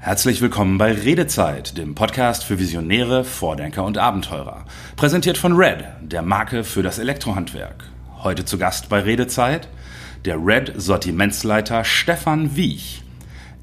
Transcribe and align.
Herzlich 0.00 0.40
willkommen 0.40 0.78
bei 0.78 0.92
Redezeit, 0.92 1.76
dem 1.76 1.96
Podcast 1.96 2.44
für 2.44 2.60
Visionäre, 2.60 3.24
Vordenker 3.24 3.82
und 3.82 3.98
Abenteurer. 3.98 4.64
Präsentiert 4.94 5.36
von 5.36 5.54
Red, 5.54 5.86
der 6.02 6.22
Marke 6.22 6.62
für 6.62 6.84
das 6.84 7.00
Elektrohandwerk. 7.00 7.82
Heute 8.22 8.44
zu 8.44 8.58
Gast 8.58 8.88
bei 8.88 9.00
Redezeit 9.00 9.68
der 10.24 10.36
Red 10.36 10.72
Sortimentsleiter 10.76 11.82
Stefan 11.82 12.54
Wiech. 12.54 13.02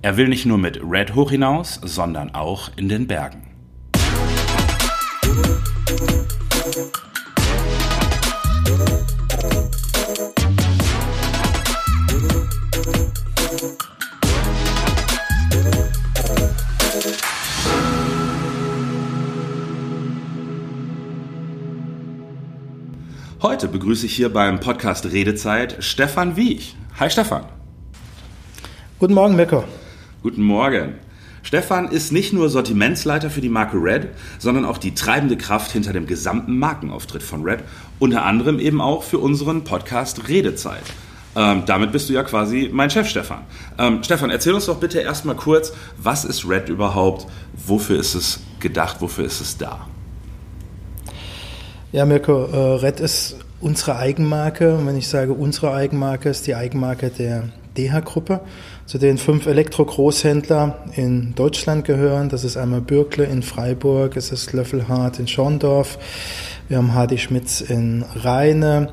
Er 0.01 0.17
will 0.17 0.27
nicht 0.27 0.45
nur 0.45 0.57
mit 0.57 0.81
Red 0.83 1.15
hoch 1.15 1.31
hinaus, 1.31 1.79
sondern 1.81 2.35
auch 2.35 2.69
in 2.75 2.89
den 2.89 3.07
Bergen. 3.07 3.54
Heute 23.47 23.67
begrüße 23.67 24.07
ich 24.07 24.15
hier 24.15 24.33
beim 24.33 24.59
Podcast 24.59 25.05
Redezeit 25.05 25.75
Stefan 25.77 26.35
Wiech. 26.35 26.75
Hi 26.99 27.11
Stefan. 27.11 27.45
Guten 28.97 29.13
Morgen, 29.13 29.35
Mirko. 29.35 29.65
Guten 30.23 30.41
Morgen. 30.41 30.95
Stefan 31.43 31.89
ist 31.89 32.11
nicht 32.11 32.33
nur 32.33 32.49
Sortimentsleiter 32.49 33.29
für 33.29 33.41
die 33.41 33.49
Marke 33.49 33.77
Red, 33.77 34.07
sondern 34.39 34.65
auch 34.65 34.79
die 34.79 34.95
treibende 34.95 35.37
Kraft 35.37 35.71
hinter 35.71 35.93
dem 35.93 36.07
gesamten 36.07 36.57
Markenauftritt 36.57 37.21
von 37.21 37.43
Red, 37.43 37.59
unter 37.99 38.25
anderem 38.25 38.57
eben 38.57 38.81
auch 38.81 39.03
für 39.03 39.19
unseren 39.19 39.63
Podcast 39.63 40.27
Redezeit. 40.27 40.81
Ähm, 41.35 41.65
damit 41.67 41.91
bist 41.91 42.09
du 42.09 42.13
ja 42.13 42.23
quasi 42.23 42.71
mein 42.73 42.89
Chef, 42.89 43.07
Stefan. 43.07 43.43
Ähm, 43.77 44.03
Stefan, 44.03 44.31
erzähl 44.31 44.55
uns 44.55 44.65
doch 44.65 44.79
bitte 44.79 45.01
erstmal 45.01 45.35
kurz, 45.35 45.71
was 45.97 46.25
ist 46.25 46.49
Red 46.49 46.67
überhaupt? 46.69 47.27
Wofür 47.53 47.99
ist 47.99 48.15
es 48.15 48.39
gedacht? 48.59 49.01
Wofür 49.01 49.25
ist 49.25 49.39
es 49.39 49.55
da? 49.55 49.85
Ja, 51.95 52.03
Mirko, 52.03 52.47
äh, 52.51 52.57
Red 52.81 52.99
ist 52.99 53.37
unsere 53.61 53.95
Eigenmarke. 53.95 54.75
Und 54.75 54.85
wenn 54.85 54.97
ich 54.97 55.07
sage 55.07 55.31
unsere 55.31 55.73
Eigenmarke, 55.73 56.27
ist 56.27 56.45
die 56.45 56.53
Eigenmarke 56.53 57.09
der 57.09 57.43
DH-Gruppe, 57.77 58.41
zu 58.85 58.97
den 58.97 59.17
fünf 59.17 59.45
Elektro-Großhändler 59.45 60.77
in 60.97 61.33
Deutschland 61.35 61.85
gehören. 61.85 62.27
Das 62.27 62.43
ist 62.43 62.57
einmal 62.57 62.81
Bürkle 62.81 63.23
in 63.23 63.43
Freiburg, 63.43 64.17
es 64.17 64.33
ist 64.33 64.51
Löffelhardt 64.51 65.19
in 65.19 65.29
Schorndorf, 65.29 65.97
wir 66.67 66.79
haben 66.79 66.93
Hardy 66.93 67.17
Schmitz 67.17 67.61
in 67.61 68.03
Rheine, 68.13 68.89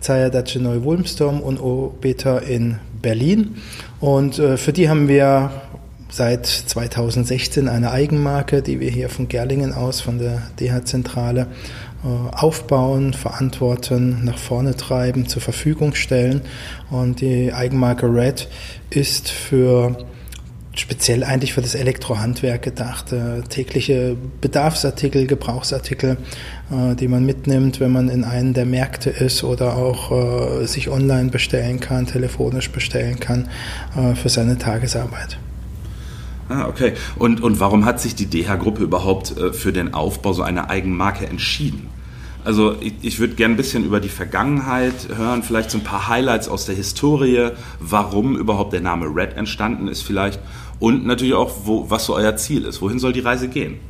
Zayadace 0.00 0.56
Neu-Wulmstorm 0.56 1.42
und 1.42 1.60
Obeta 1.60 2.38
in 2.38 2.78
Berlin. 3.02 3.56
Und 4.00 4.38
äh, 4.38 4.56
für 4.56 4.72
die 4.72 4.88
haben 4.88 5.08
wir 5.08 5.50
seit 6.08 6.46
2016 6.46 7.68
eine 7.68 7.90
Eigenmarke, 7.90 8.62
die 8.62 8.80
wir 8.80 8.90
hier 8.90 9.10
von 9.10 9.28
Gerlingen 9.28 9.74
aus, 9.74 10.00
von 10.00 10.18
der 10.18 10.40
DH-Zentrale, 10.58 11.48
aufbauen, 12.32 13.12
verantworten, 13.14 14.24
nach 14.24 14.38
vorne 14.38 14.76
treiben, 14.76 15.26
zur 15.26 15.42
Verfügung 15.42 15.94
stellen. 15.94 16.42
Und 16.90 17.20
die 17.20 17.52
Eigenmarke 17.52 18.06
Red 18.06 18.48
ist 18.90 19.28
für 19.28 19.96
speziell 20.76 21.24
eigentlich 21.24 21.52
für 21.54 21.62
das 21.62 21.74
Elektrohandwerk 21.74 22.62
gedacht. 22.62 23.12
Äh, 23.12 23.42
tägliche 23.42 24.16
Bedarfsartikel, 24.40 25.26
Gebrauchsartikel, 25.26 26.18
äh, 26.70 26.94
die 26.94 27.08
man 27.08 27.24
mitnimmt, 27.24 27.80
wenn 27.80 27.92
man 27.92 28.08
in 28.08 28.24
einen 28.24 28.54
der 28.54 28.66
Märkte 28.66 29.10
ist 29.10 29.42
oder 29.42 29.76
auch 29.76 30.12
äh, 30.12 30.66
sich 30.66 30.88
online 30.90 31.30
bestellen 31.30 31.80
kann, 31.80 32.06
telefonisch 32.06 32.70
bestellen 32.70 33.18
kann 33.18 33.48
äh, 33.96 34.14
für 34.14 34.28
seine 34.28 34.58
Tagesarbeit. 34.58 35.38
Ah, 36.48 36.68
okay. 36.68 36.92
Und, 37.16 37.42
und 37.42 37.58
warum 37.58 37.84
hat 37.84 38.00
sich 38.00 38.14
die 38.14 38.26
DH-Gruppe 38.26 38.82
überhaupt 38.82 39.36
äh, 39.36 39.52
für 39.52 39.72
den 39.72 39.94
Aufbau 39.94 40.32
so 40.32 40.42
einer 40.42 40.70
Eigenmarke 40.70 41.26
entschieden? 41.26 41.88
Also 42.46 42.76
ich, 42.78 42.94
ich 43.02 43.18
würde 43.18 43.34
gerne 43.34 43.54
ein 43.54 43.56
bisschen 43.56 43.84
über 43.84 43.98
die 43.98 44.08
Vergangenheit 44.08 45.08
hören, 45.16 45.42
vielleicht 45.42 45.68
so 45.68 45.78
ein 45.78 45.82
paar 45.82 46.06
Highlights 46.06 46.48
aus 46.48 46.64
der 46.64 46.76
Historie, 46.76 47.50
warum 47.80 48.36
überhaupt 48.36 48.72
der 48.72 48.80
Name 48.80 49.06
Red 49.12 49.36
entstanden 49.36 49.88
ist 49.88 50.02
vielleicht 50.02 50.38
und 50.78 51.04
natürlich 51.04 51.34
auch, 51.34 51.50
wo, 51.64 51.90
was 51.90 52.04
so 52.04 52.14
euer 52.14 52.36
Ziel 52.36 52.64
ist. 52.64 52.80
Wohin 52.80 53.00
soll 53.00 53.12
die 53.12 53.18
Reise 53.18 53.48
gehen? 53.48 53.80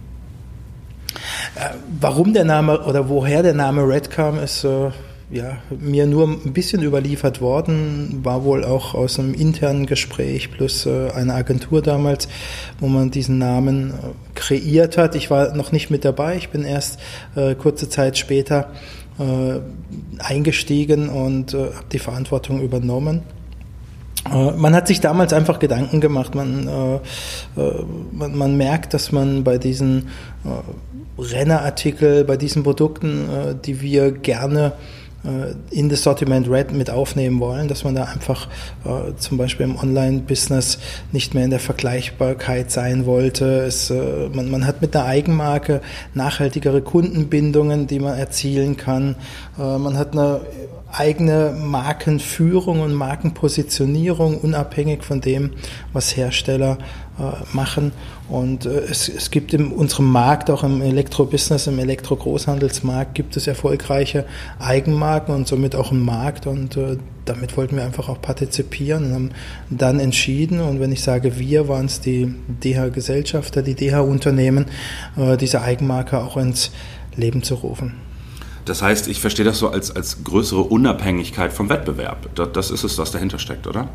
Äh, 1.54 1.74
warum 2.00 2.32
der 2.32 2.46
Name 2.46 2.80
oder 2.86 3.10
woher 3.10 3.42
der 3.42 3.52
Name 3.52 3.86
Red 3.86 4.10
kam, 4.10 4.38
ist 4.38 4.64
äh, 4.64 4.90
ja, 5.30 5.58
mir 5.70 6.06
nur 6.06 6.28
ein 6.28 6.52
bisschen 6.52 6.82
überliefert 6.82 7.40
worden, 7.40 8.20
war 8.22 8.44
wohl 8.44 8.64
auch 8.64 8.94
aus 8.94 9.18
einem 9.18 9.34
internen 9.34 9.86
Gespräch 9.86 10.52
plus 10.52 10.86
äh, 10.86 11.10
einer 11.10 11.34
Agentur 11.34 11.82
damals, 11.82 12.28
wo 12.78 12.86
man 12.86 13.10
diesen 13.10 13.38
Namen 13.38 13.90
äh, 13.90 13.94
kreiert 14.34 14.96
hat. 14.96 15.16
Ich 15.16 15.30
war 15.30 15.54
noch 15.56 15.72
nicht 15.72 15.90
mit 15.90 16.04
dabei, 16.04 16.36
ich 16.36 16.50
bin 16.50 16.64
erst 16.64 17.00
äh, 17.34 17.54
kurze 17.54 17.88
Zeit 17.88 18.18
später 18.18 18.72
eingestiegen 20.18 21.08
und 21.08 21.54
äh, 21.54 21.56
habe 21.56 21.86
die 21.90 21.98
Verantwortung 21.98 22.60
übernommen. 22.60 23.22
Man 24.30 24.74
hat 24.74 24.88
sich 24.88 25.00
damals 25.00 25.32
einfach 25.32 25.58
Gedanken 25.58 26.02
gemacht. 26.02 26.34
Man, 26.34 26.68
man, 27.54 28.36
man 28.36 28.56
merkt, 28.58 28.92
dass 28.92 29.12
man 29.12 29.42
bei 29.42 29.56
diesen 29.56 30.08
Rennerartikel, 31.16 32.24
bei 32.24 32.36
diesen 32.36 32.62
Produkten, 32.62 33.26
die 33.64 33.80
wir 33.80 34.10
gerne 34.10 34.72
in 35.70 35.88
das 35.88 36.02
Sortiment 36.02 36.48
Red 36.48 36.72
mit 36.72 36.90
aufnehmen 36.90 37.40
wollen, 37.40 37.68
dass 37.68 37.84
man 37.84 37.94
da 37.94 38.04
einfach 38.04 38.48
äh, 38.84 39.14
zum 39.16 39.38
Beispiel 39.38 39.66
im 39.66 39.76
Online-Business 39.76 40.78
nicht 41.12 41.34
mehr 41.34 41.44
in 41.44 41.50
der 41.50 41.60
Vergleichbarkeit 41.60 42.70
sein 42.70 43.06
wollte. 43.06 43.60
Es, 43.60 43.90
äh, 43.90 44.28
man, 44.32 44.50
man 44.50 44.66
hat 44.66 44.82
mit 44.82 44.94
einer 44.94 45.06
Eigenmarke 45.06 45.80
nachhaltigere 46.14 46.82
Kundenbindungen, 46.82 47.86
die 47.86 47.98
man 47.98 48.18
erzielen 48.18 48.76
kann. 48.76 49.16
Äh, 49.58 49.78
man 49.78 49.98
hat 49.98 50.12
eine 50.12 50.40
eigene 50.92 51.54
Markenführung 51.58 52.80
und 52.80 52.94
Markenpositionierung, 52.94 54.38
unabhängig 54.38 55.04
von 55.04 55.20
dem, 55.20 55.52
was 55.92 56.16
Hersteller 56.16 56.78
äh, 56.80 57.05
machen. 57.52 57.92
Und 58.28 58.66
äh, 58.66 58.80
es, 58.80 59.08
es 59.08 59.30
gibt 59.30 59.54
in 59.54 59.72
unserem 59.72 60.10
Markt, 60.10 60.50
auch 60.50 60.62
im 60.64 60.82
Elektrobusiness, 60.82 61.66
im 61.66 61.78
Elektro-Großhandelsmarkt, 61.78 63.14
gibt 63.14 63.36
es 63.36 63.46
erfolgreiche 63.46 64.26
Eigenmarken 64.58 65.34
und 65.34 65.48
somit 65.48 65.74
auch 65.74 65.92
einen 65.92 66.04
Markt. 66.04 66.46
Und 66.46 66.76
äh, 66.76 66.98
damit 67.24 67.56
wollten 67.56 67.76
wir 67.76 67.84
einfach 67.84 68.08
auch 68.08 68.20
partizipieren 68.20 69.06
und 69.06 69.14
haben 69.14 69.30
dann 69.70 70.00
entschieden, 70.00 70.60
und 70.60 70.80
wenn 70.80 70.92
ich 70.92 71.02
sage 71.02 71.38
wir, 71.38 71.68
waren 71.68 71.86
es 71.86 72.00
die 72.00 72.34
DH-Gesellschafter, 72.62 73.62
die 73.62 73.74
DH-Unternehmen, 73.74 74.66
äh, 75.16 75.36
diese 75.36 75.62
Eigenmarke 75.62 76.18
auch 76.18 76.36
ins 76.36 76.70
Leben 77.16 77.42
zu 77.42 77.54
rufen. 77.54 77.94
Das 78.66 78.82
heißt, 78.82 79.06
ich 79.06 79.20
verstehe 79.20 79.44
das 79.44 79.58
so 79.58 79.68
als, 79.68 79.94
als 79.94 80.24
größere 80.24 80.60
Unabhängigkeit 80.60 81.52
vom 81.52 81.68
Wettbewerb. 81.68 82.28
Das, 82.34 82.48
das 82.52 82.70
ist 82.70 82.84
es, 82.84 82.98
was 82.98 83.12
dahinter 83.12 83.38
steckt, 83.38 83.66
oder? 83.66 83.88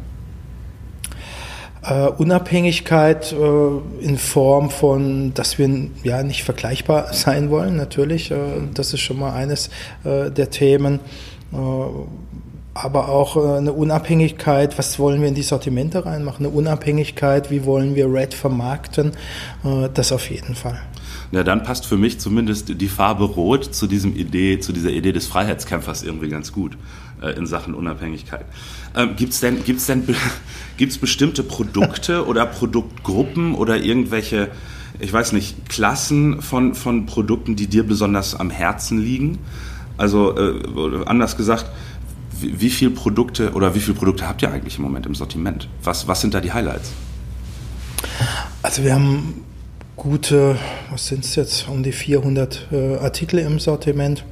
Uh, 1.83 2.11
Unabhängigkeit 2.19 3.33
uh, 3.33 3.81
in 3.99 4.19
Form 4.19 4.69
von, 4.69 5.33
dass 5.33 5.57
wir 5.57 5.89
ja 6.03 6.21
nicht 6.21 6.43
vergleichbar 6.43 7.07
sein 7.13 7.49
wollen, 7.49 7.75
natürlich. 7.75 8.31
Uh, 8.31 8.67
das 8.71 8.93
ist 8.93 8.99
schon 8.99 9.17
mal 9.17 9.33
eines 9.33 9.69
der 10.03 10.49
Themen. 10.49 10.99
aber 12.73 13.09
auch 13.09 13.35
eine 13.35 13.73
Unabhängigkeit, 13.73 14.77
was 14.77 14.99
wollen 14.99 15.21
wir 15.21 15.27
in 15.27 15.35
die 15.35 15.41
Sortimente 15.41 16.05
reinmachen? 16.05 16.45
Eine 16.45 16.55
Unabhängigkeit, 16.55 17.51
wie 17.51 17.65
wollen 17.65 17.95
wir 17.95 18.11
Red 18.11 18.33
vermarkten? 18.33 19.11
das 19.93 20.11
auf 20.11 20.29
jeden 20.29 20.55
Fall. 20.55 20.79
Na, 21.31 21.43
dann 21.43 21.63
passt 21.63 21.85
für 21.85 21.97
mich 21.97 22.19
zumindest 22.19 22.81
die 22.81 22.89
Farbe 22.89 23.23
Rot 23.23 23.73
zu 23.73 23.87
diesem 23.87 24.15
Idee, 24.15 24.59
zu 24.59 24.73
dieser 24.73 24.89
Idee 24.89 25.13
des 25.13 25.27
Freiheitskämpfers 25.27 26.03
irgendwie 26.03 26.27
ganz 26.27 26.51
gut 26.51 26.77
äh, 27.21 27.31
in 27.31 27.45
Sachen 27.45 27.73
Unabhängigkeit. 27.73 28.45
Ähm, 28.95 29.15
gibt's 29.15 29.39
denn, 29.39 29.63
gibt's 29.63 29.85
denn, 29.85 30.03
gibt's 30.77 30.97
bestimmte 30.97 31.43
Produkte 31.43 32.25
oder 32.27 32.45
Produktgruppen 32.45 33.55
oder 33.55 33.77
irgendwelche, 33.77 34.49
ich 34.99 35.11
weiß 35.11 35.31
nicht, 35.33 35.69
Klassen 35.69 36.41
von, 36.41 36.75
von 36.75 37.05
Produkten, 37.05 37.55
die 37.55 37.67
dir 37.67 37.83
besonders 37.83 38.35
am 38.35 38.49
Herzen 38.49 38.99
liegen? 38.99 39.39
Also, 39.97 40.35
äh, 40.37 41.05
anders 41.05 41.37
gesagt, 41.37 41.65
wie, 42.39 42.59
wie 42.59 42.69
viele 42.69 42.91
Produkte 42.91 43.53
oder 43.53 43.75
wie 43.75 43.79
viele 43.79 43.95
Produkte 43.95 44.27
habt 44.27 44.41
ihr 44.41 44.51
eigentlich 44.51 44.77
im 44.77 44.83
Moment 44.83 45.05
im 45.05 45.15
Sortiment? 45.15 45.69
Was, 45.83 46.07
was 46.07 46.21
sind 46.21 46.33
da 46.33 46.41
die 46.41 46.51
Highlights? 46.51 46.91
Also 48.63 48.83
wir 48.83 48.93
haben 48.93 49.43
gute, 49.95 50.57
was 50.89 51.07
sind 51.07 51.25
es 51.25 51.35
jetzt, 51.35 51.67
um 51.67 51.83
die 51.83 51.91
400 51.91 52.67
äh, 52.71 52.95
Artikel 52.97 53.39
im 53.39 53.59
Sortiment. 53.59 54.23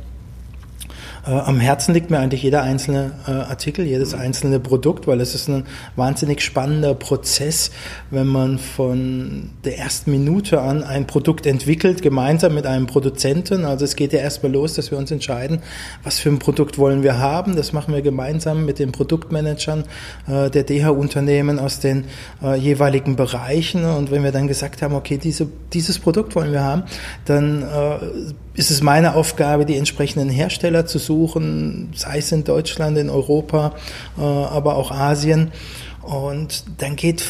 Äh, 1.25 1.31
am 1.31 1.59
Herzen 1.59 1.93
liegt 1.93 2.09
mir 2.09 2.19
eigentlich 2.19 2.43
jeder 2.43 2.63
einzelne 2.63 3.11
äh, 3.27 3.31
Artikel, 3.31 3.85
jedes 3.85 4.13
einzelne 4.13 4.59
Produkt, 4.59 5.07
weil 5.07 5.21
es 5.21 5.35
ist 5.35 5.49
ein 5.49 5.65
wahnsinnig 5.95 6.41
spannender 6.41 6.93
Prozess, 6.93 7.71
wenn 8.11 8.27
man 8.27 8.59
von 8.59 9.49
der 9.63 9.77
ersten 9.77 10.11
Minute 10.11 10.61
an 10.61 10.83
ein 10.83 11.07
Produkt 11.07 11.45
entwickelt, 11.45 12.01
gemeinsam 12.01 12.53
mit 12.53 12.65
einem 12.65 12.87
Produzenten. 12.87 13.65
Also 13.65 13.85
es 13.85 13.95
geht 13.95 14.13
ja 14.13 14.19
erstmal 14.19 14.51
los, 14.51 14.75
dass 14.75 14.91
wir 14.91 14.97
uns 14.97 15.11
entscheiden, 15.11 15.61
was 16.03 16.19
für 16.19 16.29
ein 16.29 16.39
Produkt 16.39 16.77
wollen 16.77 17.03
wir 17.03 17.19
haben. 17.19 17.55
Das 17.55 17.73
machen 17.73 17.93
wir 17.93 18.01
gemeinsam 18.01 18.65
mit 18.65 18.79
den 18.79 18.91
Produktmanagern 18.91 19.83
äh, 20.27 20.49
der 20.49 20.63
DH-Unternehmen 20.63 21.59
aus 21.59 21.79
den 21.79 22.05
äh, 22.41 22.55
jeweiligen 22.55 23.15
Bereichen. 23.15 23.85
Und 23.85 24.11
wenn 24.11 24.23
wir 24.23 24.31
dann 24.31 24.47
gesagt 24.47 24.81
haben, 24.81 24.95
okay, 24.95 25.17
diese, 25.17 25.47
dieses 25.73 25.99
Produkt 25.99 26.35
wollen 26.35 26.51
wir 26.51 26.63
haben, 26.63 26.83
dann 27.25 27.63
äh, 27.63 27.97
ist 28.59 28.71
es 28.71 28.81
meine 28.81 29.15
Aufgabe, 29.15 29.65
die 29.65 29.77
entsprechenden 29.77 30.27
Hersteller 30.27 30.85
zu 30.85 30.99
suchen, 30.99 31.93
sei 31.95 32.17
es 32.17 32.29
in 32.33 32.43
Deutschland, 32.43 32.97
in 32.97 33.09
Europa, 33.09 33.73
äh, 34.17 34.21
aber 34.21 34.75
auch 34.75 34.91
Asien. 34.91 35.53
Und 36.01 36.65
dann 36.77 36.97
geht 36.97 37.23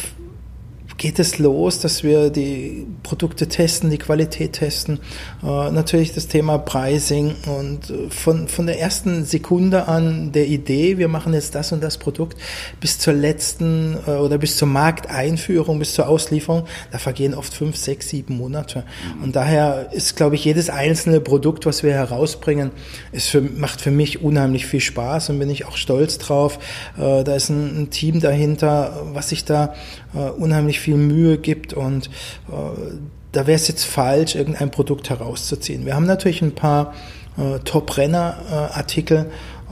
geht 1.00 1.18
es 1.18 1.40
los, 1.40 1.80
dass 1.80 2.04
wir 2.04 2.30
die 2.30 2.86
Produkte 3.04 3.48
testen, 3.48 3.90
die 3.90 3.98
Qualität 3.98 4.54
testen. 4.54 5.00
Äh, 5.42 5.72
natürlich 5.72 6.14
das 6.14 6.28
Thema 6.28 6.58
Pricing 6.60 7.36
und 7.48 7.90
äh, 7.90 8.10
von, 8.10 8.48
von 8.50 8.68
der 8.68 8.80
ersten 8.80 9.24
Sekunde 9.24 9.88
an 9.88 10.34
der 10.34 10.48
Idee, 10.48 10.98
wir 10.98 11.08
machen 11.08 11.34
jetzt 11.34 11.56
das 11.56 11.72
und 11.72 11.82
das 11.82 11.98
Produkt, 11.98 12.38
bis 12.82 13.00
zur 13.00 13.14
letzten 13.14 13.98
äh, 14.06 14.12
oder 14.12 14.38
bis 14.38 14.58
zur 14.58 14.68
Markteinführung, 14.68 15.80
bis 15.80 15.94
zur 15.94 16.10
Auslieferung, 16.10 16.66
da 16.92 16.98
vergehen 16.98 17.34
oft 17.34 17.54
fünf, 17.54 17.78
sechs, 17.78 18.10
sieben 18.10 18.38
Monate. 18.38 18.84
Und 19.24 19.38
daher 19.38 19.94
ist, 19.94 20.18
glaube 20.18 20.36
ich, 20.36 20.44
jedes 20.44 20.70
einzelne 20.70 21.22
Produkt, 21.22 21.66
was 21.66 21.82
wir 21.82 21.94
herausbringen, 21.94 22.72
ist 23.14 23.30
für, 23.30 23.42
macht 23.42 23.80
für 23.80 23.92
mich 23.92 24.22
unheimlich 24.22 24.66
viel 24.66 24.82
Spaß 24.82 25.30
und 25.30 25.40
bin 25.40 25.50
ich 25.50 25.66
auch 25.66 25.78
stolz 25.78 26.18
drauf. 26.18 26.60
Äh, 26.98 27.24
da 27.24 27.36
ist 27.36 27.48
ein, 27.48 27.84
ein 27.84 27.90
Team 27.90 28.20
dahinter, 28.20 29.08
was 29.14 29.30
sich 29.30 29.46
da 29.46 29.74
äh, 30.14 30.30
unheimlich 30.30 30.80
viel 30.80 30.96
Mühe 30.96 31.38
gibt 31.38 31.74
und 31.74 32.08
äh, 32.50 32.92
da 33.32 33.46
wäre 33.46 33.56
es 33.56 33.68
jetzt 33.68 33.86
falsch, 33.86 34.36
irgendein 34.36 34.72
Produkt 34.72 35.10
herauszuziehen. 35.10 35.86
Wir 35.86 35.96
haben 35.96 36.06
natürlich 36.06 36.42
ein 36.42 36.56
paar 36.56 36.94
äh, 37.38 37.60
Top-Renner-Artikel, 37.60 39.28
äh, 39.70 39.72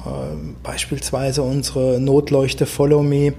beispielsweise 0.63 1.41
unsere 1.41 1.99
Notleuchte 1.99 2.65
Follow 2.65 3.01
Me, 3.01 3.33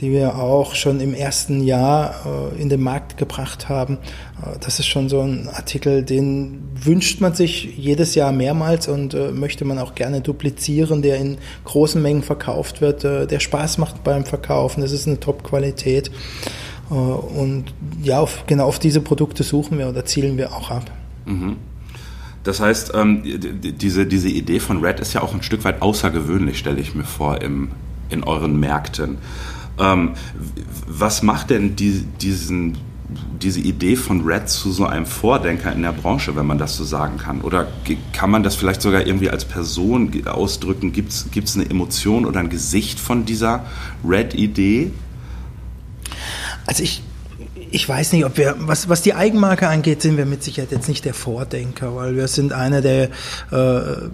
die 0.00 0.10
wir 0.10 0.36
auch 0.36 0.74
schon 0.74 1.00
im 1.00 1.14
ersten 1.14 1.62
Jahr 1.62 2.52
äh, 2.54 2.60
in 2.60 2.68
den 2.68 2.82
Markt 2.82 3.16
gebracht 3.16 3.68
haben. 3.68 3.98
Äh, 4.42 4.58
das 4.60 4.78
ist 4.78 4.86
schon 4.86 5.08
so 5.08 5.20
ein 5.20 5.48
Artikel, 5.48 6.02
den 6.02 6.68
wünscht 6.74 7.20
man 7.20 7.34
sich 7.34 7.76
jedes 7.76 8.14
Jahr 8.14 8.32
mehrmals 8.32 8.88
und 8.88 9.14
äh, 9.14 9.30
möchte 9.30 9.64
man 9.64 9.78
auch 9.78 9.94
gerne 9.94 10.20
duplizieren, 10.20 11.02
der 11.02 11.16
in 11.16 11.38
großen 11.64 12.02
Mengen 12.02 12.22
verkauft 12.22 12.80
wird, 12.80 13.04
der 13.04 13.40
Spaß 13.40 13.78
macht 13.78 14.04
beim 14.04 14.24
Verkaufen. 14.24 14.80
Das 14.80 14.92
ist 14.92 15.06
eine 15.06 15.18
Top-Qualität. 15.18 16.10
Und 16.90 17.64
ja, 18.02 18.20
auf, 18.20 18.44
genau 18.46 18.66
auf 18.66 18.78
diese 18.78 19.00
Produkte 19.00 19.44
suchen 19.44 19.78
wir 19.78 19.88
oder 19.88 20.04
zielen 20.04 20.36
wir 20.36 20.52
auch 20.52 20.70
ab. 20.70 20.90
Mhm. 21.24 21.56
Das 22.44 22.60
heißt, 22.60 22.92
ähm, 22.94 23.22
diese, 23.24 24.06
diese 24.06 24.28
Idee 24.28 24.58
von 24.58 24.84
Red 24.84 25.00
ist 25.00 25.12
ja 25.12 25.22
auch 25.22 25.34
ein 25.34 25.42
Stück 25.42 25.64
weit 25.64 25.80
außergewöhnlich, 25.80 26.58
stelle 26.58 26.80
ich 26.80 26.94
mir 26.94 27.04
vor, 27.04 27.40
im, 27.40 27.70
in 28.10 28.24
euren 28.24 28.58
Märkten. 28.58 29.18
Ähm, 29.78 30.12
was 30.86 31.22
macht 31.22 31.50
denn 31.50 31.76
die, 31.76 32.04
diesen, 32.20 32.78
diese 33.40 33.60
Idee 33.60 33.96
von 33.96 34.22
Red 34.24 34.48
zu 34.48 34.72
so 34.72 34.86
einem 34.86 35.06
Vordenker 35.06 35.72
in 35.72 35.82
der 35.82 35.92
Branche, 35.92 36.34
wenn 36.34 36.46
man 36.46 36.58
das 36.58 36.76
so 36.76 36.84
sagen 36.84 37.16
kann? 37.16 37.42
Oder 37.42 37.68
kann 38.12 38.30
man 38.30 38.42
das 38.42 38.56
vielleicht 38.56 38.82
sogar 38.82 39.06
irgendwie 39.06 39.30
als 39.30 39.44
Person 39.44 40.10
ausdrücken? 40.26 40.92
Gibt 40.92 41.12
es 41.12 41.54
eine 41.54 41.68
Emotion 41.70 42.26
oder 42.26 42.40
ein 42.40 42.50
Gesicht 42.50 42.98
von 42.98 43.24
dieser 43.24 43.64
Red-Idee? 44.04 44.90
Also 46.66 46.82
ich, 46.82 47.02
ich 47.72 47.88
weiß 47.88 48.12
nicht, 48.12 48.24
ob 48.24 48.36
wir, 48.36 48.54
was, 48.58 48.88
was 48.88 49.02
die 49.02 49.14
Eigenmarke 49.14 49.68
angeht, 49.68 50.02
sind 50.02 50.16
wir 50.16 50.26
mit 50.26 50.44
Sicherheit 50.44 50.70
jetzt 50.70 50.88
nicht 50.88 51.04
der 51.04 51.14
Vordenker, 51.14 51.96
weil 51.96 52.16
wir 52.16 52.28
sind 52.28 52.52
einer 52.52 52.80
der 52.80 53.08
äh, 53.50 54.08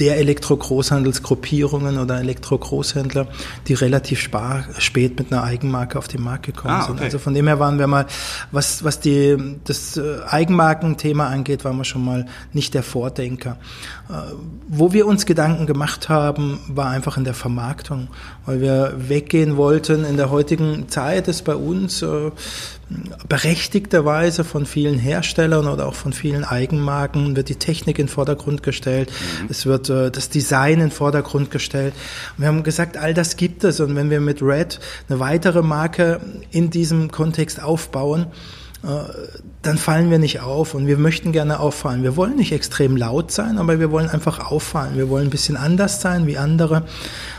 der 0.00 0.16
Elektro-Großhandelsgruppierungen 0.16 1.98
oder 1.98 2.18
Elektro-Großhändler, 2.18 3.28
die 3.68 3.74
relativ 3.74 4.18
spät 4.18 5.18
mit 5.18 5.30
einer 5.30 5.44
Eigenmarke 5.44 5.98
auf 5.98 6.08
den 6.08 6.22
Markt 6.22 6.46
gekommen 6.46 6.74
ah, 6.74 6.84
okay. 6.84 6.88
sind. 6.88 7.02
Also 7.02 7.18
von 7.18 7.34
dem 7.34 7.46
her 7.46 7.58
waren 7.60 7.78
wir 7.78 7.86
mal, 7.86 8.06
was, 8.50 8.82
was 8.82 9.00
die, 9.00 9.36
das 9.64 9.98
äh, 9.98 10.20
Eigenmarkenthema 10.26 11.28
angeht, 11.28 11.64
waren 11.64 11.76
wir 11.76 11.84
schon 11.84 12.04
mal 12.04 12.26
nicht 12.52 12.72
der 12.72 12.82
Vordenker. 12.82 13.58
Äh, 14.10 14.34
wo 14.72 14.92
wir 14.92 15.06
uns 15.06 15.26
Gedanken 15.26 15.66
gemacht 15.66 16.08
haben, 16.08 16.60
war 16.68 16.90
einfach 16.90 17.16
in 17.16 17.24
der 17.24 17.34
Vermarktung, 17.34 18.08
weil 18.46 18.60
wir 18.60 18.94
weggehen 18.96 19.56
wollten. 19.56 20.04
In 20.04 20.16
der 20.16 20.30
heutigen 20.30 20.88
Zeit 20.88 21.26
ist 21.26 21.42
bei 21.42 21.56
uns 21.56 22.02
äh, 22.02 22.30
berechtigterweise 23.28 24.44
von 24.44 24.66
vielen 24.66 24.98
Herstellern 24.98 25.66
oder 25.66 25.86
auch 25.86 25.94
von 25.94 26.12
vielen 26.12 26.44
Eigenmarken 26.44 27.36
wird 27.36 27.48
die 27.48 27.56
Technik 27.56 27.98
in 27.98 28.06
den 28.06 28.12
Vordergrund 28.12 28.62
gestellt, 28.62 29.10
mhm. 29.10 29.46
es 29.48 29.66
wird 29.66 29.90
äh, 29.90 30.10
das 30.10 30.28
Design 30.28 30.74
in 30.74 30.80
den 30.80 30.90
Vordergrund 30.90 31.50
gestellt. 31.50 31.94
Und 32.36 32.42
wir 32.42 32.48
haben 32.48 32.62
gesagt, 32.62 32.96
all 32.96 33.14
das 33.14 33.36
gibt 33.36 33.64
es 33.64 33.80
und 33.80 33.94
wenn 33.96 34.10
wir 34.10 34.20
mit 34.20 34.42
Red 34.42 34.80
eine 35.08 35.20
weitere 35.20 35.62
Marke 35.62 36.20
in 36.50 36.70
diesem 36.70 37.10
Kontext 37.10 37.62
aufbauen, 37.62 38.26
dann 38.82 39.76
fallen 39.76 40.10
wir 40.10 40.18
nicht 40.18 40.40
auf 40.40 40.74
und 40.74 40.86
wir 40.86 40.96
möchten 40.96 41.32
gerne 41.32 41.60
auffallen. 41.60 42.02
Wir 42.02 42.16
wollen 42.16 42.36
nicht 42.36 42.52
extrem 42.52 42.96
laut 42.96 43.30
sein, 43.30 43.58
aber 43.58 43.78
wir 43.78 43.90
wollen 43.90 44.08
einfach 44.08 44.50
auffallen. 44.50 44.96
Wir 44.96 45.10
wollen 45.10 45.26
ein 45.26 45.30
bisschen 45.30 45.58
anders 45.58 46.00
sein 46.00 46.26
wie 46.26 46.38
andere 46.38 46.84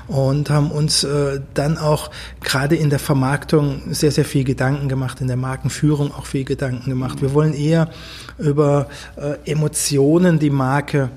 und 0.07 0.51
haben 0.51 0.69
uns 0.69 1.03
äh, 1.03 1.39
dann 1.53 1.77
auch 1.77 2.11
gerade 2.41 2.75
in 2.75 2.91
der 2.91 2.99
Vermarktung 2.99 3.81
sehr, 3.91 4.11
sehr 4.11 4.25
viel 4.25 4.43
Gedanken 4.43 4.87
gemacht, 4.87 5.21
in 5.21 5.27
der 5.27 5.37
Markenführung 5.37 6.13
auch 6.13 6.25
viel 6.25 6.43
Gedanken 6.43 6.89
gemacht. 6.89 7.21
Wir 7.21 7.33
wollen 7.33 7.53
eher 7.53 7.89
über 8.37 8.87
äh, 9.15 9.49
Emotionen 9.49 10.37
die 10.37 10.49
Marke 10.51 11.09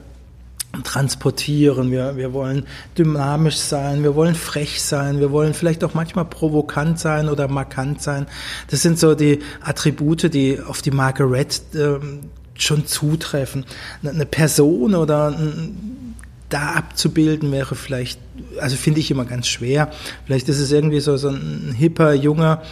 transportieren. 0.82 1.90
Wir, 1.90 2.16
wir 2.16 2.32
wollen 2.32 2.66
dynamisch 2.98 3.56
sein, 3.56 4.02
wir 4.02 4.14
wollen 4.14 4.34
frech 4.34 4.82
sein, 4.82 5.20
wir 5.20 5.30
wollen 5.30 5.54
vielleicht 5.54 5.84
auch 5.84 5.94
manchmal 5.94 6.24
provokant 6.24 6.98
sein 6.98 7.28
oder 7.28 7.48
markant 7.48 8.02
sein. 8.02 8.26
Das 8.70 8.82
sind 8.82 8.98
so 8.98 9.14
die 9.14 9.40
Attribute, 9.62 10.32
die 10.32 10.60
auf 10.60 10.82
die 10.82 10.90
Marke 10.90 11.30
Red 11.30 11.62
äh, 11.74 11.98
schon 12.56 12.86
zutreffen. 12.86 13.64
Eine 14.02 14.26
Person 14.26 14.94
oder 14.94 15.28
ein 15.28 16.14
da 16.54 16.72
abzubilden 16.74 17.50
wäre 17.50 17.74
vielleicht, 17.74 18.20
also 18.60 18.76
finde 18.76 19.00
ich 19.00 19.10
immer 19.10 19.24
ganz 19.24 19.48
schwer. 19.48 19.90
Vielleicht 20.24 20.48
ist 20.48 20.60
es 20.60 20.70
irgendwie 20.70 21.00
so, 21.00 21.16
so 21.16 21.28
ein 21.28 21.74
hipper, 21.76 22.12
junger 22.14 22.62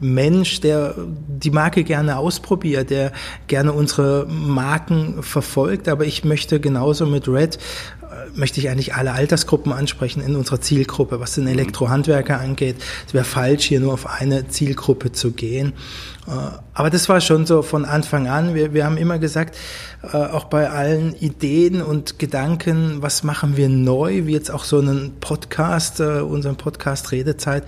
Mensch, 0.00 0.60
der 0.60 0.94
die 1.28 1.50
Marke 1.50 1.84
gerne 1.84 2.16
ausprobiert, 2.16 2.90
der 2.90 3.12
gerne 3.46 3.72
unsere 3.72 4.26
Marken 4.26 5.22
verfolgt. 5.22 5.88
Aber 5.88 6.06
ich 6.06 6.24
möchte 6.24 6.60
genauso 6.60 7.06
mit 7.06 7.28
Red 7.28 7.58
möchte 8.34 8.60
ich 8.60 8.68
eigentlich 8.68 8.94
alle 8.94 9.12
Altersgruppen 9.12 9.72
ansprechen 9.72 10.22
in 10.22 10.36
unserer 10.36 10.60
Zielgruppe, 10.60 11.20
was 11.20 11.34
den 11.34 11.44
mhm. 11.44 11.50
Elektrohandwerker 11.50 12.40
angeht. 12.40 12.76
Es 13.06 13.14
wäre 13.14 13.24
falsch, 13.24 13.64
hier 13.64 13.80
nur 13.80 13.92
auf 13.92 14.06
eine 14.06 14.48
Zielgruppe 14.48 15.12
zu 15.12 15.32
gehen. 15.32 15.72
Äh, 16.26 16.30
aber 16.74 16.90
das 16.90 17.08
war 17.08 17.20
schon 17.20 17.46
so 17.46 17.62
von 17.62 17.84
Anfang 17.84 18.28
an. 18.28 18.54
Wir, 18.54 18.74
wir 18.74 18.84
haben 18.84 18.96
immer 18.96 19.18
gesagt, 19.18 19.56
äh, 20.02 20.16
auch 20.16 20.44
bei 20.44 20.70
allen 20.70 21.14
Ideen 21.14 21.82
und 21.82 22.18
Gedanken, 22.18 22.98
was 23.00 23.22
machen 23.22 23.56
wir 23.56 23.68
neu, 23.68 24.26
wie 24.26 24.32
jetzt 24.32 24.50
auch 24.50 24.64
so 24.64 24.78
einen 24.78 25.18
Podcast, 25.20 26.00
äh, 26.00 26.20
unseren 26.20 26.56
Podcast 26.56 27.12
Redezeit. 27.12 27.64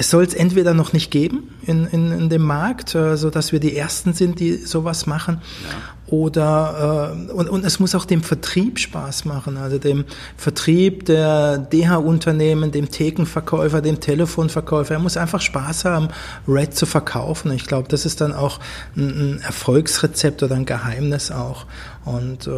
Es 0.00 0.08
soll 0.08 0.24
es 0.24 0.32
entweder 0.32 0.72
noch 0.72 0.94
nicht 0.94 1.10
geben 1.10 1.50
in, 1.66 1.84
in, 1.84 2.10
in 2.10 2.30
dem 2.30 2.40
Markt, 2.40 2.88
so 2.88 3.28
dass 3.28 3.52
wir 3.52 3.60
die 3.60 3.76
Ersten 3.76 4.14
sind, 4.14 4.40
die 4.40 4.56
sowas 4.56 5.06
machen, 5.06 5.42
ja 5.68 5.99
oder 6.10 7.14
äh, 7.28 7.32
und, 7.32 7.48
und 7.48 7.64
es 7.64 7.78
muss 7.78 7.94
auch 7.94 8.04
dem 8.04 8.22
Vertrieb 8.22 8.78
Spaß 8.78 9.24
machen, 9.24 9.56
also 9.56 9.78
dem 9.78 10.04
Vertrieb 10.36 11.06
der 11.06 11.58
DH-Unternehmen, 11.58 12.72
dem 12.72 12.90
Thekenverkäufer, 12.90 13.80
dem 13.80 14.00
Telefonverkäufer. 14.00 14.94
Er 14.94 15.00
muss 15.00 15.16
einfach 15.16 15.40
Spaß 15.40 15.84
haben, 15.84 16.08
Red 16.48 16.74
zu 16.74 16.86
verkaufen. 16.86 17.52
Ich 17.52 17.66
glaube, 17.66 17.88
das 17.88 18.06
ist 18.06 18.20
dann 18.20 18.32
auch 18.32 18.58
ein, 18.96 19.08
ein 19.08 19.40
Erfolgsrezept 19.40 20.42
oder 20.42 20.56
ein 20.56 20.66
Geheimnis 20.66 21.30
auch. 21.30 21.66
Und 22.04 22.46
äh, 22.46 22.50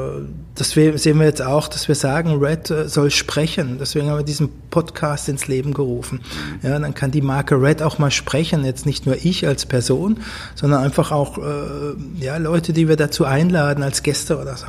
das 0.54 0.70
sehen 0.70 1.18
wir 1.18 1.26
jetzt 1.26 1.42
auch, 1.42 1.66
dass 1.66 1.88
wir 1.88 1.96
sagen, 1.96 2.38
Red 2.38 2.70
äh, 2.70 2.88
soll 2.88 3.10
sprechen. 3.10 3.78
Deswegen 3.80 4.08
haben 4.08 4.18
wir 4.18 4.24
diesen 4.24 4.48
Podcast 4.70 5.28
ins 5.28 5.48
Leben 5.48 5.74
gerufen. 5.74 6.20
Ja, 6.62 6.78
dann 6.78 6.94
kann 6.94 7.10
die 7.10 7.22
Marke 7.22 7.60
Red 7.60 7.82
auch 7.82 7.98
mal 7.98 8.12
sprechen. 8.12 8.64
Jetzt 8.64 8.86
nicht 8.86 9.04
nur 9.04 9.16
ich 9.16 9.46
als 9.46 9.66
Person, 9.66 10.20
sondern 10.54 10.84
einfach 10.84 11.10
auch 11.10 11.38
äh, 11.38 11.42
ja, 12.20 12.36
Leute, 12.36 12.72
die 12.72 12.88
wir 12.88 12.96
dazu 12.96 13.24
einladen 13.42 13.82
als 13.82 14.02
Gäste 14.02 14.38
oder 14.38 14.56
so. 14.56 14.66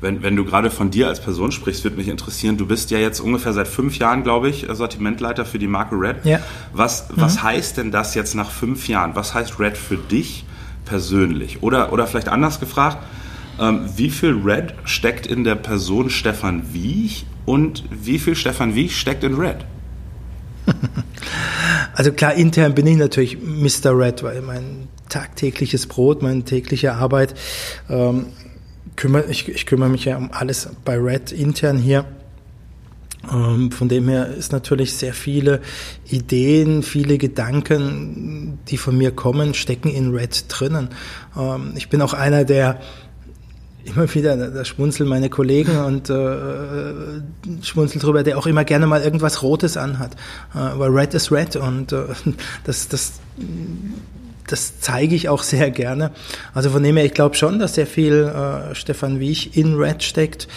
Wenn, 0.00 0.22
wenn 0.22 0.36
du 0.36 0.44
gerade 0.44 0.70
von 0.70 0.90
dir 0.90 1.08
als 1.08 1.20
Person 1.20 1.52
sprichst, 1.52 1.82
würde 1.82 1.96
mich 1.96 2.08
interessieren, 2.08 2.58
du 2.58 2.66
bist 2.66 2.90
ja 2.90 2.98
jetzt 2.98 3.20
ungefähr 3.20 3.54
seit 3.54 3.66
fünf 3.66 3.98
Jahren, 3.98 4.22
glaube 4.22 4.50
ich, 4.50 4.66
Sortimentleiter 4.70 5.46
für 5.46 5.58
die 5.58 5.68
Marke 5.68 5.96
Red. 5.96 6.16
Ja. 6.24 6.40
Was, 6.72 7.06
was 7.16 7.36
mhm. 7.36 7.42
heißt 7.42 7.76
denn 7.78 7.90
das 7.90 8.14
jetzt 8.14 8.34
nach 8.34 8.50
fünf 8.50 8.88
Jahren? 8.88 9.14
Was 9.14 9.32
heißt 9.32 9.58
Red 9.58 9.78
für 9.78 9.96
dich 9.96 10.44
persönlich? 10.84 11.62
Oder, 11.62 11.92
oder 11.92 12.06
vielleicht 12.06 12.28
anders 12.28 12.60
gefragt, 12.60 12.98
Ähm, 13.58 13.88
wie 13.96 14.10
viel 14.10 14.42
Red 14.44 14.74
steckt 14.84 15.26
in 15.26 15.42
der 15.42 15.54
Person 15.54 16.10
Stefan 16.10 16.74
Wiech 16.74 17.24
und 17.46 17.84
wie 17.90 18.18
viel 18.18 18.34
Stefan 18.34 18.74
Wiech 18.74 18.98
steckt 18.98 19.24
in 19.24 19.34
Red? 19.34 19.64
Also 21.94 22.12
klar, 22.12 22.34
intern 22.34 22.74
bin 22.74 22.86
ich 22.86 22.98
natürlich 22.98 23.38
Mr. 23.40 23.98
Red, 23.98 24.22
weil 24.22 24.42
mein 24.42 24.85
tagtägliches 25.08 25.86
Brot, 25.86 26.22
meine 26.22 26.42
tägliche 26.44 26.94
Arbeit, 26.94 27.34
ähm, 27.88 28.26
kümmere, 28.96 29.30
ich, 29.30 29.48
ich 29.48 29.66
kümmere 29.66 29.88
mich 29.88 30.04
ja 30.04 30.16
um 30.16 30.30
alles 30.32 30.68
bei 30.84 30.96
Red 30.96 31.32
intern 31.32 31.78
hier. 31.78 32.04
Ähm, 33.32 33.72
von 33.72 33.88
dem 33.88 34.08
her 34.08 34.28
ist 34.28 34.52
natürlich 34.52 34.94
sehr 34.94 35.12
viele 35.12 35.60
Ideen, 36.08 36.82
viele 36.82 37.18
Gedanken, 37.18 38.58
die 38.68 38.76
von 38.76 38.96
mir 38.96 39.10
kommen, 39.10 39.54
stecken 39.54 39.88
in 39.88 40.14
Red 40.14 40.44
drinnen. 40.48 40.90
Ähm, 41.36 41.72
ich 41.74 41.88
bin 41.88 42.02
auch 42.02 42.14
einer, 42.14 42.44
der 42.44 42.80
immer 43.84 44.12
wieder, 44.14 44.36
da 44.36 44.64
schmunzeln 44.64 45.08
meine 45.08 45.30
Kollegen 45.30 45.78
und 45.78 46.10
äh, 46.10 47.22
schmunzeln 47.62 48.00
drüber, 48.00 48.22
der 48.22 48.38
auch 48.38 48.46
immer 48.46 48.64
gerne 48.64 48.86
mal 48.86 49.02
irgendwas 49.02 49.42
Rotes 49.42 49.76
anhat. 49.76 50.14
Äh, 50.54 50.78
weil 50.78 50.90
Red 50.90 51.14
ist 51.14 51.30
Red 51.30 51.56
und 51.56 51.92
äh, 51.92 52.06
das, 52.64 52.88
das 52.88 53.12
das 54.46 54.80
zeige 54.80 55.14
ich 55.14 55.28
auch 55.28 55.42
sehr 55.42 55.70
gerne. 55.70 56.12
Also 56.54 56.70
von 56.70 56.82
dem 56.82 56.96
her, 56.96 57.04
ich 57.04 57.14
glaube 57.14 57.34
schon, 57.36 57.58
dass 57.58 57.74
sehr 57.74 57.86
viel 57.86 58.24
äh, 58.24 58.74
Stefan 58.74 59.20
Wiech 59.20 59.56
in 59.56 59.74
Red 59.74 60.02
steckt. 60.02 60.48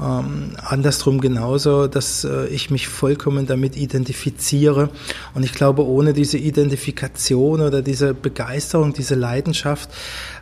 Ähm, 0.00 0.56
andersrum 0.56 1.20
genauso, 1.20 1.86
dass 1.86 2.24
äh, 2.24 2.46
ich 2.46 2.70
mich 2.70 2.88
vollkommen 2.88 3.46
damit 3.46 3.76
identifiziere. 3.76 4.90
Und 5.34 5.44
ich 5.44 5.52
glaube, 5.52 5.86
ohne 5.86 6.12
diese 6.12 6.38
Identifikation 6.38 7.60
oder 7.60 7.82
diese 7.82 8.14
Begeisterung, 8.14 8.92
diese 8.92 9.14
Leidenschaft, 9.14 9.90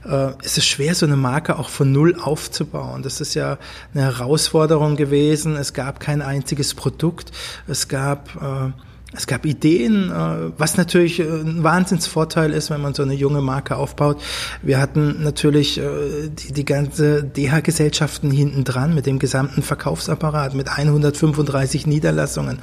äh, 0.08 0.30
ist 0.42 0.58
es 0.58 0.64
schwer, 0.64 0.94
so 0.94 1.06
eine 1.06 1.16
Marke 1.16 1.58
auch 1.58 1.68
von 1.68 1.92
Null 1.92 2.16
aufzubauen. 2.20 3.02
Das 3.02 3.20
ist 3.20 3.34
ja 3.34 3.58
eine 3.94 4.04
Herausforderung 4.04 4.96
gewesen. 4.96 5.56
Es 5.56 5.72
gab 5.72 6.00
kein 6.00 6.22
einziges 6.22 6.74
Produkt. 6.74 7.32
Es 7.66 7.88
gab 7.88 8.34
äh, 8.36 8.72
es 9.14 9.26
gab 9.26 9.44
Ideen, 9.44 10.10
äh, 10.10 10.52
was 10.56 10.76
natürlich 10.76 11.20
äh, 11.20 11.24
ein 11.24 11.62
Wahnsinnsvorteil 11.62 12.52
ist, 12.52 12.70
wenn 12.70 12.80
man 12.80 12.94
so 12.94 13.02
eine 13.02 13.14
junge 13.14 13.42
Marke 13.42 13.76
aufbaut. 13.76 14.22
Wir 14.62 14.80
hatten 14.80 15.22
natürlich 15.22 15.78
äh, 15.78 16.28
die, 16.28 16.52
die 16.52 16.64
ganze 16.64 17.22
DH-Gesellschaften 17.22 18.30
hinten 18.30 18.64
dran 18.64 18.94
mit 18.94 19.04
dem 19.04 19.18
gesamten 19.18 19.62
Verkaufsapparat, 19.62 20.54
mit 20.54 20.68
135 20.68 21.86
Niederlassungen. 21.86 22.60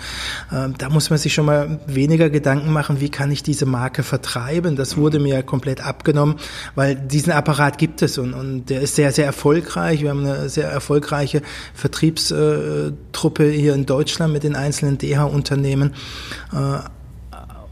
Da 0.50 0.90
muss 0.90 1.10
man 1.10 1.20
sich 1.20 1.34
schon 1.34 1.46
mal 1.46 1.80
weniger 1.86 2.30
Gedanken 2.30 2.72
machen, 2.72 3.00
wie 3.00 3.10
kann 3.10 3.32
ich 3.32 3.44
diese 3.44 3.66
Marke 3.66 4.04
vertreiben. 4.04 4.76
Das 4.76 4.98
wurde 4.98 5.20
mir 5.20 5.44
komplett 5.44 5.86
abgenommen, 5.86 6.36
weil 6.76 6.96
diesen 6.96 7.32
Apparat 7.32 7.78
gibt 7.78 8.02
es 8.02 8.18
und, 8.18 8.34
und 8.34 8.70
der 8.70 8.82
ist 8.82 8.96
sehr, 8.96 9.12
sehr 9.12 9.26
erfolgreich. 9.26 10.02
Wir 10.02 10.10
haben 10.10 10.26
eine 10.26 10.50
sehr 10.50 10.70
erfolgreiche 10.70 11.42
Vertriebstruppe 11.74 13.46
hier 13.46 13.74
in 13.74 13.86
Deutschland 13.86 14.34
mit 14.34 14.44
den 14.44 14.56
einzelnen 14.56 14.98
DH-Unternehmen. 14.98 15.94
Äh, 16.54 16.80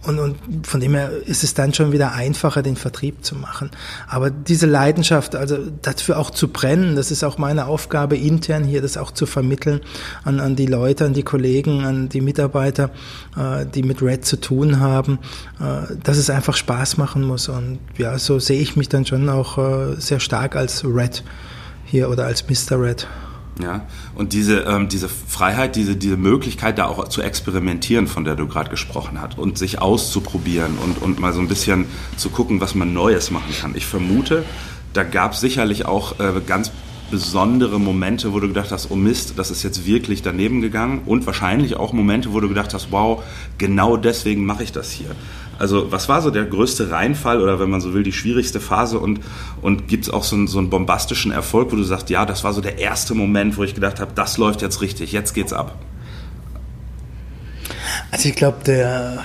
und, 0.07 0.19
und 0.19 0.65
von 0.65 0.79
dem 0.79 0.93
her 0.93 1.11
ist 1.25 1.43
es 1.43 1.53
dann 1.53 1.73
schon 1.73 1.91
wieder 1.91 2.13
einfacher, 2.13 2.63
den 2.63 2.77
Vertrieb 2.77 3.25
zu 3.25 3.35
machen. 3.35 3.71
Aber 4.07 4.29
diese 4.29 4.65
Leidenschaft, 4.65 5.35
also 5.35 5.57
dafür 5.81 6.17
auch 6.17 6.29
zu 6.29 6.47
brennen, 6.47 6.95
das 6.95 7.11
ist 7.11 7.23
auch 7.25 7.37
meine 7.37 7.65
Aufgabe 7.65 8.15
intern 8.15 8.63
hier, 8.63 8.81
das 8.81 8.95
auch 8.95 9.11
zu 9.11 9.25
vermitteln 9.25 9.81
an, 10.23 10.39
an 10.39 10.55
die 10.55 10.65
Leute, 10.65 11.05
an 11.05 11.13
die 11.13 11.23
Kollegen, 11.23 11.83
an 11.83 12.07
die 12.07 12.21
Mitarbeiter, 12.21 12.91
äh, 13.35 13.65
die 13.65 13.83
mit 13.83 14.01
Red 14.01 14.23
zu 14.23 14.39
tun 14.39 14.79
haben, 14.79 15.19
äh, 15.59 15.95
dass 16.03 16.17
es 16.17 16.29
einfach 16.29 16.55
Spaß 16.55 16.97
machen 16.97 17.23
muss. 17.23 17.49
Und 17.49 17.79
ja, 17.97 18.17
so 18.17 18.39
sehe 18.39 18.61
ich 18.61 18.77
mich 18.77 18.87
dann 18.87 19.05
schon 19.05 19.27
auch 19.27 19.57
äh, 19.57 19.95
sehr 19.99 20.21
stark 20.21 20.55
als 20.55 20.85
Red 20.85 21.23
hier 21.83 22.09
oder 22.09 22.25
als 22.25 22.45
Mr. 22.47 22.79
Red. 22.79 23.07
Ja, 23.61 23.85
und 24.17 24.33
diese, 24.33 24.61
ähm, 24.61 24.89
diese 24.89 25.09
Freiheit, 25.09 25.75
diese, 25.75 25.95
diese 25.95 26.17
Möglichkeit, 26.17 26.79
da 26.79 26.87
auch 26.87 27.07
zu 27.07 27.21
experimentieren, 27.21 28.07
von 28.07 28.23
der 28.23 28.35
du 28.35 28.47
gerade 28.47 28.71
gesprochen 28.71 29.21
hast, 29.21 29.37
und 29.37 29.59
sich 29.59 29.79
auszuprobieren 29.79 30.79
und, 30.83 31.01
und 31.03 31.19
mal 31.19 31.33
so 31.33 31.39
ein 31.39 31.47
bisschen 31.47 31.85
zu 32.17 32.29
gucken, 32.29 32.59
was 32.59 32.73
man 32.73 32.93
Neues 32.93 33.29
machen 33.29 33.53
kann. 33.61 33.75
Ich 33.75 33.85
vermute, 33.85 34.43
da 34.93 35.03
gab 35.03 35.33
es 35.33 35.39
sicherlich 35.39 35.85
auch 35.85 36.19
äh, 36.19 36.41
ganz 36.45 36.71
besondere 37.11 37.79
Momente, 37.79 38.33
wo 38.33 38.39
du 38.39 38.47
gedacht 38.47 38.71
hast, 38.71 38.89
oh 38.89 38.95
Mist, 38.95 39.33
das 39.37 39.51
ist 39.51 39.61
jetzt 39.61 39.85
wirklich 39.85 40.23
daneben 40.23 40.61
gegangen 40.61 41.03
und 41.05 41.25
wahrscheinlich 41.27 41.77
auch 41.77 41.93
Momente, 41.93 42.33
wo 42.33 42.39
du 42.39 42.49
gedacht 42.49 42.73
hast, 42.73 42.91
wow, 42.91 43.23
genau 43.59 43.97
deswegen 43.97 44.45
mache 44.45 44.63
ich 44.63 44.71
das 44.71 44.91
hier. 44.91 45.11
Also 45.59 45.91
was 45.91 46.09
war 46.09 46.21
so 46.21 46.31
der 46.31 46.45
größte 46.45 46.91
Reinfall 46.91 47.41
oder 47.41 47.59
wenn 47.59 47.69
man 47.69 47.81
so 47.81 47.93
will, 47.93 48.03
die 48.03 48.13
schwierigste 48.13 48.59
Phase 48.59 48.99
und, 48.99 49.19
und 49.61 49.87
gibt 49.87 50.05
es 50.05 50.09
auch 50.09 50.23
so 50.23 50.35
einen, 50.35 50.47
so 50.47 50.59
einen 50.59 50.69
bombastischen 50.69 51.31
Erfolg, 51.31 51.71
wo 51.71 51.75
du 51.75 51.83
sagst, 51.83 52.09
ja, 52.09 52.25
das 52.25 52.43
war 52.43 52.53
so 52.53 52.61
der 52.61 52.79
erste 52.79 53.15
Moment, 53.15 53.57
wo 53.57 53.63
ich 53.63 53.75
gedacht 53.75 53.99
habe, 53.99 54.11
das 54.13 54.37
läuft 54.37 54.61
jetzt 54.61 54.81
richtig, 54.81 55.11
jetzt 55.11 55.33
geht's 55.33 55.53
ab? 55.53 55.75
Also 58.11 58.29
ich 58.29 58.35
glaube, 58.35 58.57
der, 58.65 59.23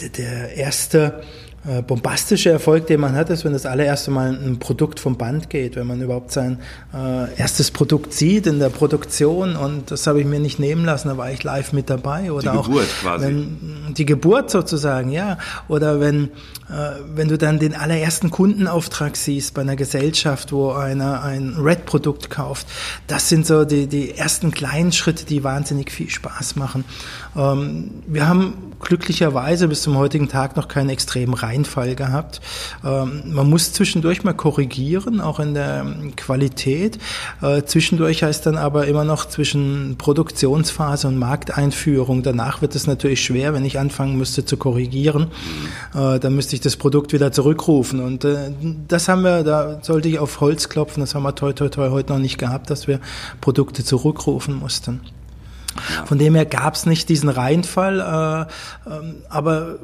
der, 0.00 0.08
der 0.08 0.56
erste 0.56 1.22
äh, 1.22 1.37
bombastische 1.82 2.50
Erfolg, 2.50 2.86
den 2.86 3.00
man 3.00 3.14
hat, 3.14 3.30
ist, 3.30 3.44
wenn 3.44 3.52
das 3.52 3.66
allererste 3.66 4.10
Mal 4.10 4.30
ein 4.30 4.58
Produkt 4.58 5.00
vom 5.00 5.16
Band 5.16 5.50
geht, 5.50 5.76
wenn 5.76 5.86
man 5.86 6.00
überhaupt 6.00 6.32
sein 6.32 6.58
äh, 6.94 7.34
erstes 7.36 7.70
Produkt 7.70 8.12
sieht 8.12 8.46
in 8.46 8.58
der 8.58 8.70
Produktion 8.70 9.56
und 9.56 9.90
das 9.90 10.06
habe 10.06 10.20
ich 10.20 10.26
mir 10.26 10.40
nicht 10.40 10.58
nehmen 10.58 10.84
lassen, 10.84 11.08
da 11.08 11.16
war 11.16 11.30
ich 11.30 11.44
live 11.44 11.72
mit 11.72 11.90
dabei 11.90 12.32
oder 12.32 12.52
die 12.52 12.58
auch 12.58 12.66
Geburt 12.66 12.88
quasi. 13.00 13.26
Wenn, 13.26 13.94
die 13.94 14.06
Geburt 14.06 14.50
sozusagen, 14.50 15.10
ja, 15.10 15.38
oder 15.68 16.00
wenn 16.00 16.30
äh, 16.68 17.00
wenn 17.14 17.28
du 17.28 17.38
dann 17.38 17.58
den 17.58 17.74
allerersten 17.74 18.30
Kundenauftrag 18.30 19.16
siehst 19.16 19.54
bei 19.54 19.62
einer 19.62 19.76
Gesellschaft, 19.76 20.52
wo 20.52 20.72
einer 20.72 21.22
ein 21.22 21.54
Red-Produkt 21.58 22.30
kauft, 22.30 22.66
das 23.06 23.28
sind 23.28 23.46
so 23.46 23.64
die 23.64 23.86
die 23.86 24.14
ersten 24.16 24.50
kleinen 24.50 24.92
Schritte, 24.92 25.24
die 25.24 25.44
wahnsinnig 25.44 25.90
viel 25.90 26.10
Spaß 26.10 26.56
machen. 26.56 26.84
Ähm, 27.36 28.02
wir 28.06 28.28
haben 28.28 28.54
glücklicherweise 28.80 29.68
bis 29.68 29.82
zum 29.82 29.96
heutigen 29.96 30.28
Tag 30.28 30.56
noch 30.56 30.68
keinen 30.68 30.90
extremen 30.90 31.34
Reinfall 31.58 31.94
gehabt. 31.94 32.40
Ähm, 32.84 33.22
man 33.26 33.48
muss 33.50 33.72
zwischendurch 33.72 34.24
mal 34.24 34.32
korrigieren, 34.32 35.20
auch 35.20 35.40
in 35.40 35.54
der 35.54 35.86
Qualität. 36.16 36.98
Äh, 37.42 37.62
zwischendurch 37.62 38.22
heißt 38.22 38.46
dann 38.46 38.56
aber 38.56 38.86
immer 38.86 39.04
noch 39.04 39.26
zwischen 39.26 39.96
Produktionsphase 39.98 41.08
und 41.08 41.18
Markteinführung. 41.18 42.22
Danach 42.22 42.62
wird 42.62 42.74
es 42.74 42.86
natürlich 42.86 43.22
schwer, 43.24 43.54
wenn 43.54 43.64
ich 43.64 43.78
anfangen 43.78 44.16
müsste 44.16 44.44
zu 44.44 44.56
korrigieren. 44.56 45.28
Äh, 45.94 46.18
dann 46.18 46.34
müsste 46.34 46.54
ich 46.54 46.60
das 46.60 46.76
Produkt 46.76 47.12
wieder 47.12 47.32
zurückrufen. 47.32 48.00
Und 48.00 48.24
äh, 48.24 48.52
das 48.86 49.08
haben 49.08 49.22
wir, 49.22 49.42
da 49.42 49.80
sollte 49.82 50.08
ich 50.08 50.18
auf 50.18 50.40
Holz 50.40 50.68
klopfen, 50.68 51.00
das 51.00 51.14
haben 51.14 51.22
wir 51.24 51.34
toi 51.34 51.52
toi 51.52 51.68
toi 51.68 51.90
heute 51.90 52.12
noch 52.12 52.20
nicht 52.20 52.38
gehabt, 52.38 52.70
dass 52.70 52.86
wir 52.86 53.00
Produkte 53.40 53.84
zurückrufen 53.84 54.54
mussten. 54.54 55.00
Von 56.06 56.18
dem 56.18 56.34
her 56.34 56.46
gab 56.46 56.74
es 56.74 56.86
nicht 56.86 57.08
diesen 57.08 57.28
Reinfall, 57.28 58.00
äh, 58.00 58.90
äh, 58.90 59.00
aber 59.28 59.78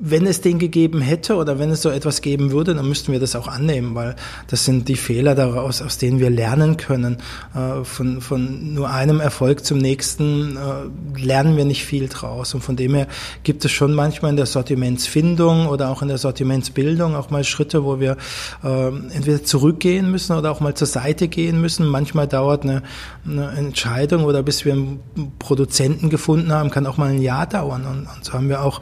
wenn 0.00 0.26
es 0.26 0.40
den 0.40 0.58
gegeben 0.58 1.00
hätte 1.00 1.36
oder 1.36 1.58
wenn 1.58 1.70
es 1.70 1.82
so 1.82 1.90
etwas 1.90 2.20
geben 2.20 2.52
würde, 2.52 2.74
dann 2.74 2.88
müssten 2.88 3.12
wir 3.12 3.20
das 3.20 3.34
auch 3.34 3.48
annehmen, 3.48 3.94
weil 3.94 4.14
das 4.46 4.64
sind 4.64 4.88
die 4.88 4.96
Fehler 4.96 5.34
daraus, 5.34 5.82
aus 5.82 5.98
denen 5.98 6.20
wir 6.20 6.30
lernen 6.30 6.76
können. 6.76 7.18
Äh, 7.54 7.84
von, 7.84 8.20
von 8.20 8.74
nur 8.74 8.90
einem 8.90 9.20
Erfolg 9.20 9.64
zum 9.64 9.78
nächsten 9.78 10.56
äh, 10.56 11.20
lernen 11.20 11.56
wir 11.56 11.64
nicht 11.64 11.84
viel 11.84 12.08
draus. 12.08 12.54
Und 12.54 12.62
von 12.62 12.76
dem 12.76 12.94
her 12.94 13.08
gibt 13.42 13.64
es 13.64 13.72
schon 13.72 13.92
manchmal 13.94 14.30
in 14.30 14.36
der 14.36 14.46
Sortimentsfindung 14.46 15.66
oder 15.66 15.90
auch 15.90 16.02
in 16.02 16.08
der 16.08 16.18
Sortimentsbildung 16.18 17.16
auch 17.16 17.30
mal 17.30 17.44
Schritte, 17.44 17.84
wo 17.84 17.98
wir 17.98 18.16
äh, 18.62 18.88
entweder 18.88 19.42
zurückgehen 19.42 20.10
müssen 20.10 20.36
oder 20.36 20.50
auch 20.50 20.60
mal 20.60 20.74
zur 20.74 20.86
Seite 20.86 21.28
gehen 21.28 21.60
müssen. 21.60 21.86
Manchmal 21.86 22.28
dauert 22.28 22.62
eine, 22.62 22.82
eine 23.26 23.50
Entscheidung 23.50 24.24
oder 24.24 24.42
bis 24.42 24.64
wir 24.64 24.74
einen 24.74 25.00
Produzenten 25.38 26.08
gefunden 26.08 26.52
haben, 26.52 26.70
kann 26.70 26.86
auch 26.86 26.96
mal 26.96 27.10
ein 27.10 27.22
Jahr 27.22 27.46
dauern. 27.46 27.84
Und, 27.84 28.06
und 28.06 28.24
so 28.24 28.32
haben 28.32 28.48
wir 28.48 28.62
auch 28.62 28.80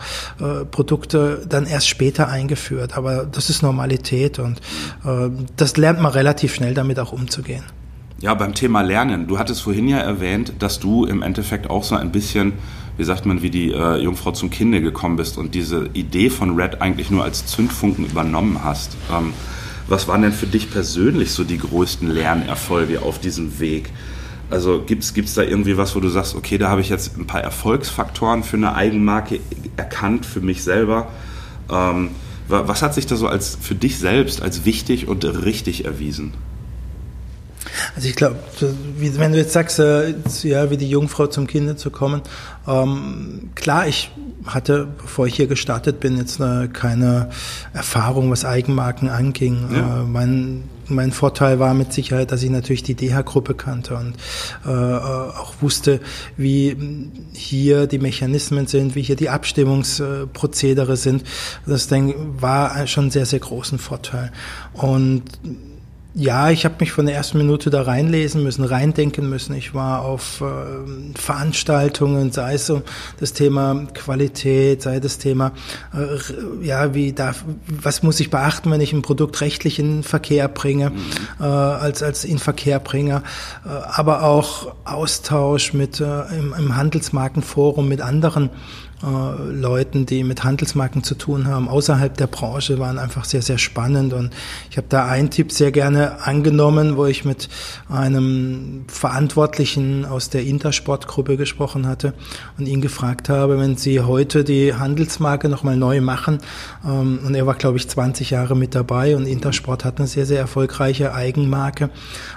Produkte 0.70 1.05
Produkte 1.06 1.46
dann 1.48 1.66
erst 1.66 1.88
später 1.88 2.28
eingeführt. 2.28 2.96
Aber 2.96 3.24
das 3.24 3.50
ist 3.50 3.62
Normalität 3.62 4.38
und 4.38 4.58
äh, 5.04 5.30
das 5.56 5.76
lernt 5.76 6.00
man 6.00 6.12
relativ 6.12 6.54
schnell 6.54 6.74
damit 6.74 6.98
auch 6.98 7.12
umzugehen. 7.12 7.62
Ja, 8.20 8.34
beim 8.34 8.54
Thema 8.54 8.80
Lernen. 8.80 9.26
Du 9.26 9.38
hattest 9.38 9.62
vorhin 9.62 9.88
ja 9.88 9.98
erwähnt, 9.98 10.54
dass 10.58 10.80
du 10.80 11.04
im 11.04 11.22
Endeffekt 11.22 11.68
auch 11.68 11.84
so 11.84 11.96
ein 11.96 12.12
bisschen, 12.12 12.54
wie 12.96 13.04
sagt 13.04 13.26
man, 13.26 13.42
wie 13.42 13.50
die 13.50 13.72
äh, 13.72 13.96
Jungfrau 13.98 14.32
zum 14.32 14.50
Kinde 14.50 14.80
gekommen 14.80 15.16
bist 15.16 15.36
und 15.36 15.54
diese 15.54 15.90
Idee 15.92 16.30
von 16.30 16.58
Red 16.58 16.80
eigentlich 16.80 17.10
nur 17.10 17.24
als 17.24 17.46
Zündfunken 17.46 18.06
übernommen 18.06 18.64
hast. 18.64 18.96
Ähm, 19.12 19.34
was 19.86 20.08
waren 20.08 20.22
denn 20.22 20.32
für 20.32 20.46
dich 20.46 20.70
persönlich 20.70 21.30
so 21.30 21.44
die 21.44 21.58
größten 21.58 22.10
Lernerfolge 22.10 23.02
auf 23.02 23.20
diesem 23.20 23.60
Weg? 23.60 23.90
Also 24.48 24.82
gibt 24.82 25.02
es 25.02 25.34
da 25.34 25.42
irgendwie 25.42 25.76
was, 25.76 25.96
wo 25.96 26.00
du 26.00 26.08
sagst, 26.08 26.36
okay, 26.36 26.56
da 26.56 26.68
habe 26.68 26.80
ich 26.80 26.88
jetzt 26.88 27.16
ein 27.16 27.26
paar 27.26 27.40
Erfolgsfaktoren 27.40 28.44
für 28.44 28.56
eine 28.56 28.74
Eigenmarke 28.74 29.40
erkannt, 29.76 30.24
für 30.24 30.40
mich 30.40 30.62
selber. 30.62 31.08
Ähm, 31.70 32.10
was 32.48 32.82
hat 32.82 32.94
sich 32.94 33.06
da 33.06 33.16
so 33.16 33.26
als 33.26 33.58
für 33.60 33.74
dich 33.74 33.98
selbst 33.98 34.40
als 34.40 34.64
wichtig 34.64 35.08
und 35.08 35.24
richtig 35.24 35.84
erwiesen? 35.84 36.32
Also 37.96 38.08
ich 38.08 38.14
glaube, 38.14 38.36
wenn 39.00 39.32
du 39.32 39.38
jetzt 39.38 39.52
sagst, 39.52 39.80
äh, 39.80 40.14
ja, 40.42 40.70
wie 40.70 40.76
die 40.76 40.88
Jungfrau 40.88 41.26
zum 41.26 41.48
Kinde 41.48 41.76
zu 41.76 41.90
kommen, 41.90 42.22
ähm, 42.68 43.50
klar, 43.56 43.88
ich 43.88 44.12
hatte, 44.46 44.88
bevor 45.00 45.26
ich 45.26 45.36
hier 45.36 45.46
gestartet 45.46 46.00
bin, 46.00 46.16
jetzt 46.16 46.40
eine, 46.40 46.68
keine 46.68 47.30
Erfahrung, 47.72 48.30
was 48.30 48.44
Eigenmarken 48.44 49.08
anging. 49.08 49.68
Ja. 49.72 50.02
Äh, 50.02 50.04
mein, 50.04 50.64
mein 50.88 51.12
Vorteil 51.12 51.58
war 51.58 51.74
mit 51.74 51.92
Sicherheit, 51.92 52.32
dass 52.32 52.42
ich 52.42 52.50
natürlich 52.50 52.82
die 52.82 52.94
DH-Gruppe 52.94 53.54
kannte 53.54 53.96
und 53.96 54.14
äh, 54.64 54.68
auch 54.70 55.54
wusste, 55.60 56.00
wie 56.36 56.76
hier 57.32 57.86
die 57.86 57.98
Mechanismen 57.98 58.66
sind, 58.66 58.94
wie 58.94 59.02
hier 59.02 59.16
die 59.16 59.30
Abstimmungsprozedere 59.30 60.96
sind. 60.96 61.24
Das 61.66 61.88
denke, 61.88 62.14
war 62.40 62.86
schon 62.86 63.10
sehr, 63.10 63.26
sehr 63.26 63.40
großen 63.40 63.78
Vorteil. 63.78 64.32
Und 64.72 65.24
ja, 66.18 66.48
ich 66.48 66.64
habe 66.64 66.76
mich 66.80 66.92
von 66.92 67.04
der 67.04 67.14
ersten 67.14 67.36
Minute 67.36 67.68
da 67.68 67.82
reinlesen 67.82 68.42
müssen, 68.42 68.64
reindenken 68.64 69.28
müssen. 69.28 69.54
Ich 69.54 69.74
war 69.74 70.00
auf 70.00 70.40
äh, 70.40 71.14
Veranstaltungen, 71.14 72.32
sei 72.32 72.54
es 72.54 72.64
so 72.64 72.80
das 73.20 73.34
Thema 73.34 73.86
Qualität, 73.92 74.80
sei 74.80 74.98
das 74.98 75.18
Thema, 75.18 75.52
äh, 75.94 76.64
ja, 76.66 76.94
wie 76.94 77.12
darf, 77.12 77.44
was 77.68 78.02
muss 78.02 78.18
ich 78.18 78.30
beachten, 78.30 78.70
wenn 78.70 78.80
ich 78.80 78.94
ein 78.94 79.02
Produkt 79.02 79.42
rechtlich 79.42 79.78
in 79.78 80.02
Verkehr 80.02 80.48
bringe, 80.48 80.88
mhm. 80.88 81.04
äh, 81.38 81.44
als 81.44 82.02
als 82.02 82.24
in 82.24 82.38
Verkehr 82.38 82.80
bringe, 82.80 83.22
äh, 83.66 83.68
aber 83.68 84.22
auch 84.22 84.74
Austausch 84.86 85.74
mit 85.74 86.00
äh, 86.00 86.22
im, 86.34 86.54
im 86.58 86.76
Handelsmarkenforum 86.76 87.88
mit 87.88 88.00
anderen 88.00 88.48
äh, 89.02 89.52
Leuten, 89.52 90.06
die 90.06 90.24
mit 90.24 90.44
Handelsmarken 90.44 91.02
zu 91.02 91.14
tun 91.14 91.46
haben, 91.46 91.68
außerhalb 91.68 92.16
der 92.16 92.26
Branche, 92.26 92.78
waren 92.78 92.98
einfach 92.98 93.24
sehr, 93.24 93.42
sehr 93.42 93.58
spannend. 93.58 94.12
Und 94.12 94.32
ich 94.70 94.76
habe 94.76 94.86
da 94.88 95.06
einen 95.06 95.30
Tipp 95.30 95.52
sehr 95.52 95.70
gerne 95.70 96.24
angenommen, 96.24 96.96
wo 96.96 97.06
ich 97.06 97.24
mit 97.24 97.48
einem 97.88 98.84
Verantwortlichen 98.88 100.04
aus 100.04 100.30
der 100.30 100.44
Intersportgruppe 100.44 101.36
gesprochen 101.36 101.86
hatte 101.86 102.14
und 102.58 102.66
ihn 102.66 102.80
gefragt 102.80 103.28
habe, 103.28 103.58
wenn 103.58 103.76
Sie 103.76 104.00
heute 104.00 104.44
die 104.44 104.74
Handelsmarke 104.74 105.48
nochmal 105.48 105.76
neu 105.76 106.00
machen, 106.00 106.38
ähm, 106.84 107.20
und 107.24 107.34
er 107.34 107.46
war, 107.46 107.54
glaube 107.54 107.76
ich, 107.76 107.88
20 107.88 108.30
Jahre 108.30 108.56
mit 108.56 108.74
dabei 108.74 109.16
und 109.16 109.26
Intersport 109.26 109.84
hat 109.84 109.98
eine 109.98 110.06
sehr, 110.06 110.26
sehr 110.26 110.38
erfolgreiche 110.38 111.14
Eigenmarke, 111.14 111.90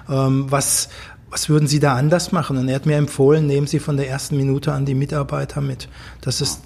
ähm, 0.10 0.46
was 0.50 0.90
was 1.30 1.50
würden 1.50 1.68
Sie 1.68 1.80
da 1.80 1.96
anders 1.96 2.32
machen? 2.32 2.58
Und 2.58 2.68
er 2.70 2.76
hat 2.76 2.86
mir 2.86 2.98
empfohlen, 2.98 3.46
nehmen 3.46 3.68
Sie 3.68 3.80
von 3.80 3.98
der 3.98 4.10
ersten 4.10 4.38
Minute 4.38 4.74
an 4.74 4.86
die 4.86 4.96
Mitarbeiter 4.96 5.62
mit. 5.62 5.88
Das 6.22 6.42
ist 6.42 6.62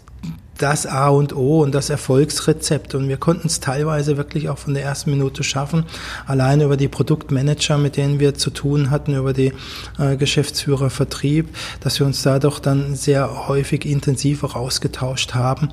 das 0.58 0.86
A 0.86 1.10
und 1.10 1.36
O 1.36 1.62
und 1.62 1.74
das 1.74 1.90
Erfolgsrezept. 1.90 2.96
Und 2.96 3.08
wir 3.08 3.18
konnten 3.18 3.48
es 3.48 3.60
teilweise 3.60 4.18
wirklich 4.18 4.50
auch 4.50 4.58
von 4.58 4.74
der 4.74 4.84
ersten 4.84 5.12
Minute 5.12 5.44
schaffen, 5.44 5.86
alleine 6.26 6.66
über 6.66 6.78
die 6.78 6.88
Produktmanager, 6.88 7.78
mit 7.78 7.98
denen 7.98 8.20
wir 8.20 8.36
zu 8.36 8.50
tun 8.50 8.90
hatten, 8.90 9.16
über 9.16 9.34
die 9.34 9.54
äh, 9.98 10.16
Geschäftsführer 10.16 10.90
Vertrieb, 10.90 11.50
dass 11.80 12.00
wir 12.00 12.06
uns 12.06 12.22
da 12.22 12.40
doch 12.40 12.60
dann 12.60 12.96
sehr 12.96 13.48
häufig 13.48 13.86
intensiv 13.86 14.44
auch 14.44 14.56
ausgetauscht 14.56 15.34
haben. 15.34 15.70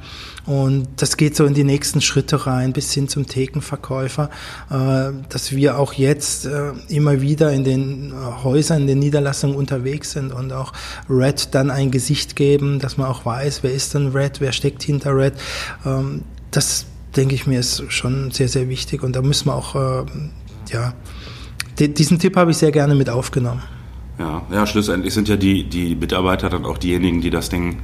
Und 0.47 0.89
das 0.97 1.17
geht 1.17 1.37
so 1.37 1.45
in 1.45 1.55
die 1.55 1.65
nächsten 1.65 2.01
Schritte 2.01 2.47
rein, 2.47 2.73
bis 2.73 2.93
hin 2.93 3.09
zum 3.09 3.27
Thekenverkäufer, 3.27 4.31
äh, 4.71 5.13
dass 5.29 5.53
wir 5.53 5.79
auch 5.79 5.93
jetzt 5.93 6.47
äh, 6.47 6.73
immer 6.89 7.21
wieder 7.21 7.53
in 7.53 7.65
den 7.65 8.13
äh, 8.13 8.43
Häusern, 8.43 8.83
in 8.83 8.87
den 8.87 8.99
Niederlassungen 8.99 9.57
unterwegs 9.57 10.13
sind 10.13 10.33
und 10.33 10.53
auch 10.53 10.73
Red 11.09 11.55
dann 11.55 11.71
ein 11.71 11.91
Gesicht 11.91 12.37
geben, 12.37 12.79
dass 12.81 12.97
man 12.97 13.07
auch 13.07 13.25
weiß, 13.25 13.63
wer 13.63 13.73
ist 13.73 13.95
denn 13.95 14.09
Red, 14.09 14.41
wer 14.41 14.53
steckt 14.53 14.80
hinter 14.83 15.17
Red. 15.17 15.35
Ähm, 15.85 16.23
das 16.51 16.87
denke 17.17 17.35
ich 17.35 17.47
mir 17.47 17.61
ist 17.61 17.83
schon 17.89 18.31
sehr, 18.31 18.49
sehr 18.49 18.69
wichtig 18.69 19.03
und 19.03 19.17
da 19.17 19.23
müssen 19.23 19.47
wir 19.47 19.55
auch, 19.57 19.75
ja, 20.71 20.95
diesen 21.77 22.21
Tipp 22.21 22.37
habe 22.37 22.53
ich 22.53 22.57
sehr 22.57 22.71
gerne 22.71 22.95
mit 22.95 23.11
aufgenommen. 23.11 23.63
Ja, 24.21 24.43
ja, 24.53 24.67
schlussendlich 24.67 25.15
sind 25.15 25.29
ja 25.29 25.37
die, 25.37 25.65
die 25.65 25.97
Mitarbeiter 25.97 26.51
dann 26.51 26.67
auch 26.67 26.79
diejenigen, 26.79 27.21
die 27.21 27.31
das 27.31 27.49
Ding 27.49 27.79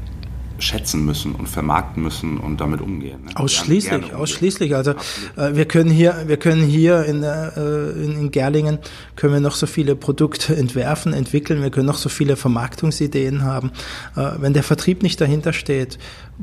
schätzen 0.59 1.05
müssen 1.05 1.35
und 1.35 1.49
vermarkten 1.49 2.03
müssen 2.03 2.38
und 2.38 2.61
damit 2.61 2.81
umgehen. 2.81 3.25
Ne? 3.25 3.31
Ausschließlich, 3.37 4.03
gerne 4.03 4.17
ausschließlich. 4.17 4.75
Also 4.75 4.93
äh, 5.37 5.55
wir 5.55 5.67
können 5.67 5.91
hier, 5.91 6.25
wir 6.26 6.37
können 6.37 6.62
hier 6.62 7.05
in, 7.05 7.23
äh, 7.23 7.91
in, 7.91 8.19
in 8.19 8.31
Gerlingen 8.31 8.79
können 9.17 9.35
wir 9.35 9.41
noch 9.41 9.55
so 9.55 9.67
viele 9.67 9.97
Produkte 9.97 10.57
entwerfen, 10.57 11.12
entwickeln. 11.12 11.62
Wir 11.62 11.71
können 11.71 11.87
noch 11.87 11.99
so 11.99 12.09
viele 12.09 12.37
Vermarktungsideen 12.37 13.43
haben. 13.43 13.71
Äh, 14.17 14.33
wenn 14.38 14.53
der 14.53 14.62
Vertrieb 14.62 15.03
nicht 15.03 15.21
dahinter 15.21 15.53
steht, 15.53 15.99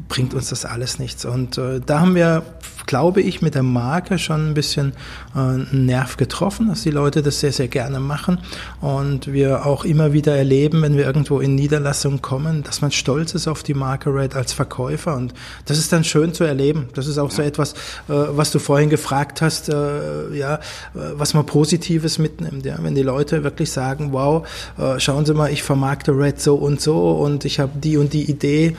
bringt 0.09 0.33
uns 0.33 0.49
das 0.49 0.65
alles 0.65 0.97
nichts. 0.97 1.23
Und 1.23 1.57
äh, 1.57 1.79
da 1.79 1.99
haben 1.99 2.15
wir, 2.15 2.43
glaube 2.87 3.21
ich, 3.21 3.41
mit 3.41 3.53
der 3.53 3.63
Marke 3.63 4.17
schon 4.17 4.49
ein 4.49 4.53
bisschen 4.55 4.93
äh, 5.35 5.39
einen 5.39 5.85
Nerv 5.85 6.17
getroffen, 6.17 6.69
dass 6.69 6.81
die 6.81 6.89
Leute 6.89 7.21
das 7.21 7.39
sehr, 7.39 7.51
sehr 7.51 7.67
gerne 7.67 7.99
machen. 7.99 8.39
Und 8.81 9.31
wir 9.31 9.65
auch 9.65 9.85
immer 9.85 10.11
wieder 10.11 10.35
erleben, 10.35 10.81
wenn 10.81 10.97
wir 10.97 11.05
irgendwo 11.05 11.39
in 11.39 11.53
Niederlassungen 11.53 12.21
kommen, 12.21 12.63
dass 12.63 12.81
man 12.81 12.91
stolz 12.91 13.35
ist 13.35 13.47
auf 13.47 13.61
die 13.61 13.75
Marke 13.75 14.13
Red 14.13 14.35
als 14.35 14.51
Verkäufer. 14.51 15.15
Und 15.15 15.33
das 15.65 15.77
ist 15.77 15.93
dann 15.93 16.03
schön 16.03 16.33
zu 16.33 16.43
erleben. 16.43 16.89
Das 16.95 17.07
ist 17.07 17.19
auch 17.19 17.31
so 17.31 17.43
etwas, 17.43 17.73
äh, 17.73 17.75
was 18.07 18.51
du 18.51 18.57
vorhin 18.57 18.89
gefragt 18.89 19.41
hast, 19.41 19.69
äh, 19.69 20.35
ja, 20.35 20.59
was 20.93 21.33
man 21.33 21.45
Positives 21.45 22.17
mitnimmt. 22.17 22.65
Ja, 22.65 22.77
wenn 22.81 22.95
die 22.95 23.03
Leute 23.03 23.43
wirklich 23.43 23.71
sagen, 23.71 24.11
wow, 24.11 24.47
äh, 24.79 24.99
schauen 24.99 25.25
Sie 25.25 25.33
mal, 25.35 25.51
ich 25.51 25.61
vermarkte 25.61 26.11
Red 26.17 26.41
so 26.41 26.55
und 26.55 26.81
so 26.81 27.11
und 27.11 27.45
ich 27.45 27.59
habe 27.59 27.73
die 27.75 27.97
und 27.97 28.13
die 28.13 28.29
Idee 28.29 28.75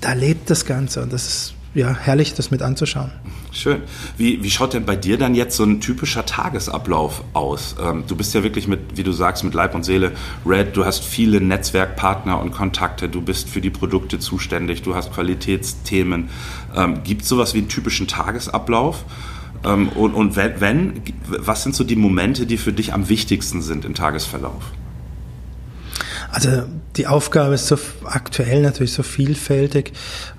da 0.00 0.12
lebt 0.12 0.50
das 0.50 0.64
Ganze 0.64 1.02
und 1.02 1.12
das 1.12 1.26
ist 1.26 1.54
ja 1.74 1.94
herrlich, 1.94 2.34
das 2.34 2.50
mit 2.50 2.62
anzuschauen. 2.62 3.12
Schön. 3.52 3.82
Wie, 4.16 4.42
wie 4.42 4.50
schaut 4.50 4.74
denn 4.74 4.84
bei 4.84 4.96
dir 4.96 5.18
dann 5.18 5.34
jetzt 5.34 5.56
so 5.56 5.64
ein 5.64 5.80
typischer 5.80 6.26
Tagesablauf 6.26 7.24
aus? 7.32 7.76
Ähm, 7.82 8.04
du 8.06 8.16
bist 8.16 8.34
ja 8.34 8.42
wirklich 8.42 8.68
mit, 8.68 8.96
wie 8.96 9.02
du 9.02 9.12
sagst, 9.12 9.44
mit 9.44 9.54
Leib 9.54 9.74
und 9.74 9.84
Seele 9.84 10.12
Red, 10.46 10.76
du 10.76 10.84
hast 10.84 11.04
viele 11.04 11.40
Netzwerkpartner 11.40 12.40
und 12.40 12.52
Kontakte, 12.52 13.08
du 13.08 13.20
bist 13.20 13.48
für 13.48 13.60
die 13.60 13.70
Produkte 13.70 14.18
zuständig, 14.18 14.82
du 14.82 14.94
hast 14.94 15.12
Qualitätsthemen. 15.12 16.28
Ähm, 16.74 17.02
Gibt 17.04 17.22
es 17.22 17.28
sowas 17.28 17.54
wie 17.54 17.58
einen 17.58 17.68
typischen 17.68 18.06
Tagesablauf? 18.06 19.04
Ähm, 19.64 19.88
und 19.90 20.14
und 20.14 20.36
wenn, 20.36 20.60
wenn, 20.60 21.02
was 21.26 21.62
sind 21.62 21.74
so 21.74 21.84
die 21.84 21.96
Momente, 21.96 22.46
die 22.46 22.58
für 22.58 22.72
dich 22.72 22.92
am 22.92 23.08
wichtigsten 23.08 23.62
sind 23.62 23.84
im 23.84 23.94
Tagesverlauf? 23.94 24.72
Also 26.30 26.64
die 26.98 27.06
Aufgabe 27.06 27.54
ist 27.54 27.68
so 27.68 27.78
aktuell 28.04 28.60
natürlich 28.60 28.92
so 28.92 29.04
vielfältig, 29.04 29.92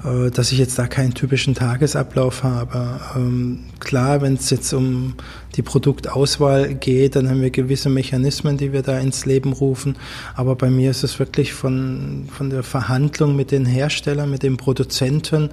äh, 0.03 0.29
dass 0.29 0.51
ich 0.51 0.57
jetzt 0.57 0.77
da 0.77 0.87
keinen 0.87 1.13
typischen 1.13 1.55
Tagesablauf 1.55 2.43
habe. 2.43 2.99
Ähm, 3.15 3.61
klar, 3.79 4.21
wenn 4.21 4.33
es 4.33 4.49
jetzt 4.49 4.73
um 4.73 5.15
die 5.55 5.61
Produktauswahl 5.61 6.75
geht, 6.75 7.15
dann 7.15 7.29
haben 7.29 7.41
wir 7.41 7.49
gewisse 7.49 7.89
Mechanismen, 7.89 8.57
die 8.57 8.71
wir 8.71 8.81
da 8.81 8.99
ins 8.99 9.25
Leben 9.25 9.53
rufen. 9.53 9.95
Aber 10.35 10.55
bei 10.55 10.69
mir 10.69 10.91
ist 10.91 11.03
es 11.03 11.17
wirklich 11.17 11.53
von, 11.53 12.27
von 12.31 12.49
der 12.49 12.61
Verhandlung 12.61 13.35
mit 13.35 13.51
den 13.51 13.65
Herstellern, 13.65 14.29
mit 14.29 14.43
den 14.43 14.57
Produzenten, 14.57 15.49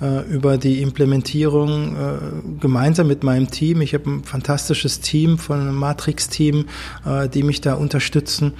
äh, 0.00 0.28
über 0.28 0.58
die 0.58 0.82
Implementierung 0.82 1.96
äh, 1.96 2.60
gemeinsam 2.60 3.06
mit 3.06 3.22
meinem 3.22 3.48
Team. 3.50 3.80
Ich 3.80 3.94
habe 3.94 4.10
ein 4.10 4.24
fantastisches 4.24 5.00
Team 5.00 5.38
von 5.38 5.60
einem 5.60 5.76
Matrix-Team, 5.76 6.66
die 7.32 7.42
mich 7.42 7.60
da 7.60 7.74
unterstützen, 7.74 8.54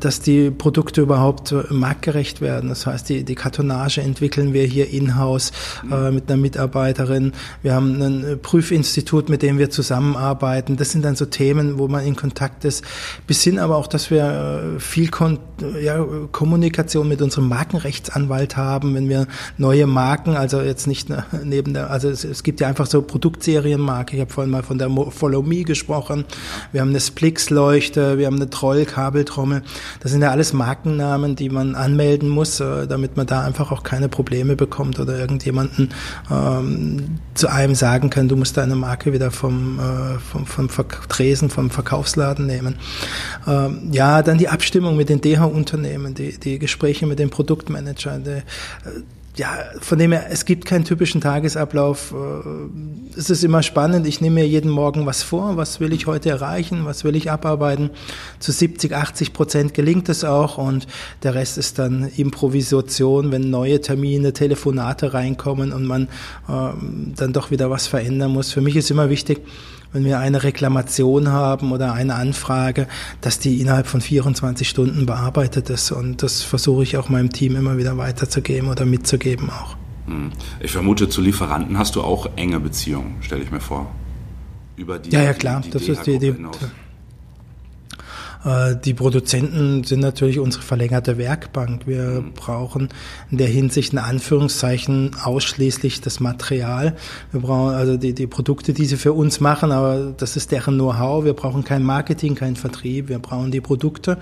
dass 0.00 0.20
die 0.20 0.50
Produkte 0.50 1.00
überhaupt 1.00 1.21
äh, 1.30 1.72
marktgerecht 1.72 2.40
werden. 2.40 2.68
Das 2.68 2.86
heißt, 2.86 3.08
die, 3.08 3.24
die 3.24 3.34
Kartonage 3.34 4.00
entwickeln 4.00 4.52
wir 4.52 4.64
hier 4.64 4.90
in-house 4.90 5.52
äh, 5.90 6.10
mit 6.10 6.30
einer 6.30 6.40
Mitarbeiterin. 6.40 7.32
Wir 7.62 7.74
haben 7.74 8.00
ein 8.00 8.38
Prüfinstitut, 8.40 9.28
mit 9.28 9.42
dem 9.42 9.58
wir 9.58 9.70
zusammenarbeiten. 9.70 10.76
Das 10.76 10.90
sind 10.90 11.04
dann 11.04 11.16
so 11.16 11.26
Themen, 11.26 11.78
wo 11.78 11.88
man 11.88 12.04
in 12.04 12.16
Kontakt 12.16 12.64
ist. 12.64 12.84
Bis 13.26 13.42
hin 13.42 13.58
aber 13.58 13.76
auch, 13.76 13.86
dass 13.86 14.10
wir 14.10 14.76
viel 14.78 15.08
Kon 15.08 15.38
ja, 15.80 16.04
Kommunikation 16.32 17.08
mit 17.08 17.22
unserem 17.22 17.48
Markenrechtsanwalt 17.48 18.56
haben, 18.56 18.94
wenn 18.94 19.08
wir 19.08 19.26
neue 19.58 19.86
Marken, 19.86 20.36
also 20.36 20.60
jetzt 20.60 20.86
nicht 20.86 21.08
neben 21.44 21.74
der, 21.74 21.90
also 21.90 22.08
es, 22.08 22.24
es 22.24 22.42
gibt 22.42 22.60
ja 22.60 22.68
einfach 22.68 22.86
so 22.86 23.02
Produktserienmarke. 23.02 24.16
Ich 24.16 24.20
habe 24.20 24.32
vorhin 24.32 24.50
mal 24.50 24.62
von 24.62 24.78
der 24.78 24.90
Follow 25.10 25.42
Me 25.42 25.64
gesprochen. 25.64 26.24
Wir 26.72 26.80
haben 26.80 26.90
eine 26.90 27.00
Splix-Leuchte, 27.00 28.18
wir 28.18 28.26
haben 28.26 28.36
eine 28.36 28.50
Troll-Kabeltrommel. 28.50 29.62
Das 30.00 30.10
sind 30.10 30.22
ja 30.22 30.30
alles 30.30 30.52
Markennamen, 31.02 31.36
die 31.36 31.48
man 31.48 31.74
anmelden 31.74 32.28
muss, 32.28 32.60
äh, 32.60 32.86
damit 32.86 33.16
man 33.16 33.26
da 33.26 33.42
einfach 33.42 33.72
auch 33.72 33.82
keine 33.82 34.08
Probleme 34.08 34.56
bekommt 34.56 35.00
oder 35.00 35.18
irgendjemanden 35.18 35.90
ähm, 36.30 37.18
zu 37.34 37.48
einem 37.48 37.74
sagen 37.74 38.10
kann, 38.10 38.28
du 38.28 38.36
musst 38.36 38.56
deine 38.56 38.76
Marke 38.76 39.12
wieder 39.12 39.30
vom, 39.30 39.78
äh, 39.78 40.18
vom, 40.18 40.46
vom 40.46 40.68
Tresen, 41.08 41.50
vom 41.50 41.70
Verkaufsladen 41.70 42.46
nehmen. 42.46 42.76
Ähm, 43.46 43.88
ja, 43.90 44.22
dann 44.22 44.38
die 44.38 44.48
Abstimmung 44.48 44.96
mit 44.96 45.08
den 45.08 45.20
DH-Unternehmen, 45.20 46.14
die, 46.14 46.38
die 46.38 46.58
Gespräche 46.58 47.06
mit 47.06 47.18
den 47.18 47.30
Produktmanagern, 47.30 48.24
die, 48.24 48.30
äh, 48.30 48.42
ja, 49.36 49.56
von 49.80 49.98
dem 49.98 50.12
her, 50.12 50.26
es 50.30 50.44
gibt 50.44 50.66
keinen 50.66 50.84
typischen 50.84 51.22
Tagesablauf. 51.22 52.12
Äh, 52.12 53.18
es 53.18 53.30
ist 53.30 53.42
immer 53.44 53.62
spannend. 53.62 54.06
Ich 54.06 54.20
nehme 54.20 54.40
mir 54.40 54.46
jeden 54.46 54.70
Morgen 54.70 55.06
was 55.06 55.22
vor. 55.22 55.56
Was 55.56 55.80
will 55.80 55.94
ich 55.94 56.06
heute 56.06 56.28
erreichen? 56.28 56.84
Was 56.84 57.02
will 57.04 57.16
ich 57.16 57.30
abarbeiten? 57.30 57.90
Zu 58.40 58.52
70, 58.52 58.94
80 58.94 59.32
Prozent 59.32 59.74
gelingt 59.74 60.10
es 60.10 60.22
auch 60.22 60.58
und 60.58 60.86
der 61.22 61.34
Rest 61.34 61.56
ist 61.56 61.78
dann 61.78 62.08
Improvisation, 62.14 63.32
wenn 63.32 63.48
neue 63.48 63.80
Termine, 63.80 64.34
Telefonate 64.34 65.14
reinkommen 65.14 65.72
und 65.72 65.86
man 65.86 66.08
ähm, 66.48 67.14
dann 67.16 67.32
doch 67.32 67.50
wieder 67.50 67.70
was 67.70 67.86
verändern 67.86 68.32
muss. 68.32 68.52
Für 68.52 68.60
mich 68.60 68.76
ist 68.76 68.90
immer 68.90 69.08
wichtig, 69.08 69.40
wenn 69.92 70.04
wir 70.04 70.18
eine 70.18 70.42
Reklamation 70.42 71.28
haben 71.28 71.72
oder 71.72 71.92
eine 71.92 72.14
Anfrage, 72.14 72.86
dass 73.20 73.38
die 73.38 73.60
innerhalb 73.60 73.86
von 73.86 74.00
24 74.00 74.68
Stunden 74.68 75.06
bearbeitet 75.06 75.70
ist. 75.70 75.92
Und 75.92 76.22
das 76.22 76.42
versuche 76.42 76.82
ich 76.82 76.96
auch 76.96 77.08
meinem 77.08 77.30
Team 77.30 77.56
immer 77.56 77.76
wieder 77.76 77.96
weiterzugeben 77.98 78.68
oder 78.68 78.84
mitzugeben 78.84 79.50
auch. 79.50 79.76
Hm. 80.06 80.30
Ich 80.60 80.72
vermute, 80.72 81.08
zu 81.08 81.20
Lieferanten 81.20 81.78
hast 81.78 81.96
du 81.96 82.02
auch 82.02 82.28
enge 82.36 82.58
Beziehungen, 82.60 83.16
stelle 83.20 83.42
ich 83.42 83.50
mir 83.50 83.60
vor. 83.60 83.90
Über 84.76 84.98
die, 84.98 85.10
ja, 85.10 85.22
ja, 85.22 85.34
klar. 85.34 85.60
Die, 85.60 85.70
das 85.70 85.82
ist 85.82 86.06
die, 86.06 86.18
die, 86.18 86.34
die 88.44 88.94
Produzenten 88.94 89.84
sind 89.84 90.00
natürlich 90.00 90.40
unsere 90.40 90.64
verlängerte 90.64 91.16
Werkbank. 91.16 91.86
Wir 91.86 92.22
mhm. 92.22 92.32
brauchen 92.34 92.88
in 93.30 93.38
der 93.38 93.46
Hinsicht 93.46 93.92
in 93.92 94.00
Anführungszeichen 94.00 95.14
ausschließlich 95.22 96.00
das 96.00 96.18
Material. 96.18 96.96
Wir 97.30 97.40
brauchen 97.40 97.74
also 97.74 97.96
die, 97.96 98.14
die 98.14 98.26
Produkte, 98.26 98.72
die 98.72 98.86
sie 98.86 98.96
für 98.96 99.12
uns 99.12 99.38
machen, 99.38 99.70
aber 99.70 100.12
das 100.16 100.36
ist 100.36 100.50
deren 100.50 100.74
Know-how. 100.74 101.24
Wir 101.24 101.34
brauchen 101.34 101.62
kein 101.62 101.84
Marketing, 101.84 102.34
kein 102.34 102.56
Vertrieb. 102.56 103.08
Wir 103.08 103.20
brauchen 103.20 103.52
die 103.52 103.60
Produkte. 103.60 104.18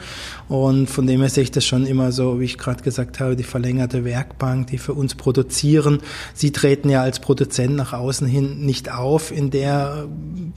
Und 0.49 0.89
von 0.91 1.07
dem 1.07 1.21
her 1.21 1.31
sehe 1.31 1.45
ich 1.45 1.51
das 1.51 1.65
schon 1.65 1.87
immer 1.87 2.13
so, 2.13 2.41
wie 2.41 2.45
ich 2.45 2.59
gerade 2.59 2.83
gesagt 2.83 3.21
habe, 3.21 3.37
die 3.37 3.43
verlängerte 3.43 4.05
Werkbank, 4.05 4.67
die 4.67 4.79
für 4.79 4.93
uns 4.93 5.15
produzieren. 5.15 6.01
Sie 6.35 6.53
treten 6.53 6.91
ja 6.91 7.01
als 7.01 7.21
Produzent 7.21 7.75
nach 7.75 7.95
außen 7.95 8.27
hin 8.27 8.67
nicht 8.67 8.93
auf 8.93 9.33
in 9.33 9.51
der, 9.51 10.09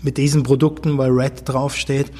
mit 0.01 0.17
diesen 0.17 0.43
Produkten, 0.43 0.97
weil 0.97 1.11
Red 1.11 1.43
draufsteht. 1.45 2.11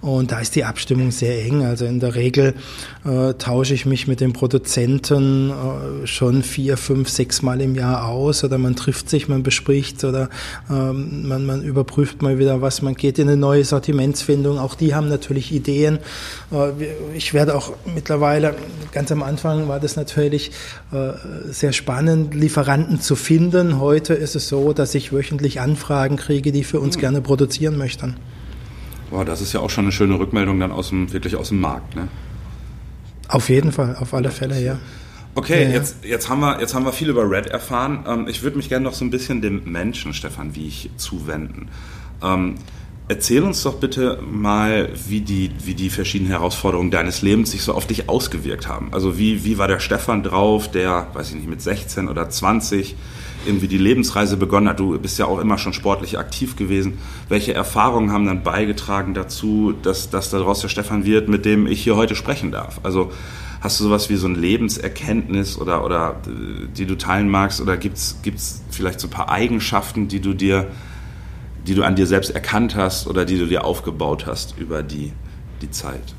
Und 0.00 0.30
da 0.30 0.38
ist 0.38 0.54
die 0.54 0.64
Abstimmung 0.64 1.10
sehr 1.10 1.44
eng. 1.44 1.64
Also 1.64 1.84
in 1.84 1.98
der 1.98 2.14
Regel 2.14 2.54
äh, 3.04 3.34
tausche 3.34 3.74
ich 3.74 3.84
mich 3.84 4.06
mit 4.06 4.20
den 4.20 4.32
Produzenten 4.32 5.50
äh, 5.50 6.06
schon 6.06 6.42
vier, 6.42 6.76
fünf, 6.76 7.08
sechs 7.08 7.42
Mal 7.42 7.60
im 7.60 7.74
Jahr 7.74 8.06
aus 8.06 8.44
oder 8.44 8.58
man 8.58 8.76
trifft 8.76 9.10
sich, 9.10 9.28
man 9.28 9.42
bespricht 9.42 10.04
oder 10.04 10.28
ähm, 10.70 11.26
man, 11.26 11.44
man 11.46 11.62
überprüft 11.62 12.22
mal 12.22 12.38
wieder 12.38 12.62
was, 12.62 12.80
man 12.80 12.94
geht 12.94 13.18
in 13.18 13.28
eine 13.28 13.36
neue 13.36 13.64
Sortimentsfindung. 13.64 14.58
Auch 14.58 14.76
die 14.76 14.94
haben 14.94 15.08
natürlich 15.08 15.52
Ideen. 15.52 15.98
Äh, 16.52 16.70
ich 17.16 17.34
werde 17.34 17.56
auch 17.56 17.72
mittlerweile, 17.92 18.54
ganz 18.92 19.10
am 19.10 19.24
Anfang 19.24 19.66
war 19.66 19.80
das 19.80 19.96
natürlich 19.96 20.52
äh, 20.92 21.12
sehr 21.50 21.72
spannend, 21.72 22.34
Lieferanten 22.34 23.00
zu 23.00 23.16
finden. 23.16 23.80
Heute 23.80 24.14
ist 24.14 24.36
es 24.36 24.48
so, 24.48 24.72
dass 24.72 24.94
ich 24.94 25.12
wöchentlich 25.12 25.60
Anfragen 25.60 26.16
kriege, 26.16 26.52
die 26.52 26.62
für 26.62 26.78
uns 26.78 26.96
mhm. 26.96 27.00
gerne 27.00 27.20
produzieren 27.20 27.76
möchten. 27.76 28.14
Boah, 29.10 29.24
das 29.24 29.40
ist 29.40 29.52
ja 29.52 29.60
auch 29.60 29.70
schon 29.70 29.84
eine 29.84 29.92
schöne 29.92 30.18
Rückmeldung 30.18 30.60
dann 30.60 30.72
aus 30.72 30.90
dem, 30.90 31.12
wirklich 31.12 31.36
aus 31.36 31.48
dem 31.48 31.60
Markt, 31.60 31.96
ne? 31.96 32.08
Auf 33.28 33.48
jeden 33.48 33.72
Fall, 33.72 33.96
auf 33.96 34.14
alle 34.14 34.30
Fälle, 34.30 34.60
ja. 34.60 34.78
Okay, 35.34 35.62
ja, 35.62 35.68
ja. 35.68 35.74
Jetzt, 35.74 36.04
jetzt, 36.04 36.28
haben 36.28 36.40
wir, 36.40 36.60
jetzt 36.60 36.74
haben 36.74 36.84
wir 36.84 36.92
viel 36.92 37.08
über 37.08 37.30
Red 37.30 37.46
erfahren. 37.46 38.04
Ähm, 38.06 38.26
ich 38.28 38.42
würde 38.42 38.56
mich 38.56 38.68
gerne 38.68 38.84
noch 38.84 38.94
so 38.94 39.04
ein 39.04 39.10
bisschen 39.10 39.40
dem 39.40 39.62
Menschen, 39.64 40.14
Stefan, 40.14 40.54
wie 40.56 40.66
ich 40.66 40.90
zuwenden. 40.96 41.68
Ähm, 42.22 42.56
erzähl 43.08 43.42
uns 43.42 43.62
doch 43.62 43.76
bitte 43.76 44.18
mal, 44.28 44.90
wie 45.06 45.20
die, 45.20 45.52
wie 45.64 45.74
die 45.74 45.90
verschiedenen 45.90 46.30
Herausforderungen 46.30 46.90
deines 46.90 47.22
Lebens 47.22 47.52
sich 47.52 47.62
so 47.62 47.74
auf 47.74 47.86
dich 47.86 48.08
ausgewirkt 48.08 48.68
haben. 48.68 48.88
Also 48.92 49.18
wie, 49.18 49.44
wie 49.44 49.58
war 49.58 49.68
der 49.68 49.80
Stefan 49.80 50.22
drauf, 50.22 50.70
der, 50.70 51.08
weiß 51.12 51.30
ich 51.30 51.36
nicht, 51.36 51.48
mit 51.48 51.62
16 51.62 52.08
oder 52.08 52.28
20 52.28 52.96
irgendwie 53.46 53.68
die 53.68 53.78
Lebensreise 53.78 54.36
begonnen 54.36 54.68
hat. 54.68 54.80
Du 54.80 54.98
bist 54.98 55.18
ja 55.18 55.26
auch 55.26 55.38
immer 55.38 55.58
schon 55.58 55.72
sportlich 55.72 56.18
aktiv 56.18 56.56
gewesen. 56.56 56.98
Welche 57.28 57.54
Erfahrungen 57.54 58.12
haben 58.12 58.26
dann 58.26 58.42
beigetragen 58.42 59.14
dazu, 59.14 59.74
dass, 59.82 60.10
dass 60.10 60.30
daraus 60.30 60.60
der 60.60 60.68
Stefan 60.68 61.04
wird, 61.04 61.28
mit 61.28 61.44
dem 61.44 61.66
ich 61.66 61.82
hier 61.82 61.96
heute 61.96 62.14
sprechen 62.14 62.50
darf? 62.50 62.80
Also 62.82 63.12
hast 63.60 63.80
du 63.80 63.84
sowas 63.84 64.10
wie 64.10 64.16
so 64.16 64.28
ein 64.28 64.34
Lebenserkenntnis 64.34 65.58
oder, 65.58 65.84
oder 65.84 66.16
die 66.76 66.86
du 66.86 66.96
teilen 66.96 67.28
magst? 67.28 67.60
Oder 67.60 67.76
gibt 67.76 67.96
es 67.96 68.62
vielleicht 68.70 69.00
so 69.00 69.08
ein 69.08 69.10
paar 69.10 69.30
Eigenschaften, 69.30 70.08
die 70.08 70.20
du 70.20 70.34
dir, 70.34 70.68
die 71.66 71.74
du 71.74 71.82
an 71.82 71.96
dir 71.96 72.06
selbst 72.06 72.30
erkannt 72.30 72.74
hast 72.74 73.06
oder 73.06 73.24
die 73.24 73.38
du 73.38 73.46
dir 73.46 73.64
aufgebaut 73.64 74.26
hast 74.26 74.58
über 74.58 74.82
die, 74.82 75.12
die 75.62 75.70
Zeit? 75.70 76.14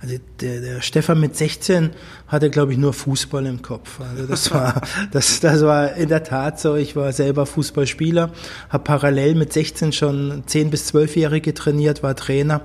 Also 0.00 0.16
der, 0.40 0.60
der 0.60 0.80
Stefan 0.80 1.20
mit 1.20 1.36
16 1.36 1.90
hatte, 2.28 2.50
glaube 2.50 2.72
ich, 2.72 2.78
nur 2.78 2.92
Fußball 2.92 3.44
im 3.46 3.62
Kopf. 3.62 4.00
Also 4.00 4.26
das 4.26 4.50
war, 4.54 4.80
das, 5.10 5.40
das 5.40 5.62
war 5.62 5.94
in 5.94 6.08
der 6.08 6.22
Tat 6.22 6.60
so. 6.60 6.76
Ich 6.76 6.94
war 6.94 7.12
selber 7.12 7.46
Fußballspieler, 7.46 8.30
habe 8.68 8.84
parallel 8.84 9.34
mit 9.34 9.52
16 9.52 9.92
schon 9.92 10.44
10 10.46 10.70
bis 10.70 10.92
12-Jährige 10.92 11.52
trainiert, 11.54 12.02
war 12.02 12.14
Trainer. 12.14 12.60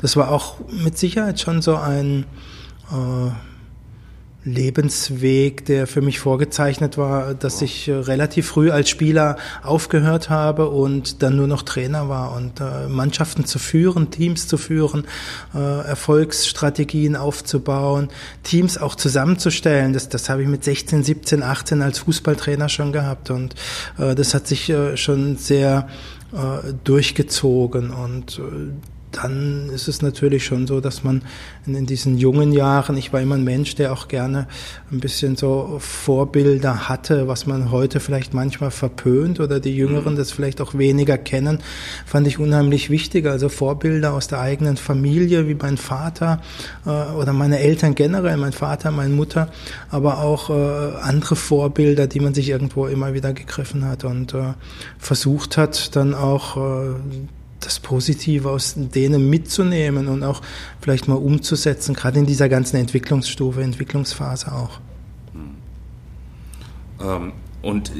Das 0.00 0.16
war 0.16 0.30
auch 0.30 0.56
mit 0.70 0.96
Sicherheit 0.96 1.40
schon 1.40 1.60
so 1.60 1.76
ein 1.76 2.24
äh, 2.90 3.30
Lebensweg, 4.44 5.64
der 5.66 5.86
für 5.86 6.00
mich 6.00 6.20
vorgezeichnet 6.20 6.96
war, 6.96 7.34
dass 7.34 7.60
ich 7.60 7.88
äh, 7.88 7.92
relativ 7.92 8.46
früh 8.46 8.70
als 8.70 8.88
Spieler 8.88 9.36
aufgehört 9.62 10.30
habe 10.30 10.68
und 10.68 11.22
dann 11.22 11.36
nur 11.36 11.48
noch 11.48 11.62
Trainer 11.62 12.08
war 12.08 12.36
und 12.36 12.60
äh, 12.60 12.88
Mannschaften 12.88 13.44
zu 13.44 13.58
führen, 13.58 14.10
Teams 14.10 14.46
zu 14.46 14.56
führen, 14.56 15.06
äh, 15.54 15.58
Erfolgsstrategien 15.58 17.16
aufzubauen, 17.16 18.08
Teams 18.44 18.78
auch 18.78 18.94
zusammenzustellen. 18.94 19.92
Das, 19.92 20.08
das 20.08 20.28
habe 20.28 20.42
ich 20.42 20.48
mit 20.48 20.62
16, 20.62 21.02
17, 21.02 21.42
18 21.42 21.82
als 21.82 21.98
Fußballtrainer 21.98 22.68
schon 22.68 22.92
gehabt 22.92 23.30
und 23.30 23.54
das 23.96 24.34
hat 24.34 24.46
sich 24.46 24.72
schon 24.94 25.36
sehr 25.36 25.88
durchgezogen 26.84 27.90
und 27.90 28.40
dann 29.12 29.70
ist 29.70 29.88
es 29.88 30.02
natürlich 30.02 30.44
schon 30.44 30.66
so, 30.66 30.80
dass 30.80 31.04
man 31.04 31.22
in, 31.66 31.86
diesen 31.86 32.18
jungen 32.18 32.52
Jahren, 32.52 32.96
ich 32.96 33.12
war 33.12 33.20
immer 33.20 33.36
ein 33.36 33.44
Mensch, 33.44 33.74
der 33.74 33.92
auch 33.92 34.08
gerne 34.08 34.46
ein 34.90 35.00
bisschen 35.00 35.36
so 35.36 35.78
Vorbilder 35.80 36.88
hatte, 36.88 37.28
was 37.28 37.46
man 37.46 37.70
heute 37.70 38.00
vielleicht 38.00 38.34
manchmal 38.34 38.70
verpönt 38.70 39.40
oder 39.40 39.60
die 39.60 39.76
Jüngeren 39.76 40.14
mhm. 40.14 40.18
das 40.18 40.30
vielleicht 40.30 40.60
auch 40.60 40.74
weniger 40.74 41.18
kennen, 41.18 41.58
fand 42.06 42.26
ich 42.26 42.38
unheimlich 42.38 42.90
wichtig. 42.90 43.26
Also 43.26 43.48
Vorbilder 43.48 44.12
aus 44.12 44.28
der 44.28 44.40
eigenen 44.40 44.76
Familie, 44.76 45.48
wie 45.48 45.54
mein 45.54 45.76
Vater 45.76 46.40
äh, 46.86 46.90
oder 46.90 47.32
meine 47.32 47.58
Eltern 47.58 47.94
generell, 47.94 48.36
mein 48.36 48.52
Vater, 48.52 48.90
meine 48.90 49.14
Mutter, 49.14 49.50
aber 49.90 50.18
auch 50.18 50.50
äh, 50.50 50.96
andere 51.02 51.36
Vorbilder, 51.36 52.06
die 52.06 52.20
man 52.20 52.34
sich 52.34 52.48
irgendwo 52.48 52.86
immer 52.86 53.14
wieder 53.14 53.32
gegriffen 53.32 53.84
hat 53.84 54.04
und 54.04 54.34
äh, 54.34 54.54
versucht 54.98 55.56
hat, 55.56 55.96
dann 55.96 56.14
auch 56.14 56.56
das 57.60 57.80
Positive 57.80 58.50
aus 58.50 58.74
denen 58.76 59.28
mitzunehmen 59.28 60.08
und 60.08 60.22
auch 60.22 60.42
vielleicht 60.80 61.08
mal 61.08 61.16
umzusetzen, 61.16 61.94
gerade 61.94 62.18
in 62.20 62.26
dieser 62.26 62.48
ganzen 62.48 62.76
Entwicklungsstufe, 62.76 63.62
Entwicklungsphase 63.62 64.52
auch. 64.52 64.80
Ähm, 67.00 67.32
und 67.62 67.92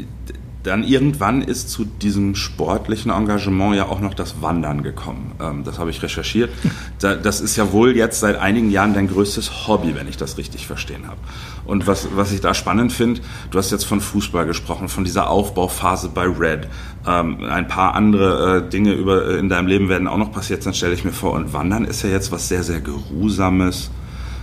dann 0.65 0.85
irgendwann 0.85 1.41
ist 1.43 1.71
zu 1.71 1.85
diesem 1.85 2.35
sportlichen 2.35 3.11
Engagement 3.11 3.77
ja 3.77 3.87
auch 3.87 4.01
noch 4.01 4.15
das 4.15 4.43
Wandern 4.43 4.83
gekommen. 4.83 5.33
Ähm, 5.41 5.65
das 5.65 5.79
habe 5.79 5.91
ich 5.91 6.03
recherchiert. 6.03 6.51
Das 6.99 7.41
ist 7.41 7.57
ja 7.57 7.71
wohl 7.71 7.97
jetzt 7.97 8.19
seit 8.19 8.35
einigen 8.35 8.73
Jahren 8.73 8.93
dein 8.93 9.07
größtes 9.07 9.69
Hobby, 9.69 9.95
wenn 9.95 10.09
ich 10.09 10.17
das 10.17 10.37
richtig 10.37 10.67
verstehen 10.67 11.07
habe. 11.07 11.21
Und 11.69 11.87
was, 11.87 12.09
was 12.17 12.33
ich 12.33 12.41
da 12.41 12.55
spannend 12.55 12.95
finde, 12.95 13.21
du 13.51 13.59
hast 13.59 13.71
jetzt 13.71 13.85
von 13.85 14.01
Fußball 14.01 14.47
gesprochen, 14.47 14.89
von 14.89 15.05
dieser 15.05 15.29
Aufbauphase 15.29 16.09
bei 16.09 16.25
Red. 16.25 16.67
Ähm, 17.07 17.45
ein 17.45 17.69
paar 17.69 17.95
andere 17.95 18.57
äh, 18.57 18.71
Dinge 18.71 18.95
über, 18.95 19.27
äh, 19.27 19.39
in 19.39 19.51
deinem 19.51 19.67
Leben 19.67 19.91
werden 19.91 20.09
auch 20.09 20.17
noch 20.17 20.33
passiert 20.33 20.63
sein, 20.63 20.73
stelle 20.73 20.95
ich 20.95 21.05
mir 21.05 21.13
vor. 21.13 21.35
Und 21.35 21.53
Wandern 21.53 21.85
ist 21.85 22.03
ja 22.03 22.09
jetzt 22.09 22.33
was 22.33 22.49
sehr, 22.49 22.65
sehr 22.65 22.81
Geruhsames 22.81 23.91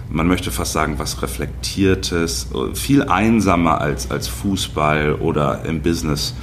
man 0.07 0.27
möchte 0.27 0.51
fast 0.51 0.73
sagen, 0.73 0.99
was 0.99 1.23
Reflektiertes, 1.23 2.49
viel 2.75 3.01
einsamer 3.01 3.81
als, 3.81 4.11
als 4.11 4.27
Fußball 4.27 5.15
oder 5.15 5.65
im 5.65 5.81
Business 5.81 6.35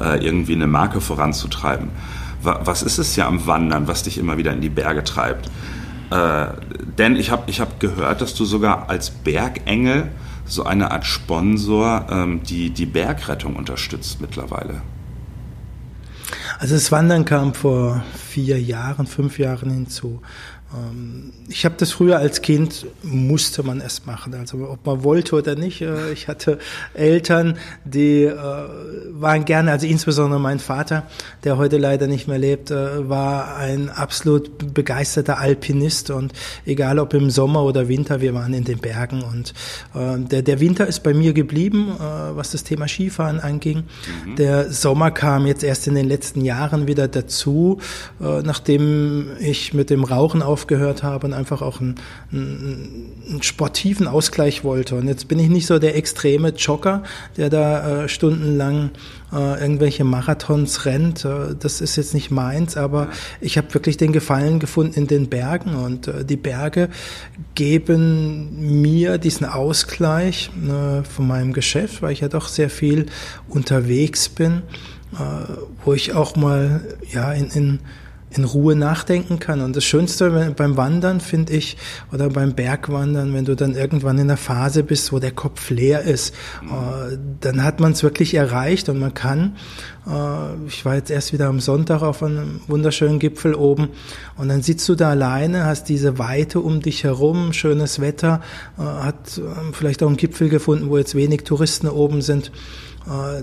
äh, 0.00 0.24
irgendwie 0.24 0.54
eine 0.54 0.66
Marke 0.66 1.02
voranzutreiben. 1.02 1.90
Was 2.42 2.82
ist 2.82 2.96
es 2.96 3.16
ja 3.16 3.26
am 3.26 3.46
Wandern, 3.46 3.86
was 3.86 4.04
dich 4.04 4.16
immer 4.16 4.38
wieder 4.38 4.54
in 4.54 4.62
die 4.62 4.70
Berge 4.70 5.04
treibt? 5.04 5.50
Äh, 6.10 6.46
denn 6.96 7.16
ich 7.16 7.30
habe 7.30 7.42
ich 7.48 7.60
hab 7.60 7.78
gehört, 7.80 8.22
dass 8.22 8.34
du 8.34 8.46
sogar 8.46 8.88
als 8.88 9.10
Bergengel 9.10 10.08
so 10.50 10.64
eine 10.64 10.90
Art 10.90 11.06
Sponsor 11.06 12.06
ähm, 12.10 12.42
die, 12.42 12.70
die 12.70 12.86
Bergrettung 12.86 13.56
unterstützt 13.56 14.20
mittlerweile. 14.20 14.82
Also 16.58 16.74
das 16.74 16.92
Wandern 16.92 17.24
kam 17.24 17.54
vor 17.54 18.02
vier 18.14 18.60
Jahren, 18.60 19.06
fünf 19.06 19.38
Jahren 19.38 19.70
hinzu. 19.70 20.20
Ähm, 20.72 21.32
ich 21.48 21.64
habe 21.64 21.74
das 21.78 21.90
früher 21.92 22.18
als 22.18 22.42
Kind, 22.42 22.86
musste 23.02 23.62
man 23.62 23.80
es 23.80 24.06
machen, 24.06 24.34
also 24.34 24.68
ob 24.68 24.86
man 24.86 25.02
wollte 25.02 25.34
oder 25.36 25.56
nicht. 25.56 25.80
Äh, 25.80 26.12
ich 26.12 26.28
hatte 26.28 26.58
Eltern, 26.94 27.58
die 27.84 28.22
äh, 28.24 28.34
waren 29.12 29.44
gerne, 29.44 29.72
also 29.72 29.86
insbesondere 29.86 30.38
mein 30.38 30.60
Vater, 30.60 31.04
der 31.44 31.58
heute 31.58 31.78
leider 31.78 32.06
nicht 32.06 32.28
mehr 32.28 32.38
lebt, 32.38 32.70
äh, 32.70 33.08
war 33.08 33.56
ein 33.56 33.90
absolut 33.90 34.72
begeisterter 34.72 35.38
Alpinist 35.38 36.10
und 36.10 36.32
egal 36.66 36.98
ob 36.98 37.14
im 37.14 37.30
Sommer 37.30 37.64
oder 37.64 37.88
Winter, 37.88 38.20
wir 38.20 38.34
waren 38.34 38.54
in 38.54 38.64
den 38.64 38.78
Bergen 38.78 39.22
und 39.22 39.54
der, 39.94 40.42
der 40.42 40.60
Winter 40.60 40.86
ist 40.86 41.02
bei 41.02 41.14
mir 41.14 41.32
geblieben, 41.32 41.94
was 42.34 42.50
das 42.50 42.64
Thema 42.64 42.86
Skifahren 42.86 43.40
anging. 43.40 43.84
Mhm. 44.26 44.36
Der 44.36 44.70
Sommer 44.70 45.10
kam 45.10 45.46
jetzt 45.46 45.64
erst 45.64 45.86
in 45.86 45.94
den 45.94 46.08
letzten 46.08 46.44
Jahren 46.44 46.86
wieder 46.86 47.08
dazu, 47.08 47.80
nachdem 48.18 49.30
ich 49.40 49.74
mit 49.74 49.90
dem 49.90 50.04
Rauchen 50.04 50.42
auf 50.42 50.59
aufgehört 50.60 51.02
habe 51.02 51.26
und 51.26 51.32
einfach 51.32 51.62
auch 51.62 51.80
einen, 51.80 51.94
einen, 52.32 53.12
einen 53.28 53.42
sportiven 53.42 54.06
Ausgleich 54.06 54.62
wollte. 54.62 54.96
Und 54.96 55.08
jetzt 55.08 55.26
bin 55.28 55.38
ich 55.38 55.48
nicht 55.48 55.66
so 55.66 55.78
der 55.78 55.96
extreme 55.96 56.50
Jogger, 56.50 57.02
der 57.36 57.48
da 57.48 58.04
äh, 58.04 58.08
stundenlang 58.08 58.90
äh, 59.32 59.60
irgendwelche 59.60 60.04
Marathons 60.04 60.84
rennt. 60.84 61.24
Äh, 61.24 61.54
das 61.58 61.80
ist 61.80 61.96
jetzt 61.96 62.12
nicht 62.12 62.30
meins, 62.30 62.76
aber 62.76 63.08
ich 63.40 63.56
habe 63.56 63.72
wirklich 63.72 63.96
den 63.96 64.12
Gefallen 64.12 64.58
gefunden 64.58 64.94
in 64.94 65.06
den 65.06 65.28
Bergen 65.28 65.74
und 65.74 66.08
äh, 66.08 66.24
die 66.24 66.36
Berge 66.36 66.90
geben 67.54 68.82
mir 68.82 69.18
diesen 69.18 69.46
Ausgleich 69.46 70.50
äh, 70.62 71.02
von 71.04 71.26
meinem 71.26 71.52
Geschäft, 71.52 72.02
weil 72.02 72.12
ich 72.12 72.20
ja 72.20 72.28
doch 72.28 72.48
sehr 72.48 72.70
viel 72.70 73.06
unterwegs 73.48 74.28
bin, 74.28 74.62
äh, 75.14 75.16
wo 75.84 75.94
ich 75.94 76.12
auch 76.12 76.36
mal 76.36 76.82
ja 77.12 77.32
in, 77.32 77.48
in 77.50 77.78
in 78.30 78.44
Ruhe 78.44 78.76
nachdenken 78.76 79.38
kann. 79.38 79.60
Und 79.60 79.76
das 79.76 79.84
Schönste 79.84 80.54
beim 80.56 80.76
Wandern 80.76 81.20
finde 81.20 81.52
ich, 81.52 81.76
oder 82.12 82.28
beim 82.28 82.54
Bergwandern, 82.54 83.34
wenn 83.34 83.44
du 83.44 83.56
dann 83.56 83.74
irgendwann 83.74 84.18
in 84.18 84.28
der 84.28 84.36
Phase 84.36 84.82
bist, 84.84 85.12
wo 85.12 85.18
der 85.18 85.32
Kopf 85.32 85.70
leer 85.70 86.02
ist, 86.02 86.34
äh, 86.62 87.16
dann 87.40 87.64
hat 87.64 87.80
man 87.80 87.92
es 87.92 88.02
wirklich 88.02 88.34
erreicht 88.34 88.88
und 88.88 88.98
man 88.98 89.14
kann, 89.14 89.56
äh, 90.06 90.66
ich 90.66 90.84
war 90.84 90.94
jetzt 90.94 91.10
erst 91.10 91.32
wieder 91.32 91.48
am 91.48 91.60
Sonntag 91.60 92.02
auf 92.02 92.22
einem 92.22 92.60
wunderschönen 92.68 93.18
Gipfel 93.18 93.54
oben 93.54 93.88
und 94.36 94.48
dann 94.48 94.62
sitzt 94.62 94.88
du 94.88 94.94
da 94.94 95.10
alleine, 95.10 95.64
hast 95.64 95.88
diese 95.88 96.18
Weite 96.18 96.60
um 96.60 96.80
dich 96.80 97.04
herum, 97.04 97.52
schönes 97.52 98.00
Wetter, 98.00 98.40
äh, 98.78 98.82
hat 98.82 99.38
äh, 99.38 99.72
vielleicht 99.72 100.02
auch 100.02 100.08
einen 100.08 100.16
Gipfel 100.16 100.48
gefunden, 100.48 100.88
wo 100.88 100.98
jetzt 100.98 101.14
wenig 101.14 101.42
Touristen 101.42 101.88
oben 101.88 102.22
sind 102.22 102.52
äh, 103.06 103.42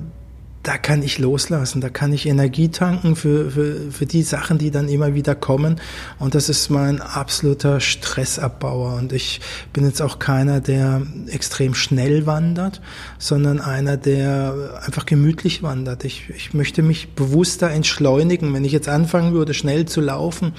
da 0.67 0.77
kann 0.77 1.01
ich 1.01 1.17
loslassen, 1.17 1.79
da 1.79 1.87
kann 1.87 2.11
ich 2.11 2.25
Energie 2.25 2.67
tanken 2.67 3.15
für, 3.15 3.51
für, 3.51 3.89
für 3.89 4.05
die 4.05 4.21
Sachen, 4.21 4.57
die 4.57 4.69
dann 4.69 4.89
immer 4.89 5.13
wieder 5.13 5.33
kommen. 5.33 5.79
Und 6.19 6.35
das 6.35 6.49
ist 6.49 6.69
mein 6.69 7.01
absoluter 7.01 7.79
Stressabbauer. 7.79 8.95
Und 8.95 9.13
ich 9.13 9.39
bin 9.71 9.85
jetzt 9.85 10.01
auch 10.01 10.19
keiner, 10.19 10.59
der 10.59 11.03
extrem 11.27 11.73
schnell 11.73 12.25
wandert, 12.25 12.81
sondern 13.17 13.61
einer, 13.61 13.95
der 13.95 14.81
einfach 14.85 15.05
gemütlich 15.05 15.63
wandert. 15.63 16.03
Ich, 16.03 16.29
ich 16.35 16.53
möchte 16.53 16.81
mich 16.81 17.13
bewusster 17.13 17.71
entschleunigen. 17.71 18.53
Wenn 18.53 18.65
ich 18.65 18.73
jetzt 18.73 18.89
anfangen 18.89 19.31
würde, 19.31 19.53
schnell 19.53 19.85
zu 19.85 20.01
laufen, 20.01 20.51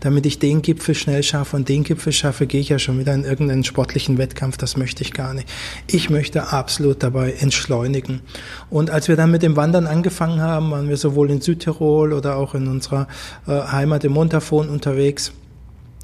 damit 0.00 0.26
ich 0.26 0.38
den 0.38 0.60
Gipfel 0.60 0.94
schnell 0.94 1.22
schaffe 1.22 1.56
und 1.56 1.70
den 1.70 1.84
Gipfel 1.84 2.12
schaffe, 2.12 2.46
gehe 2.46 2.60
ich 2.60 2.68
ja 2.68 2.78
schon 2.78 2.98
wieder 2.98 3.14
in 3.14 3.24
irgendeinen 3.24 3.64
sportlichen 3.64 4.18
Wettkampf. 4.18 4.58
Das 4.58 4.76
möchte 4.76 5.00
ich 5.02 5.14
gar 5.14 5.32
nicht. 5.32 5.48
Ich 5.86 6.10
möchte 6.10 6.52
absolut 6.52 7.02
dabei 7.02 7.32
entschleunigen. 7.32 8.20
Und 8.68 8.90
als 8.90 9.08
wir 9.08 9.16
dann 9.16 9.30
mit 9.30 9.42
dem 9.42 9.53
Wandern 9.56 9.86
angefangen 9.86 10.40
haben, 10.40 10.70
waren 10.70 10.88
wir 10.88 10.96
sowohl 10.96 11.30
in 11.30 11.40
Südtirol 11.40 12.12
oder 12.12 12.36
auch 12.36 12.54
in 12.54 12.68
unserer 12.68 13.06
äh, 13.46 13.52
Heimat 13.52 14.04
im 14.04 14.12
Montafon 14.12 14.68
unterwegs. 14.68 15.32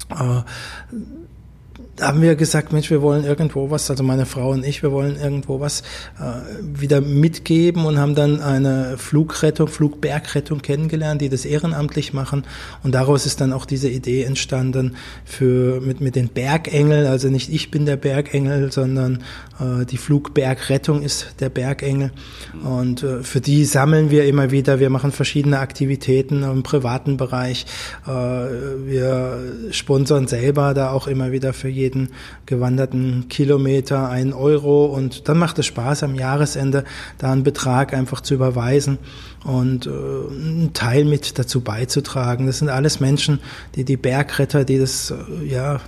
Äh, 0.09 0.41
haben 2.01 2.21
wir 2.21 2.35
gesagt, 2.35 2.73
Mensch, 2.73 2.89
wir 2.89 3.01
wollen 3.01 3.23
irgendwo 3.23 3.69
was, 3.69 3.89
also 3.89 4.03
meine 4.03 4.25
Frau 4.25 4.51
und 4.51 4.65
ich, 4.65 4.81
wir 4.81 4.91
wollen 4.91 5.17
irgendwo 5.17 5.59
was 5.59 5.81
äh, 6.19 6.23
wieder 6.61 6.99
mitgeben 6.99 7.85
und 7.85 7.99
haben 7.99 8.15
dann 8.15 8.41
eine 8.41 8.97
Flugrettung, 8.97 9.67
Flugbergrettung 9.67 10.61
kennengelernt, 10.61 11.21
die 11.21 11.29
das 11.29 11.45
ehrenamtlich 11.45 12.13
machen. 12.13 12.43
Und 12.83 12.95
daraus 12.95 13.25
ist 13.25 13.41
dann 13.41 13.53
auch 13.53 13.65
diese 13.65 13.89
Idee 13.89 14.23
entstanden 14.23 14.95
für 15.25 15.79
mit, 15.81 16.01
mit 16.01 16.15
den 16.15 16.29
Bergengel, 16.29 17.05
also 17.05 17.27
nicht 17.29 17.49
ich 17.49 17.71
bin 17.71 17.85
der 17.85 17.97
Bergengel, 17.97 18.71
sondern 18.71 19.23
äh, 19.59 19.85
die 19.85 19.97
Flugbergrettung 19.97 21.03
ist 21.03 21.35
der 21.39 21.49
Bergengel. 21.49 22.11
Und 22.63 23.03
äh, 23.03 23.23
für 23.23 23.41
die 23.41 23.65
sammeln 23.65 24.09
wir 24.09 24.25
immer 24.25 24.51
wieder, 24.51 24.79
wir 24.79 24.89
machen 24.89 25.11
verschiedene 25.11 25.59
Aktivitäten 25.59 26.43
im 26.43 26.63
privaten 26.63 27.17
Bereich. 27.17 27.65
Äh, 28.07 28.11
wir 28.11 29.39
sponsern 29.71 30.27
selber 30.27 30.73
da 30.73 30.91
auch 30.91 31.07
immer 31.07 31.31
wieder 31.31 31.53
für 31.53 31.69
jeden 31.69 31.90
jeden 31.91 32.09
gewanderten 32.45 33.27
Kilometer 33.27 34.09
einen 34.09 34.33
Euro 34.33 34.85
und 34.85 35.27
dann 35.27 35.37
macht 35.37 35.59
es 35.59 35.65
Spaß 35.65 36.03
am 36.03 36.15
Jahresende 36.15 36.85
da 37.17 37.31
einen 37.31 37.43
Betrag 37.43 37.93
einfach 37.93 38.21
zu 38.21 38.33
überweisen 38.33 38.97
und 39.43 39.87
äh, 39.87 39.89
einen 39.89 40.71
Teil 40.73 41.03
mit 41.03 41.37
dazu 41.37 41.61
beizutragen. 41.61 42.47
Das 42.47 42.59
sind 42.59 42.69
alles 42.69 43.01
Menschen, 43.01 43.39
die 43.75 43.83
die 43.83 43.97
Bergretter, 43.97 44.63
die 44.63 44.79
das 44.79 45.11
äh, 45.11 45.45
ja 45.45 45.81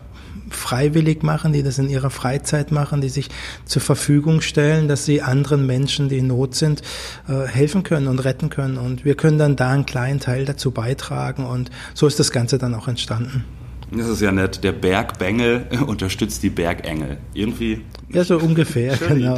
freiwillig 0.49 1.23
machen, 1.23 1.53
die 1.53 1.63
das 1.63 1.79
in 1.79 1.89
ihrer 1.89 2.09
Freizeit 2.09 2.71
machen, 2.71 2.99
die 2.99 3.09
sich 3.09 3.29
zur 3.65 3.81
Verfügung 3.81 4.41
stellen, 4.41 4.87
dass 4.87 5.05
sie 5.05 5.21
anderen 5.21 5.65
Menschen, 5.65 6.09
die 6.09 6.17
in 6.17 6.27
Not 6.27 6.55
sind, 6.55 6.81
äh, 7.29 7.47
helfen 7.47 7.83
können 7.83 8.07
und 8.07 8.19
retten 8.19 8.49
können. 8.49 8.77
Und 8.77 9.05
wir 9.05 9.15
können 9.15 9.37
dann 9.37 9.55
da 9.55 9.71
einen 9.71 9.85
kleinen 9.85 10.19
Teil 10.19 10.45
dazu 10.45 10.71
beitragen. 10.71 11.45
Und 11.45 11.71
so 11.93 12.07
ist 12.07 12.19
das 12.19 12.31
Ganze 12.31 12.57
dann 12.57 12.75
auch 12.75 12.87
entstanden. 12.87 13.45
Das 13.91 14.07
ist 14.07 14.21
ja 14.21 14.31
nett. 14.31 14.63
Der 14.63 14.71
Bergbengel 14.71 15.67
unterstützt 15.87 16.43
die 16.43 16.49
Bergengel. 16.49 17.17
Irgendwie. 17.33 17.81
Ja, 18.09 18.23
so 18.23 18.37
ungefähr, 18.37 18.97
genau. 19.07 19.37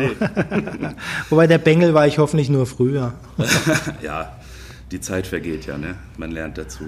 Wobei 1.29 1.47
der 1.47 1.57
Bengel 1.57 1.93
war 1.93 2.07
ich 2.07 2.17
hoffentlich 2.17 2.49
nur 2.49 2.65
früher. 2.65 3.13
ja, 4.01 4.35
die 4.91 4.99
Zeit 5.01 5.27
vergeht 5.27 5.65
ja, 5.65 5.77
ne? 5.77 5.95
Man 6.17 6.31
lernt 6.31 6.57
dazu. 6.57 6.85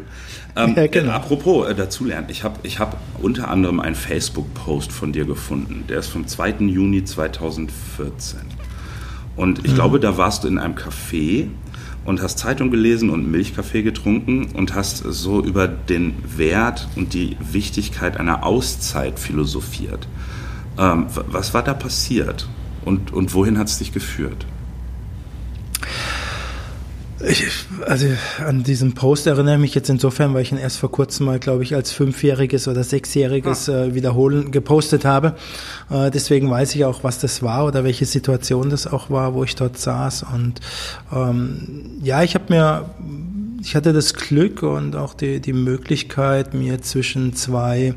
Ähm, 0.55 0.73
ja, 0.75 0.87
genau. 0.87 1.11
äh, 1.11 1.15
apropos 1.15 1.67
äh, 1.67 1.75
dazu 1.75 2.05
lernen, 2.05 2.27
ich 2.29 2.43
habe 2.43 2.59
ich 2.63 2.79
hab 2.79 2.97
unter 3.21 3.49
anderem 3.49 3.79
einen 3.79 3.95
Facebook-Post 3.95 4.91
von 4.91 5.11
dir 5.11 5.25
gefunden. 5.25 5.85
Der 5.89 5.99
ist 5.99 6.07
vom 6.07 6.27
2. 6.27 6.55
Juni 6.59 7.03
2014. 7.03 8.39
Und 9.35 9.65
ich 9.65 9.71
mhm. 9.71 9.75
glaube, 9.75 9.99
da 9.99 10.17
warst 10.17 10.43
du 10.43 10.47
in 10.47 10.57
einem 10.57 10.75
Café 10.75 11.49
und 12.07 12.21
hast 12.21 12.39
Zeitung 12.39 12.71
gelesen 12.71 13.09
und 13.09 13.29
Milchkaffee 13.29 13.83
getrunken 13.83 14.47
und 14.53 14.73
hast 14.73 14.99
so 14.99 15.43
über 15.43 15.67
den 15.67 16.15
Wert 16.37 16.87
und 16.95 17.13
die 17.13 17.35
Wichtigkeit 17.51 18.15
einer 18.15 18.45
Auszeit 18.45 19.19
philosophiert. 19.19 20.07
Ähm, 20.79 21.07
was 21.13 21.53
war 21.53 21.63
da 21.63 21.73
passiert 21.73 22.47
und, 22.85 23.11
und 23.11 23.33
wohin 23.33 23.57
hat 23.59 23.67
es 23.67 23.79
dich 23.79 23.91
geführt? 23.91 24.45
Ich, 27.25 27.45
also 27.86 28.06
an 28.45 28.63
diesen 28.63 28.93
Post 28.93 29.25
erinnere 29.25 29.56
ich 29.56 29.62
mich 29.62 29.75
jetzt 29.75 29.89
insofern, 29.89 30.34
weil 30.34 30.43
ich 30.43 30.51
ihn 30.51 30.60
erst 30.60 30.77
vor 30.77 30.91
kurzem 30.91 31.25
mal, 31.25 31.39
glaube 31.39 31.63
ich, 31.63 31.73
als 31.73 31.91
fünfjähriges 31.91 32.67
oder 32.67 32.84
sechsjähriges 32.84 33.69
ah. 33.69 33.86
äh, 33.86 33.95
wiederholen 33.95 34.51
gepostet 34.51 35.03
habe. 35.03 35.36
Äh, 35.89 36.12
deswegen 36.12 36.49
weiß 36.49 36.75
ich 36.75 36.86
auch, 36.86 37.03
was 37.03 37.19
das 37.19 37.41
war 37.41 37.65
oder 37.65 37.84
welche 37.84 38.06
Situation 38.06 38.69
das 38.69 38.86
auch 38.86 39.10
war, 39.10 39.34
wo 39.34 39.43
ich 39.43 39.56
dort 39.56 39.80
saß. 39.80 40.25
Und 40.34 40.62
ähm, 41.12 41.97
ja, 42.03 42.21
ich 42.21 42.36
habe 42.36 42.45
mir, 42.49 42.89
ich 43.63 43.75
hatte 43.75 43.93
das 43.93 44.13
Glück 44.13 44.62
und 44.62 44.95
auch 44.95 45.15
die, 45.15 45.39
die 45.39 45.53
Möglichkeit, 45.53 46.53
mir 46.53 46.82
zwischen 46.84 47.36
zwei 47.36 47.95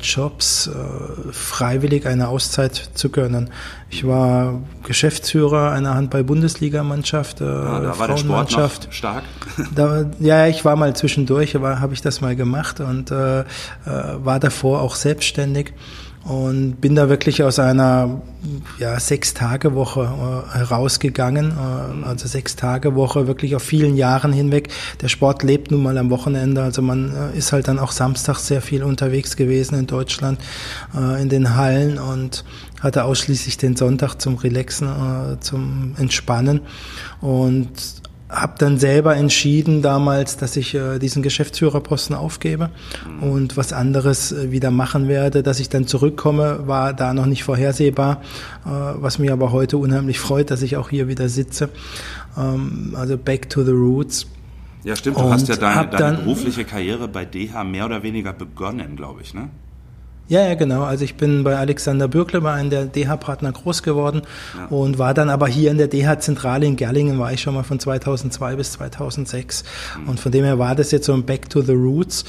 Jobs 0.00 0.68
äh, 0.68 1.32
freiwillig 1.32 2.06
eine 2.06 2.28
Auszeit 2.28 2.90
zu 2.94 3.10
gönnen. 3.10 3.50
Ich 3.90 4.06
war 4.06 4.60
Geschäftsführer 4.84 5.72
einer 5.72 5.94
Handball-Bundesligamannschaft, 5.94 7.40
äh, 7.40 7.44
ah, 7.44 7.80
da 7.80 7.98
noch 8.24 8.48
stark. 8.92 9.24
Da, 9.74 10.06
ja, 10.20 10.46
ich 10.46 10.64
war 10.64 10.76
mal 10.76 10.94
zwischendurch, 10.94 11.56
aber 11.56 11.80
habe 11.80 11.94
ich 11.94 12.02
das 12.02 12.20
mal 12.20 12.36
gemacht 12.36 12.80
und 12.80 13.10
äh, 13.10 13.40
äh, 13.40 13.44
war 13.84 14.38
davor 14.38 14.82
auch 14.82 14.94
selbstständig 14.94 15.72
und 16.26 16.80
bin 16.80 16.96
da 16.96 17.08
wirklich 17.08 17.42
aus 17.44 17.58
einer 17.58 18.20
ja, 18.78 18.98
Sechs-Tage-Woche 18.98 20.00
äh, 20.00 20.58
herausgegangen, 20.58 21.52
äh, 21.52 22.04
also 22.04 22.26
Sechs-Tage-Woche 22.26 23.28
wirklich 23.28 23.54
auf 23.54 23.62
vielen 23.62 23.96
Jahren 23.96 24.32
hinweg. 24.32 24.70
Der 25.00 25.08
Sport 25.08 25.44
lebt 25.44 25.70
nun 25.70 25.84
mal 25.84 25.96
am 25.98 26.10
Wochenende, 26.10 26.62
also 26.62 26.82
man 26.82 27.12
äh, 27.14 27.38
ist 27.38 27.52
halt 27.52 27.68
dann 27.68 27.78
auch 27.78 27.92
Samstag 27.92 28.38
sehr 28.38 28.60
viel 28.60 28.82
unterwegs 28.82 29.36
gewesen 29.36 29.78
in 29.78 29.86
Deutschland, 29.86 30.40
in 31.20 31.28
den 31.28 31.56
Hallen 31.56 31.98
und 31.98 32.44
hatte 32.80 33.04
ausschließlich 33.04 33.56
den 33.58 33.76
Sonntag 33.76 34.16
zum 34.16 34.36
Relaxen, 34.36 34.88
zum 35.40 35.94
Entspannen. 35.98 36.60
Und 37.20 37.70
habe 38.28 38.54
dann 38.58 38.78
selber 38.78 39.16
entschieden 39.16 39.82
damals, 39.82 40.36
dass 40.36 40.56
ich 40.56 40.74
äh, 40.74 40.98
diesen 40.98 41.22
Geschäftsführerposten 41.22 42.16
aufgebe 42.16 42.70
mhm. 43.08 43.22
und 43.22 43.56
was 43.56 43.72
anderes 43.72 44.32
äh, 44.32 44.50
wieder 44.50 44.70
machen 44.70 45.06
werde. 45.08 45.42
Dass 45.42 45.60
ich 45.60 45.68
dann 45.68 45.86
zurückkomme, 45.86 46.66
war 46.66 46.92
da 46.92 47.14
noch 47.14 47.26
nicht 47.26 47.44
vorhersehbar, 47.44 48.22
äh, 48.64 48.68
was 48.68 49.18
mir 49.18 49.32
aber 49.32 49.52
heute 49.52 49.76
unheimlich 49.76 50.18
freut, 50.18 50.50
dass 50.50 50.62
ich 50.62 50.76
auch 50.76 50.90
hier 50.90 51.06
wieder 51.08 51.28
sitze. 51.28 51.68
Ähm, 52.36 52.94
also 52.96 53.16
back 53.16 53.48
to 53.48 53.62
the 53.64 53.72
roots. 53.72 54.26
Ja, 54.82 54.96
stimmt. 54.96 55.18
Du 55.18 55.22
und 55.22 55.32
hast 55.32 55.48
ja 55.48 55.56
deine, 55.56 55.88
deine 55.88 56.18
berufliche 56.18 56.64
Karriere 56.64 57.08
bei 57.08 57.24
DH 57.24 57.64
mehr 57.64 57.86
oder 57.86 58.02
weniger 58.02 58.32
begonnen, 58.32 58.96
glaube 58.96 59.22
ich, 59.22 59.34
ne? 59.34 59.50
Ja, 60.28 60.44
ja, 60.44 60.54
genau. 60.54 60.82
Also 60.82 61.04
ich 61.04 61.16
bin 61.16 61.44
bei 61.44 61.56
Alexander 61.56 62.08
Bürkle, 62.08 62.40
bei 62.40 62.52
einem 62.52 62.70
der 62.70 62.86
DH-Partner 62.86 63.52
groß 63.52 63.82
geworden 63.82 64.22
ja. 64.56 64.66
und 64.66 64.98
war 64.98 65.14
dann 65.14 65.30
aber 65.30 65.46
hier 65.46 65.70
in 65.70 65.78
der 65.78 65.86
DH-Zentrale 65.86 66.66
in 66.66 66.76
Gerlingen, 66.76 67.18
war 67.18 67.32
ich 67.32 67.40
schon 67.40 67.54
mal 67.54 67.62
von 67.62 67.78
2002 67.78 68.56
bis 68.56 68.72
2006. 68.72 69.64
Mhm. 70.00 70.08
Und 70.08 70.20
von 70.20 70.32
dem 70.32 70.44
her 70.44 70.58
war 70.58 70.74
das 70.74 70.90
jetzt 70.90 71.06
so 71.06 71.12
ein 71.12 71.24
Back 71.24 71.48
to 71.48 71.62
the 71.62 71.72
Roots. 71.72 72.24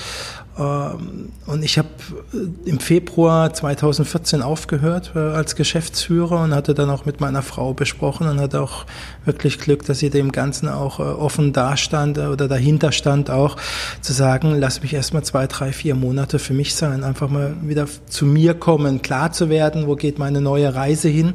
Ähm, 0.57 1.29
und 1.45 1.63
ich 1.63 1.77
habe 1.77 1.89
äh, 2.33 2.69
im 2.69 2.79
Februar 2.79 3.53
2014 3.53 4.41
aufgehört 4.41 5.11
äh, 5.15 5.19
als 5.19 5.55
Geschäftsführer 5.55 6.41
und 6.43 6.53
hatte 6.53 6.73
dann 6.73 6.89
auch 6.89 7.05
mit 7.05 7.21
meiner 7.21 7.41
Frau 7.41 7.73
besprochen 7.73 8.27
und 8.27 8.39
hatte 8.39 8.61
auch 8.61 8.85
wirklich 9.25 9.59
Glück, 9.59 9.85
dass 9.85 9.99
sie 9.99 10.09
dem 10.09 10.31
Ganzen 10.31 10.67
auch 10.67 10.99
äh, 10.99 11.03
offen 11.03 11.53
dastand 11.53 12.17
oder 12.17 12.47
dahinter 12.47 12.91
stand 12.91 13.29
auch 13.29 13.57
zu 14.01 14.13
sagen, 14.13 14.55
lass 14.59 14.81
mich 14.81 14.93
erstmal 14.93 15.23
zwei, 15.23 15.47
drei, 15.47 15.71
vier 15.71 15.95
Monate 15.95 16.39
für 16.39 16.53
mich 16.53 16.75
sein, 16.75 17.03
einfach 17.03 17.29
mal 17.29 17.55
wieder 17.61 17.87
zu 18.07 18.25
mir 18.25 18.53
kommen, 18.53 19.01
klar 19.01 19.31
zu 19.31 19.49
werden, 19.49 19.87
wo 19.87 19.95
geht 19.95 20.17
meine 20.17 20.41
neue 20.41 20.73
Reise 20.73 21.09
hin. 21.09 21.33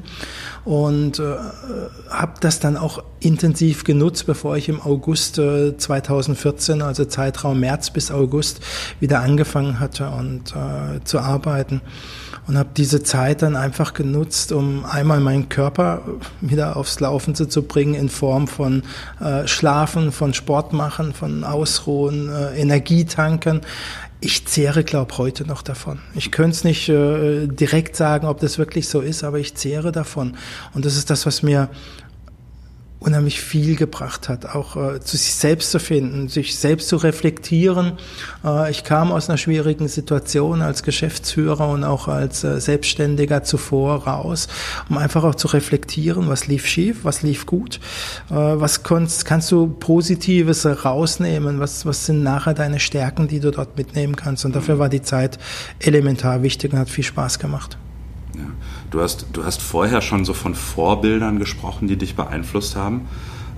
Und 0.64 1.18
äh, 1.18 1.34
habe 2.08 2.34
das 2.40 2.60
dann 2.60 2.76
auch 2.76 3.02
intensiv 3.18 3.82
genutzt, 3.82 4.26
bevor 4.26 4.56
ich 4.56 4.68
im 4.68 4.80
August 4.80 5.38
äh, 5.38 5.76
2014, 5.76 6.82
also 6.82 7.04
Zeitraum 7.04 7.58
März 7.58 7.90
bis 7.90 8.12
August, 8.12 8.60
wieder 9.00 9.11
angefangen 9.20 9.80
hatte 9.80 10.10
und 10.10 10.54
äh, 10.54 11.02
zu 11.04 11.18
arbeiten 11.20 11.80
und 12.46 12.58
habe 12.58 12.70
diese 12.76 13.02
Zeit 13.02 13.42
dann 13.42 13.56
einfach 13.56 13.94
genutzt, 13.94 14.52
um 14.52 14.84
einmal 14.84 15.20
meinen 15.20 15.48
Körper 15.48 16.02
wieder 16.40 16.76
aufs 16.76 16.98
Laufen 17.00 17.34
zu, 17.34 17.62
bringen 17.62 17.94
in 17.94 18.08
Form 18.08 18.48
von 18.48 18.82
äh, 19.20 19.46
Schlafen, 19.46 20.12
von 20.12 20.34
Sport 20.34 20.72
machen, 20.72 21.12
von 21.12 21.44
Ausruhen, 21.44 22.28
äh, 22.28 22.60
Energietanken, 22.60 23.60
ich 24.24 24.46
zehre, 24.46 24.84
glaube 24.84 25.18
heute 25.18 25.44
noch 25.44 25.62
davon. 25.62 25.98
Ich 26.14 26.30
könnte 26.30 26.52
es 26.52 26.64
nicht 26.64 26.88
äh, 26.88 27.48
direkt 27.48 27.96
sagen, 27.96 28.28
ob 28.28 28.38
das 28.38 28.56
wirklich 28.56 28.88
so 28.88 29.00
ist, 29.00 29.24
aber 29.24 29.40
ich 29.40 29.56
zehre 29.56 29.90
davon. 29.90 30.36
Und 30.74 30.84
das 30.84 30.96
ist 30.96 31.10
das, 31.10 31.26
was 31.26 31.42
mir 31.42 31.68
unheimlich 33.02 33.40
viel 33.40 33.76
gebracht 33.76 34.28
hat, 34.28 34.46
auch 34.46 34.76
äh, 34.76 35.00
zu 35.00 35.16
sich 35.16 35.34
selbst 35.34 35.70
zu 35.70 35.78
finden, 35.78 36.28
sich 36.28 36.56
selbst 36.56 36.88
zu 36.88 36.96
reflektieren. 36.96 37.94
Äh, 38.44 38.70
ich 38.70 38.84
kam 38.84 39.12
aus 39.12 39.28
einer 39.28 39.38
schwierigen 39.38 39.88
Situation 39.88 40.62
als 40.62 40.82
Geschäftsführer 40.82 41.68
und 41.68 41.84
auch 41.84 42.08
als 42.08 42.44
äh, 42.44 42.60
Selbstständiger 42.60 43.42
zuvor 43.42 44.06
raus, 44.06 44.48
um 44.88 44.98
einfach 44.98 45.24
auch 45.24 45.34
zu 45.34 45.48
reflektieren, 45.48 46.28
was 46.28 46.46
lief 46.46 46.66
schief, 46.66 47.00
was 47.04 47.22
lief 47.22 47.46
gut, 47.46 47.80
äh, 48.30 48.34
was 48.34 48.82
kannst, 48.82 49.24
kannst 49.24 49.50
du 49.50 49.66
Positives 49.66 50.64
rausnehmen, 50.84 51.60
was, 51.60 51.84
was 51.84 52.06
sind 52.06 52.22
nachher 52.22 52.54
deine 52.54 52.80
Stärken, 52.80 53.28
die 53.28 53.40
du 53.40 53.50
dort 53.50 53.76
mitnehmen 53.76 54.16
kannst. 54.16 54.44
Und 54.44 54.54
dafür 54.54 54.78
war 54.78 54.88
die 54.88 55.02
Zeit 55.02 55.38
elementar 55.80 56.42
wichtig 56.42 56.72
und 56.72 56.78
hat 56.78 56.90
viel 56.90 57.04
Spaß 57.04 57.38
gemacht. 57.38 57.78
Ja. 58.36 58.44
Du, 58.92 59.00
hast, 59.00 59.26
du 59.32 59.44
hast 59.44 59.62
vorher 59.62 60.02
schon 60.02 60.26
so 60.26 60.34
von 60.34 60.54
Vorbildern 60.54 61.38
gesprochen, 61.38 61.88
die 61.88 61.96
dich 61.96 62.14
beeinflusst 62.14 62.76
haben. 62.76 63.08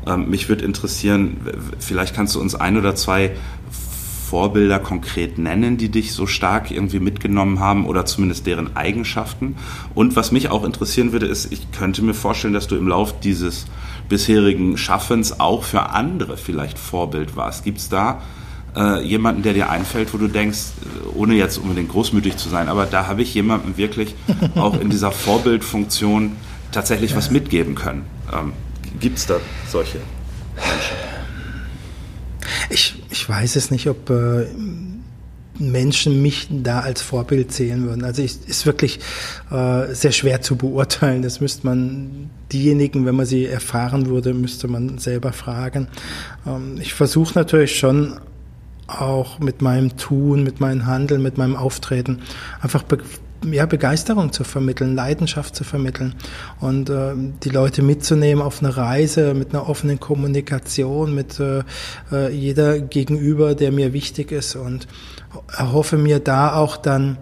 Ähm, 0.06 0.30
mich 0.30 0.48
würde 0.48 0.64
interessieren, 0.64 1.38
vielleicht 1.80 2.14
kannst 2.14 2.36
du 2.36 2.40
uns 2.40 2.54
ein 2.54 2.78
oder 2.78 2.94
zwei 2.94 3.32
Vorbilder 4.30 4.78
konkret 4.78 5.36
nennen, 5.38 5.76
die 5.76 5.88
dich 5.88 6.12
so 6.12 6.26
stark 6.26 6.70
irgendwie 6.70 7.00
mitgenommen 7.00 7.58
haben 7.58 7.84
oder 7.84 8.06
zumindest 8.06 8.46
deren 8.46 8.76
Eigenschaften. 8.76 9.56
Und 9.94 10.14
was 10.14 10.30
mich 10.30 10.50
auch 10.50 10.64
interessieren 10.64 11.10
würde, 11.10 11.26
ist, 11.26 11.52
ich 11.52 11.72
könnte 11.72 12.02
mir 12.02 12.14
vorstellen, 12.14 12.54
dass 12.54 12.68
du 12.68 12.76
im 12.76 12.86
Lauf 12.86 13.18
dieses 13.18 13.66
bisherigen 14.08 14.78
Schaffens 14.78 15.40
auch 15.40 15.64
für 15.64 15.90
andere 15.90 16.36
vielleicht 16.36 16.78
Vorbild 16.78 17.34
warst. 17.34 17.64
Gibt 17.64 17.78
es 17.78 17.88
da 17.88 18.22
äh, 18.76 19.02
jemanden, 19.02 19.42
der 19.42 19.52
dir 19.52 19.70
einfällt, 19.70 20.12
wo 20.12 20.18
du 20.18 20.28
denkst, 20.28 20.58
äh, 20.82 21.16
ohne 21.16 21.34
jetzt 21.34 21.58
unbedingt 21.58 21.90
großmütig 21.90 22.36
zu 22.36 22.48
sein, 22.48 22.68
aber 22.68 22.86
da 22.86 23.06
habe 23.06 23.22
ich 23.22 23.34
jemandem 23.34 23.76
wirklich 23.76 24.14
auch 24.56 24.78
in 24.80 24.90
dieser 24.90 25.12
Vorbildfunktion 25.12 26.32
tatsächlich 26.72 27.12
ja. 27.12 27.16
was 27.16 27.30
mitgeben 27.30 27.74
können. 27.74 28.04
Ähm, 28.32 28.52
Gibt 29.00 29.18
es 29.18 29.26
da 29.26 29.36
solche 29.68 29.98
Menschen? 30.56 30.96
Ich, 32.70 33.02
ich 33.10 33.28
weiß 33.28 33.56
es 33.56 33.70
nicht, 33.70 33.88
ob 33.88 34.10
äh, 34.10 34.46
Menschen 35.58 36.20
mich 36.20 36.48
da 36.50 36.80
als 36.80 37.00
Vorbild 37.00 37.52
sehen 37.52 37.86
würden. 37.86 38.04
Also 38.04 38.22
ich, 38.22 38.36
ist 38.46 38.66
wirklich 38.66 38.98
äh, 39.50 39.94
sehr 39.94 40.12
schwer 40.12 40.42
zu 40.42 40.56
beurteilen. 40.56 41.22
Das 41.22 41.40
müsste 41.40 41.66
man 41.66 42.30
diejenigen, 42.52 43.06
wenn 43.06 43.14
man 43.14 43.26
sie 43.26 43.46
erfahren 43.46 44.06
würde, 44.06 44.34
müsste 44.34 44.68
man 44.68 44.98
selber 44.98 45.32
fragen. 45.32 45.88
Ähm, 46.46 46.78
ich 46.80 46.94
versuche 46.94 47.38
natürlich 47.38 47.78
schon 47.78 48.18
auch 48.86 49.38
mit 49.38 49.62
meinem 49.62 49.96
Tun, 49.96 50.42
mit 50.42 50.60
meinem 50.60 50.86
Handeln, 50.86 51.22
mit 51.22 51.38
meinem 51.38 51.56
Auftreten 51.56 52.20
einfach 52.60 52.82
be 52.82 52.98
ja, 53.50 53.66
Begeisterung 53.66 54.32
zu 54.32 54.42
vermitteln, 54.42 54.94
Leidenschaft 54.94 55.54
zu 55.54 55.64
vermitteln 55.64 56.14
und 56.60 56.88
äh, 56.88 57.12
die 57.42 57.50
Leute 57.50 57.82
mitzunehmen 57.82 58.42
auf 58.42 58.62
eine 58.62 58.74
Reise 58.74 59.34
mit 59.34 59.50
einer 59.50 59.68
offenen 59.68 60.00
Kommunikation, 60.00 61.14
mit 61.14 61.38
äh, 61.40 61.62
äh 62.10 62.30
jeder 62.30 62.80
Gegenüber, 62.80 63.54
der 63.54 63.70
mir 63.70 63.92
wichtig 63.92 64.32
ist 64.32 64.56
und 64.56 64.86
erhoffe 65.56 65.98
mir 65.98 66.20
da 66.20 66.54
auch 66.54 66.78
dann 66.78 67.18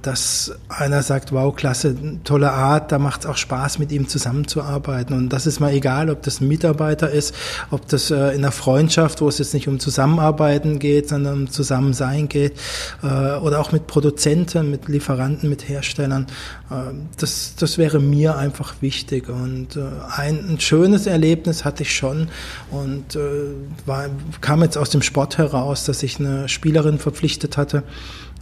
dass 0.00 0.52
einer 0.68 1.02
sagt, 1.02 1.32
wow, 1.32 1.54
klasse, 1.54 1.94
tolle 2.24 2.50
Art, 2.50 2.92
da 2.92 2.98
macht 2.98 3.20
es 3.20 3.26
auch 3.26 3.36
Spaß, 3.36 3.78
mit 3.78 3.92
ihm 3.92 4.08
zusammenzuarbeiten. 4.08 5.14
Und 5.14 5.28
das 5.28 5.46
ist 5.46 5.60
mal 5.60 5.72
egal, 5.72 6.08
ob 6.08 6.22
das 6.22 6.40
ein 6.40 6.48
Mitarbeiter 6.48 7.10
ist, 7.10 7.34
ob 7.70 7.86
das 7.88 8.10
äh, 8.10 8.30
in 8.30 8.38
einer 8.38 8.52
Freundschaft, 8.52 9.20
wo 9.20 9.28
es 9.28 9.38
jetzt 9.38 9.52
nicht 9.52 9.68
um 9.68 9.78
Zusammenarbeiten 9.78 10.78
geht, 10.78 11.10
sondern 11.10 11.40
um 11.40 11.50
Zusammensein 11.50 12.28
geht, 12.28 12.54
äh, 13.02 13.36
oder 13.36 13.60
auch 13.60 13.72
mit 13.72 13.86
Produzenten, 13.86 14.70
mit 14.70 14.88
Lieferanten, 14.88 15.50
mit 15.50 15.68
Herstellern. 15.68 16.26
Das, 17.16 17.54
das 17.56 17.78
wäre 17.78 18.00
mir 18.00 18.36
einfach 18.36 18.74
wichtig. 18.80 19.28
Und 19.28 19.78
ein, 20.16 20.54
ein 20.54 20.60
schönes 20.60 21.06
Erlebnis 21.06 21.64
hatte 21.64 21.84
ich 21.84 21.94
schon 21.94 22.28
und 22.72 23.16
war, 23.86 24.06
kam 24.40 24.62
jetzt 24.62 24.76
aus 24.76 24.90
dem 24.90 25.02
Sport 25.02 25.38
heraus, 25.38 25.84
dass 25.84 26.02
ich 26.02 26.18
eine 26.18 26.48
Spielerin 26.48 26.98
verpflichtet 26.98 27.56
hatte, 27.56 27.84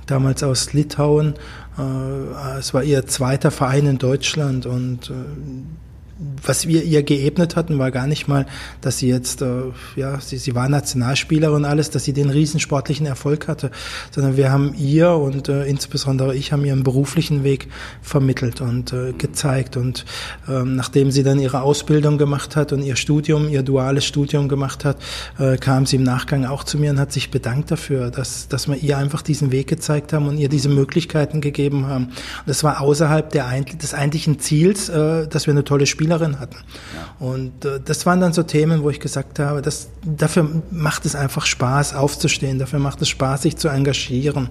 damals 0.06 0.42
aus 0.42 0.72
Litauen. 0.72 1.34
Äh, 1.78 2.58
es 2.58 2.74
war 2.74 2.82
ihr 2.82 3.06
zweiter 3.06 3.50
Verein 3.50 3.86
in 3.86 3.98
Deutschland 3.98 4.66
und 4.66 5.10
äh, 5.10 6.33
was 6.46 6.66
wir 6.66 6.82
ihr 6.82 7.02
geebnet 7.02 7.56
hatten, 7.56 7.78
war 7.78 7.90
gar 7.90 8.06
nicht 8.06 8.28
mal, 8.28 8.46
dass 8.80 8.98
sie 8.98 9.08
jetzt, 9.08 9.42
äh, 9.42 9.62
ja, 9.96 10.20
sie, 10.20 10.38
sie 10.38 10.54
war 10.54 10.68
Nationalspielerin 10.68 11.56
und 11.56 11.64
alles, 11.64 11.90
dass 11.90 12.04
sie 12.04 12.12
den 12.12 12.30
riesensportlichen 12.30 13.06
Erfolg 13.06 13.48
hatte, 13.48 13.70
sondern 14.10 14.36
wir 14.36 14.50
haben 14.50 14.74
ihr 14.76 15.10
und 15.10 15.48
äh, 15.48 15.64
insbesondere 15.64 16.34
ich 16.34 16.52
haben 16.52 16.64
ihren 16.64 16.82
beruflichen 16.82 17.44
Weg 17.44 17.68
vermittelt 18.02 18.60
und 18.60 18.92
äh, 18.92 19.12
gezeigt. 19.12 19.76
Und 19.76 20.04
ähm, 20.48 20.76
nachdem 20.76 21.10
sie 21.10 21.22
dann 21.22 21.38
ihre 21.38 21.62
Ausbildung 21.62 22.18
gemacht 22.18 22.56
hat 22.56 22.72
und 22.72 22.82
ihr 22.82 22.96
Studium, 22.96 23.48
ihr 23.48 23.62
duales 23.62 24.04
Studium 24.04 24.48
gemacht 24.48 24.84
hat, 24.84 24.98
äh, 25.38 25.56
kam 25.56 25.86
sie 25.86 25.96
im 25.96 26.02
Nachgang 26.02 26.44
auch 26.44 26.64
zu 26.64 26.78
mir 26.78 26.90
und 26.90 26.98
hat 26.98 27.12
sich 27.12 27.30
bedankt 27.30 27.70
dafür, 27.70 28.10
dass, 28.10 28.48
dass 28.48 28.68
wir 28.68 28.76
ihr 28.76 28.98
einfach 28.98 29.22
diesen 29.22 29.52
Weg 29.52 29.66
gezeigt 29.68 30.12
haben 30.12 30.28
und 30.28 30.38
ihr 30.38 30.48
diese 30.48 30.68
Möglichkeiten 30.68 31.40
gegeben 31.40 31.86
haben. 31.86 32.04
Und 32.04 32.46
das 32.46 32.64
war 32.64 32.80
außerhalb 32.80 33.30
der, 33.30 33.50
des 33.60 33.94
eigentlichen 33.94 34.38
Ziels, 34.38 34.88
äh, 34.88 35.26
dass 35.26 35.46
wir 35.46 35.52
eine 35.52 35.64
tolle 35.64 35.86
Spielerin 35.86 36.33
Spielerin 36.34 36.40
hatten. 36.40 36.56
Ja. 36.94 37.26
Und 37.26 37.64
äh, 37.64 37.80
das 37.84 38.06
waren 38.06 38.20
dann 38.20 38.32
so 38.32 38.42
Themen, 38.42 38.82
wo 38.82 38.90
ich 38.90 39.00
gesagt 39.00 39.38
habe, 39.38 39.62
das, 39.62 39.88
dafür 40.04 40.48
macht 40.70 41.06
es 41.06 41.14
einfach 41.14 41.46
Spaß, 41.46 41.94
aufzustehen, 41.94 42.58
dafür 42.58 42.78
macht 42.78 43.00
es 43.02 43.08
Spaß, 43.08 43.42
sich 43.42 43.56
zu 43.56 43.68
engagieren. 43.68 44.50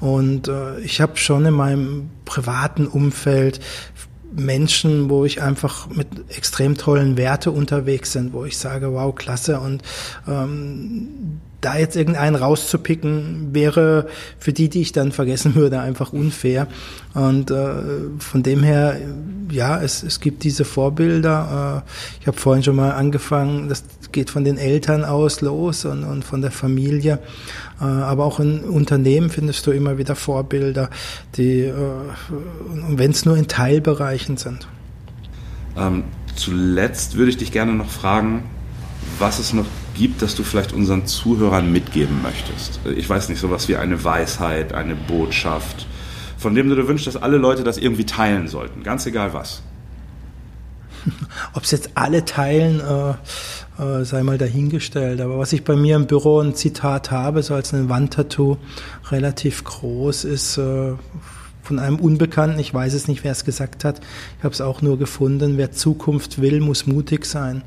Und 0.00 0.48
äh, 0.48 0.80
ich 0.80 1.00
habe 1.00 1.16
schon 1.16 1.44
in 1.46 1.54
meinem 1.54 2.10
privaten 2.24 2.86
Umfeld 2.86 3.60
Menschen, 4.32 5.10
wo 5.10 5.24
ich 5.24 5.42
einfach 5.42 5.88
mit 5.88 6.08
extrem 6.28 6.76
tollen 6.76 7.16
Werte 7.16 7.52
unterwegs 7.52 8.12
sind, 8.12 8.32
wo 8.32 8.44
ich 8.44 8.58
sage, 8.58 8.92
wow, 8.92 9.14
klasse. 9.14 9.60
Und 9.60 9.82
ähm, 10.26 11.40
da 11.64 11.78
jetzt 11.78 11.96
irgendeinen 11.96 12.36
rauszupicken, 12.36 13.48
wäre 13.52 14.06
für 14.38 14.52
die, 14.52 14.68
die 14.68 14.82
ich 14.82 14.92
dann 14.92 15.12
vergessen 15.12 15.54
würde, 15.54 15.80
einfach 15.80 16.12
unfair. 16.12 16.66
Und 17.14 17.50
äh, 17.50 17.74
von 18.18 18.42
dem 18.42 18.62
her, 18.62 18.96
ja, 19.50 19.80
es, 19.80 20.02
es 20.02 20.20
gibt 20.20 20.42
diese 20.44 20.64
Vorbilder. 20.64 21.84
Äh, 21.86 21.90
ich 22.20 22.26
habe 22.26 22.38
vorhin 22.38 22.62
schon 22.62 22.76
mal 22.76 22.90
angefangen, 22.92 23.68
das 23.68 23.84
geht 24.12 24.30
von 24.30 24.44
den 24.44 24.58
Eltern 24.58 25.04
aus 25.04 25.40
los 25.40 25.84
und, 25.84 26.04
und 26.04 26.24
von 26.24 26.42
der 26.42 26.50
Familie. 26.50 27.18
Äh, 27.80 27.84
aber 27.84 28.24
auch 28.24 28.40
in 28.40 28.60
Unternehmen 28.60 29.30
findest 29.30 29.66
du 29.66 29.70
immer 29.70 29.98
wieder 29.98 30.16
Vorbilder, 30.16 30.90
die, 31.36 31.60
äh, 31.60 31.72
wenn 32.88 33.10
es 33.10 33.24
nur 33.24 33.36
in 33.36 33.48
Teilbereichen 33.48 34.36
sind. 34.36 34.66
Ähm, 35.76 36.04
zuletzt 36.34 37.16
würde 37.16 37.30
ich 37.30 37.36
dich 37.36 37.52
gerne 37.52 37.72
noch 37.72 37.88
fragen, 37.90 38.44
was 39.18 39.38
es 39.38 39.52
noch 39.52 39.66
gibt, 39.94 40.22
das 40.22 40.34
du 40.34 40.42
vielleicht 40.42 40.72
unseren 40.72 41.06
Zuhörern 41.06 41.70
mitgeben 41.70 42.22
möchtest. 42.22 42.80
Ich 42.96 43.08
weiß 43.08 43.28
nicht, 43.28 43.40
sowas 43.40 43.68
wie 43.68 43.76
eine 43.76 44.02
Weisheit, 44.04 44.72
eine 44.72 44.94
Botschaft, 44.94 45.86
von 46.36 46.54
dem 46.54 46.68
du 46.68 46.76
dir 46.76 46.88
wünschst, 46.88 47.06
dass 47.06 47.16
alle 47.16 47.36
Leute 47.36 47.64
das 47.64 47.78
irgendwie 47.78 48.04
teilen 48.04 48.48
sollten, 48.48 48.82
ganz 48.82 49.06
egal 49.06 49.32
was. 49.32 49.62
Ob 51.52 51.64
es 51.64 51.70
jetzt 51.70 51.90
alle 51.94 52.24
teilen, 52.24 52.80
äh, 52.80 53.14
äh, 53.82 54.04
sei 54.04 54.22
mal 54.22 54.38
dahingestellt. 54.38 55.20
Aber 55.20 55.38
was 55.38 55.52
ich 55.52 55.64
bei 55.64 55.76
mir 55.76 55.96
im 55.96 56.06
Büro 56.06 56.40
ein 56.40 56.54
Zitat 56.54 57.10
habe, 57.10 57.42
so 57.42 57.54
als 57.54 57.74
ein 57.74 57.88
Wandtattoo, 57.88 58.56
relativ 59.10 59.64
groß, 59.64 60.24
ist 60.24 60.58
äh, 60.58 60.92
von 61.62 61.78
einem 61.78 61.96
Unbekannten, 61.96 62.58
ich 62.58 62.72
weiß 62.72 62.94
es 62.94 63.08
nicht, 63.08 63.24
wer 63.24 63.32
es 63.32 63.44
gesagt 63.44 63.84
hat, 63.84 64.00
ich 64.38 64.44
habe 64.44 64.54
es 64.54 64.60
auch 64.60 64.82
nur 64.82 64.98
gefunden, 64.98 65.56
wer 65.56 65.72
Zukunft 65.72 66.40
will, 66.40 66.60
muss 66.60 66.86
mutig 66.86 67.24
sein. 67.24 67.62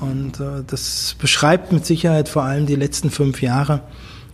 Und 0.00 0.40
äh, 0.40 0.62
das 0.66 1.16
beschreibt 1.18 1.72
mit 1.72 1.84
Sicherheit 1.84 2.28
vor 2.28 2.42
allem 2.42 2.66
die 2.66 2.76
letzten 2.76 3.10
fünf 3.10 3.42
Jahre, 3.42 3.82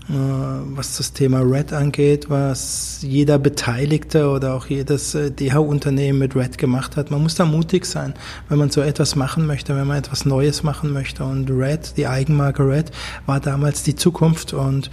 äh, 0.08 0.12
was 0.12 0.98
das 0.98 1.14
Thema 1.14 1.40
Red 1.40 1.72
angeht, 1.72 2.28
was 2.28 2.98
jeder 3.00 3.38
Beteiligte 3.38 4.28
oder 4.28 4.54
auch 4.54 4.66
jedes 4.66 5.14
äh, 5.14 5.30
DH-Unternehmen 5.30 6.18
mit 6.18 6.36
Red 6.36 6.58
gemacht 6.58 6.96
hat. 6.96 7.10
Man 7.10 7.22
muss 7.22 7.34
da 7.34 7.46
mutig 7.46 7.86
sein, 7.86 8.12
wenn 8.50 8.58
man 8.58 8.70
so 8.70 8.82
etwas 8.82 9.16
machen 9.16 9.46
möchte, 9.46 9.74
wenn 9.74 9.86
man 9.86 9.96
etwas 9.96 10.26
Neues 10.26 10.62
machen 10.62 10.92
möchte. 10.92 11.24
Und 11.24 11.50
Red, 11.50 11.96
die 11.96 12.06
Eigenmarke 12.06 12.68
Red, 12.68 12.90
war 13.24 13.40
damals 13.40 13.82
die 13.82 13.94
Zukunft. 13.94 14.52
Und 14.52 14.90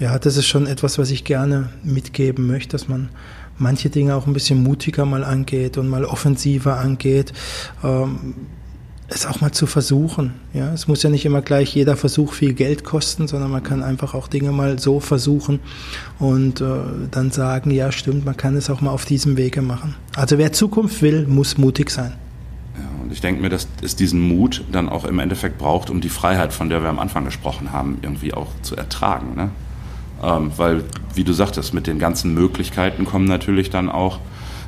ja, 0.00 0.18
das 0.18 0.36
ist 0.36 0.46
schon 0.46 0.66
etwas, 0.66 0.98
was 0.98 1.10
ich 1.10 1.24
gerne 1.24 1.68
mitgeben 1.84 2.48
möchte, 2.48 2.70
dass 2.70 2.88
man 2.88 3.10
manche 3.58 3.90
Dinge 3.90 4.16
auch 4.16 4.26
ein 4.26 4.32
bisschen 4.32 4.62
mutiger 4.62 5.04
mal 5.04 5.22
angeht 5.22 5.78
und 5.78 5.88
mal 5.88 6.04
offensiver 6.04 6.78
angeht. 6.78 7.32
Ähm, 7.84 8.34
es 9.08 9.24
auch 9.24 9.40
mal 9.40 9.52
zu 9.52 9.66
versuchen. 9.66 10.34
Ja, 10.52 10.72
es 10.72 10.86
muss 10.86 11.02
ja 11.02 11.08
nicht 11.08 11.24
immer 11.24 11.40
gleich 11.40 11.74
jeder 11.74 11.96
Versuch 11.96 12.34
viel 12.34 12.52
Geld 12.52 12.84
kosten, 12.84 13.26
sondern 13.26 13.50
man 13.50 13.62
kann 13.62 13.82
einfach 13.82 14.14
auch 14.14 14.28
Dinge 14.28 14.52
mal 14.52 14.78
so 14.78 15.00
versuchen 15.00 15.60
und 16.18 16.60
äh, 16.60 16.66
dann 17.10 17.30
sagen, 17.30 17.70
ja, 17.70 17.90
stimmt, 17.90 18.26
man 18.26 18.36
kann 18.36 18.54
es 18.54 18.68
auch 18.68 18.82
mal 18.82 18.90
auf 18.90 19.06
diesem 19.06 19.38
Wege 19.38 19.62
machen. 19.62 19.94
Also 20.14 20.36
wer 20.36 20.52
Zukunft 20.52 21.00
will, 21.00 21.26
muss 21.26 21.56
mutig 21.56 21.90
sein. 21.90 22.12
Ja, 22.76 23.02
und 23.02 23.10
ich 23.10 23.22
denke 23.22 23.40
mir, 23.40 23.48
dass 23.48 23.66
es 23.80 23.96
diesen 23.96 24.20
Mut 24.20 24.62
dann 24.70 24.90
auch 24.90 25.06
im 25.06 25.18
Endeffekt 25.18 25.56
braucht, 25.56 25.88
um 25.88 26.02
die 26.02 26.10
Freiheit, 26.10 26.52
von 26.52 26.68
der 26.68 26.82
wir 26.82 26.90
am 26.90 26.98
Anfang 26.98 27.24
gesprochen 27.24 27.72
haben, 27.72 27.98
irgendwie 28.02 28.34
auch 28.34 28.48
zu 28.60 28.76
ertragen. 28.76 29.34
Ne? 29.34 29.50
Ähm, 30.22 30.52
weil, 30.56 30.84
wie 31.14 31.24
du 31.24 31.32
sagtest, 31.32 31.72
mit 31.72 31.86
den 31.86 31.98
ganzen 31.98 32.34
Möglichkeiten 32.34 33.06
kommen 33.06 33.24
natürlich 33.24 33.70
dann 33.70 33.88
auch 33.88 34.18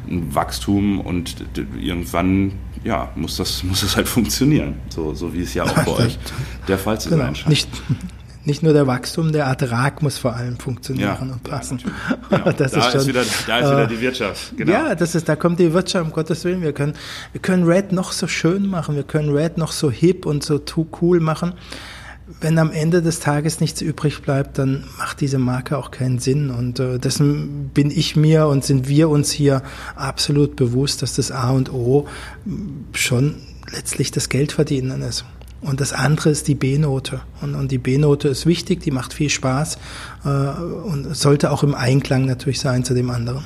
ein 0.09 0.34
Wachstum 0.34 0.99
und 1.01 1.36
irgendwann 1.78 2.53
ja, 2.85 3.11
muss 3.14 3.37
das, 3.37 3.62
muss 3.62 3.81
das 3.83 3.97
halt 3.97 4.09
funktionieren, 4.09 4.76
so, 4.89 5.14
so 5.14 5.33
wie 5.33 5.43
es 5.43 5.55
ja 5.55 5.64
auch 5.64 5.85
bei 5.85 5.89
euch 6.05 6.18
der 6.68 6.78
Fall 6.78 7.01
zu 7.01 7.11
genau. 7.11 7.24
sein 7.24 7.35
scheint. 7.35 7.49
Nicht, 7.49 7.68
nicht 8.45 8.62
nur 8.62 8.72
der 8.72 8.87
Wachstum, 8.87 9.33
der 9.33 9.45
Ertrag 9.45 10.03
muss 10.03 10.16
vor 10.16 10.35
allem 10.35 10.59
funktionieren 10.59 11.16
ja, 11.20 11.20
und 11.20 11.43
passen. 11.43 11.81
Ja, 12.31 12.53
das 12.53 12.72
da, 12.72 12.78
ist 12.78 12.93
schon, 12.93 13.01
ist 13.01 13.07
wieder, 13.09 13.24
da 13.47 13.59
ist 13.59 13.66
wieder 13.66 13.85
äh, 13.85 13.89
die 13.89 14.01
Wirtschaft. 14.01 14.57
Genau. 14.57 14.72
Ja, 14.72 14.95
das 14.95 15.14
ist, 15.14 15.28
da 15.28 15.37
kommt 15.37 15.59
die 15.59 15.72
Wirtschaft, 15.72 16.05
um 16.05 16.12
Gottes 16.12 16.45
Willen. 16.45 16.62
Wir 16.62 16.72
können, 16.72 16.95
wir 17.33 17.43
können 17.43 17.64
Red 17.64 17.93
noch 17.93 18.12
so 18.12 18.26
schön 18.26 18.66
machen, 18.66 18.95
wir 18.95 19.03
können 19.03 19.31
Red 19.31 19.59
noch 19.59 19.72
so 19.72 19.91
hip 19.91 20.26
und 20.26 20.43
so 20.43 20.59
too 20.59 20.87
cool 21.01 21.20
machen 21.20 21.55
wenn 22.41 22.59
am 22.59 22.70
Ende 22.70 23.03
des 23.03 23.20
Tages 23.20 23.61
nichts 23.61 23.81
übrig 23.81 24.22
bleibt, 24.22 24.59
dann 24.59 24.85
macht 24.99 25.20
diese 25.20 25.39
Marke 25.39 25.76
auch 25.78 25.91
keinen 25.91 26.18
Sinn. 26.18 26.51
Und 26.51 26.78
äh, 26.78 26.99
dessen 26.99 27.70
bin 27.74 27.91
ich 27.91 28.16
mir 28.16 28.47
und 28.47 28.64
sind 28.64 28.89
wir 28.89 29.09
uns 29.09 29.31
hier 29.31 29.62
absolut 29.97 30.57
bewusst, 30.57 31.03
dass 31.03 31.14
das 31.14 31.33
A 31.33 31.51
und 31.51 31.72
O 31.72 32.07
schon 32.93 33.37
letztlich 33.72 34.11
das 34.11 34.28
Geld 34.28 34.53
verdienen 34.53 35.03
ist. 35.03 35.24
Und 35.61 35.81
das 35.81 35.93
andere 35.93 36.31
ist 36.31 36.49
die 36.49 36.55
B-Note. 36.55 37.20
Und, 37.43 37.55
und 37.55 37.70
die 37.70 37.78
B-Note 37.78 38.28
ist 38.28 38.47
wichtig, 38.47 38.81
die 38.81 38.91
macht 38.91 39.12
viel 39.12 39.28
Spaß 39.28 39.78
äh, 40.24 40.28
und 40.28 41.14
sollte 41.14 41.51
auch 41.51 41.62
im 41.62 41.74
Einklang 41.74 42.24
natürlich 42.24 42.61
sein 42.61 42.85
zu 42.85 42.95
dem 42.95 43.11
anderen. 43.11 43.45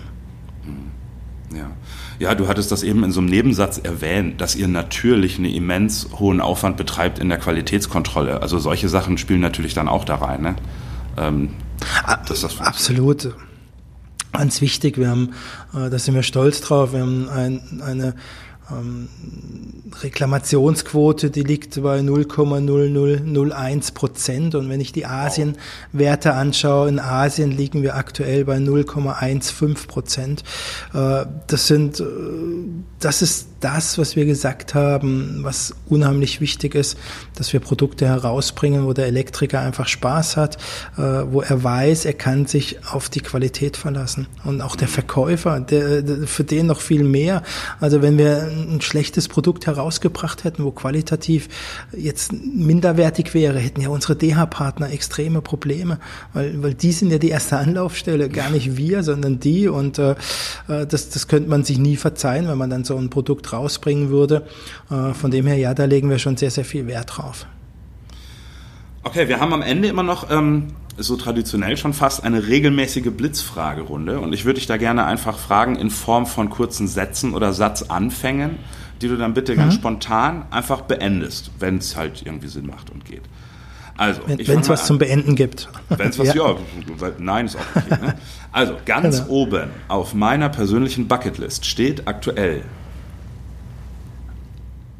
Ja. 1.52 1.70
Ja, 2.18 2.34
du 2.34 2.48
hattest 2.48 2.70
das 2.70 2.82
eben 2.82 3.04
in 3.04 3.12
so 3.12 3.20
einem 3.20 3.28
Nebensatz 3.28 3.78
erwähnt, 3.78 4.40
dass 4.40 4.54
ihr 4.54 4.68
natürlich 4.68 5.38
einen 5.38 5.52
immens 5.52 6.08
hohen 6.18 6.40
Aufwand 6.40 6.76
betreibt 6.76 7.18
in 7.18 7.28
der 7.28 7.38
Qualitätskontrolle. 7.38 8.40
Also 8.40 8.58
solche 8.58 8.88
Sachen 8.88 9.18
spielen 9.18 9.40
natürlich 9.40 9.74
dann 9.74 9.88
auch 9.88 10.04
da 10.04 10.16
rein. 10.16 10.42
Ne? 10.42 10.56
Ähm, 11.16 11.50
Absolut. 12.60 13.34
Ganz 14.32 14.60
wichtig. 14.60 14.98
Wir 14.98 15.08
haben, 15.08 15.30
äh, 15.74 15.90
da 15.90 15.98
sind 15.98 16.14
wir 16.14 16.22
stolz 16.22 16.60
drauf. 16.60 16.92
Wir 16.92 17.00
haben 17.00 17.28
ein, 17.28 17.82
eine 17.84 18.14
ähm, 18.70 19.08
Reklamationsquote, 20.02 21.30
die 21.30 21.42
liegt 21.42 21.82
bei 21.82 22.00
0,0001 22.00 23.94
Prozent. 23.94 24.54
Und 24.54 24.68
wenn 24.68 24.80
ich 24.80 24.92
die 24.92 25.06
Asienwerte 25.06 26.34
anschaue, 26.34 26.88
in 26.88 26.98
Asien 26.98 27.50
liegen 27.50 27.82
wir 27.82 27.96
aktuell 27.96 28.44
bei 28.44 28.56
0,15 28.56 29.86
Prozent. 29.86 30.42
Äh, 30.92 31.26
das 31.46 31.66
sind, 31.66 32.00
äh, 32.00 32.04
das 33.00 33.22
ist 33.22 33.48
das, 33.60 33.98
was 33.98 34.16
wir 34.16 34.26
gesagt 34.26 34.74
haben, 34.74 35.38
was 35.42 35.74
unheimlich 35.88 36.40
wichtig 36.40 36.74
ist, 36.74 36.98
dass 37.34 37.52
wir 37.52 37.60
Produkte 37.60 38.06
herausbringen, 38.06 38.86
wo 38.86 38.92
der 38.92 39.06
Elektriker 39.06 39.60
einfach 39.60 39.88
Spaß 39.88 40.36
hat, 40.36 40.56
äh, 40.96 41.00
wo 41.00 41.40
er 41.40 41.62
weiß, 41.62 42.04
er 42.04 42.12
kann 42.12 42.46
sich 42.46 42.84
auf 42.86 43.08
die 43.08 43.20
Qualität 43.20 43.76
verlassen. 43.76 44.26
Und 44.44 44.60
auch 44.60 44.76
der 44.76 44.88
Verkäufer, 44.88 45.60
der, 45.60 46.02
der, 46.02 46.26
für 46.26 46.44
den 46.44 46.66
noch 46.66 46.80
viel 46.80 47.04
mehr. 47.04 47.42
Also 47.80 48.02
wenn 48.02 48.18
wir 48.18 48.53
ein 48.54 48.80
schlechtes 48.80 49.28
Produkt 49.28 49.66
herausgebracht 49.66 50.44
hätten, 50.44 50.64
wo 50.64 50.70
qualitativ 50.70 51.48
jetzt 51.96 52.32
minderwertig 52.32 53.34
wäre, 53.34 53.58
hätten 53.58 53.80
ja 53.80 53.88
unsere 53.88 54.16
DH-Partner 54.16 54.90
extreme 54.90 55.42
Probleme, 55.42 55.98
weil, 56.32 56.62
weil 56.62 56.74
die 56.74 56.92
sind 56.92 57.10
ja 57.10 57.18
die 57.18 57.28
erste 57.28 57.58
Anlaufstelle, 57.58 58.28
gar 58.28 58.50
nicht 58.50 58.76
wir, 58.76 59.02
sondern 59.02 59.40
die 59.40 59.68
und 59.68 59.98
äh, 59.98 60.12
äh, 60.68 60.86
das, 60.86 61.10
das 61.10 61.28
könnte 61.28 61.48
man 61.50 61.64
sich 61.64 61.78
nie 61.78 61.96
verzeihen, 61.96 62.48
wenn 62.48 62.58
man 62.58 62.70
dann 62.70 62.84
so 62.84 62.96
ein 62.96 63.10
Produkt 63.10 63.52
rausbringen 63.52 64.10
würde. 64.10 64.46
Äh, 64.90 65.14
von 65.14 65.30
dem 65.30 65.46
her, 65.46 65.56
ja, 65.56 65.74
da 65.74 65.84
legen 65.84 66.10
wir 66.10 66.18
schon 66.18 66.36
sehr, 66.36 66.50
sehr 66.50 66.64
viel 66.64 66.86
Wert 66.86 67.16
drauf. 67.16 67.46
Okay, 69.02 69.28
wir 69.28 69.38
haben 69.38 69.52
am 69.52 69.62
Ende 69.62 69.88
immer 69.88 70.02
noch 70.02 70.30
ähm, 70.30 70.68
so 70.96 71.16
traditionell 71.16 71.76
schon 71.76 71.92
fast 71.92 72.22
eine 72.24 72.46
regelmäßige 72.46 73.10
Blitzfragerunde 73.10 74.20
und 74.20 74.32
ich 74.32 74.44
würde 74.44 74.58
dich 74.58 74.66
da 74.66 74.76
gerne 74.76 75.04
einfach 75.04 75.38
fragen 75.38 75.76
in 75.76 75.90
Form 75.90 76.26
von 76.26 76.50
kurzen 76.50 76.86
Sätzen 76.88 77.34
oder 77.34 77.52
Satzanfängen, 77.52 78.58
die 79.00 79.08
du 79.08 79.16
dann 79.16 79.34
bitte 79.34 79.52
mhm. 79.52 79.58
ganz 79.58 79.74
spontan 79.74 80.46
einfach 80.50 80.82
beendest, 80.82 81.50
wenn 81.58 81.78
es 81.78 81.96
halt 81.96 82.22
irgendwie 82.24 82.48
Sinn 82.48 82.66
macht 82.66 82.90
und 82.90 83.04
geht. 83.04 83.22
Also, 83.96 84.22
wenn 84.26 84.40
es 84.40 84.68
was 84.68 84.82
an. 84.82 84.86
zum 84.86 84.98
Beenden 84.98 85.36
gibt. 85.36 85.68
Wenn 85.88 86.08
es 86.08 86.18
was, 86.18 86.34
ja. 86.34 86.50
ja, 86.50 86.56
nein, 87.18 87.46
ist 87.46 87.56
auch 87.56 87.76
okay. 87.76 88.04
Ne? 88.04 88.14
Also, 88.52 88.76
ganz 88.84 89.22
genau. 89.22 89.30
oben 89.30 89.70
auf 89.88 90.14
meiner 90.14 90.48
persönlichen 90.48 91.08
Bucketlist 91.08 91.66
steht 91.66 92.06
aktuell 92.06 92.62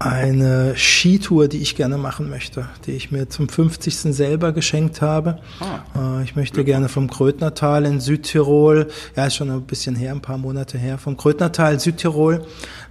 eine 0.05 0.75
Skitour, 0.77 1.49
die 1.49 1.59
ich 1.59 1.77
gerne 1.77 1.97
machen 1.97 2.29
möchte, 2.29 2.69
die 2.87 2.93
ich 2.93 3.11
mir 3.11 3.29
zum 3.29 3.49
50. 3.49 4.15
selber 4.15 4.53
geschenkt 4.53 5.01
habe. 5.01 5.39
Ah, 5.61 6.21
äh, 6.21 6.25
ich 6.25 6.37
möchte 6.37 6.59
ja. 6.59 6.65
gerne 6.65 6.89
vom 6.89 7.09
Krötnertal 7.09 7.87
in 7.87 8.01
Südtirol, 8.01 8.89
ja, 9.17 9.27
ist 9.27 9.37
schon 9.37 9.51
ein 9.51 9.63
bisschen 9.63 9.97
her, 9.97 10.13
ein 10.13 10.21
paar 10.21 10.39
Monate 10.39 10.77
her, 10.77 10.99
vom 10.99 11.17
Krötnertal 11.17 11.81
Südtirol 11.81 12.45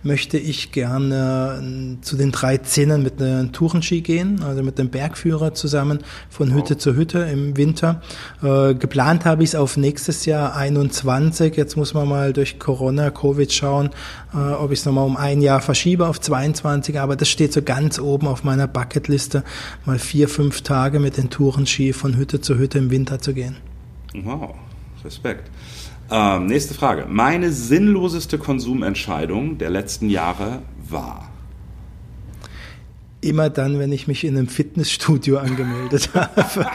möchte 0.03 0.37
ich 0.37 0.71
gerne 0.71 1.61
äh, 1.63 2.01
zu 2.01 2.17
den 2.17 2.31
drei 2.31 2.57
Zinnen 2.57 3.03
mit 3.03 3.21
einem 3.21 3.51
Tourenski 3.51 4.01
gehen, 4.01 4.43
also 4.43 4.61
mit 4.61 4.77
dem 4.77 4.89
Bergführer 4.89 5.53
zusammen 5.53 5.99
von 6.29 6.53
Hütte 6.53 6.75
wow. 6.75 6.81
zu 6.81 6.95
Hütte 6.95 7.19
im 7.19 7.57
Winter. 7.57 8.01
Äh, 8.41 8.75
geplant 8.75 9.25
habe 9.25 9.43
ich 9.43 9.51
es 9.51 9.55
auf 9.55 9.77
nächstes 9.77 10.25
Jahr 10.25 10.55
21. 10.55 11.55
Jetzt 11.55 11.77
muss 11.77 11.93
man 11.93 12.07
mal 12.07 12.33
durch 12.33 12.59
Corona, 12.59 13.09
Covid 13.09 13.51
schauen, 13.51 13.89
äh, 14.33 14.37
ob 14.37 14.71
ich 14.71 14.79
es 14.79 14.85
nochmal 14.85 15.05
um 15.05 15.17
ein 15.17 15.41
Jahr 15.41 15.61
verschiebe 15.61 16.07
auf 16.07 16.19
22. 16.19 16.99
Aber 16.99 17.15
das 17.15 17.29
steht 17.29 17.53
so 17.53 17.61
ganz 17.61 17.99
oben 17.99 18.27
auf 18.27 18.43
meiner 18.43 18.67
Bucketliste, 18.67 19.43
mal 19.85 19.99
vier, 19.99 20.27
fünf 20.27 20.61
Tage 20.61 20.99
mit 20.99 21.17
den 21.17 21.29
Tourenski 21.29 21.93
von 21.93 22.17
Hütte 22.17 22.41
zu 22.41 22.57
Hütte 22.57 22.77
im 22.77 22.91
Winter 22.91 23.19
zu 23.19 23.33
gehen. 23.33 23.57
Wow, 24.13 24.55
Respekt. 25.03 25.49
Ähm, 26.15 26.45
nächste 26.45 26.75
Frage. 26.75 27.07
Meine 27.09 27.51
sinnloseste 27.51 28.37
Konsumentscheidung 28.37 29.57
der 29.57 29.71
letzten 29.71 30.11
Jahre 30.11 30.59
war 30.87 31.32
immer 33.23 33.49
dann, 33.49 33.79
wenn 33.79 33.91
ich 33.91 34.07
mich 34.07 34.23
in 34.23 34.37
einem 34.37 34.47
Fitnessstudio 34.47 35.37
angemeldet 35.37 36.09
habe. 36.13 36.65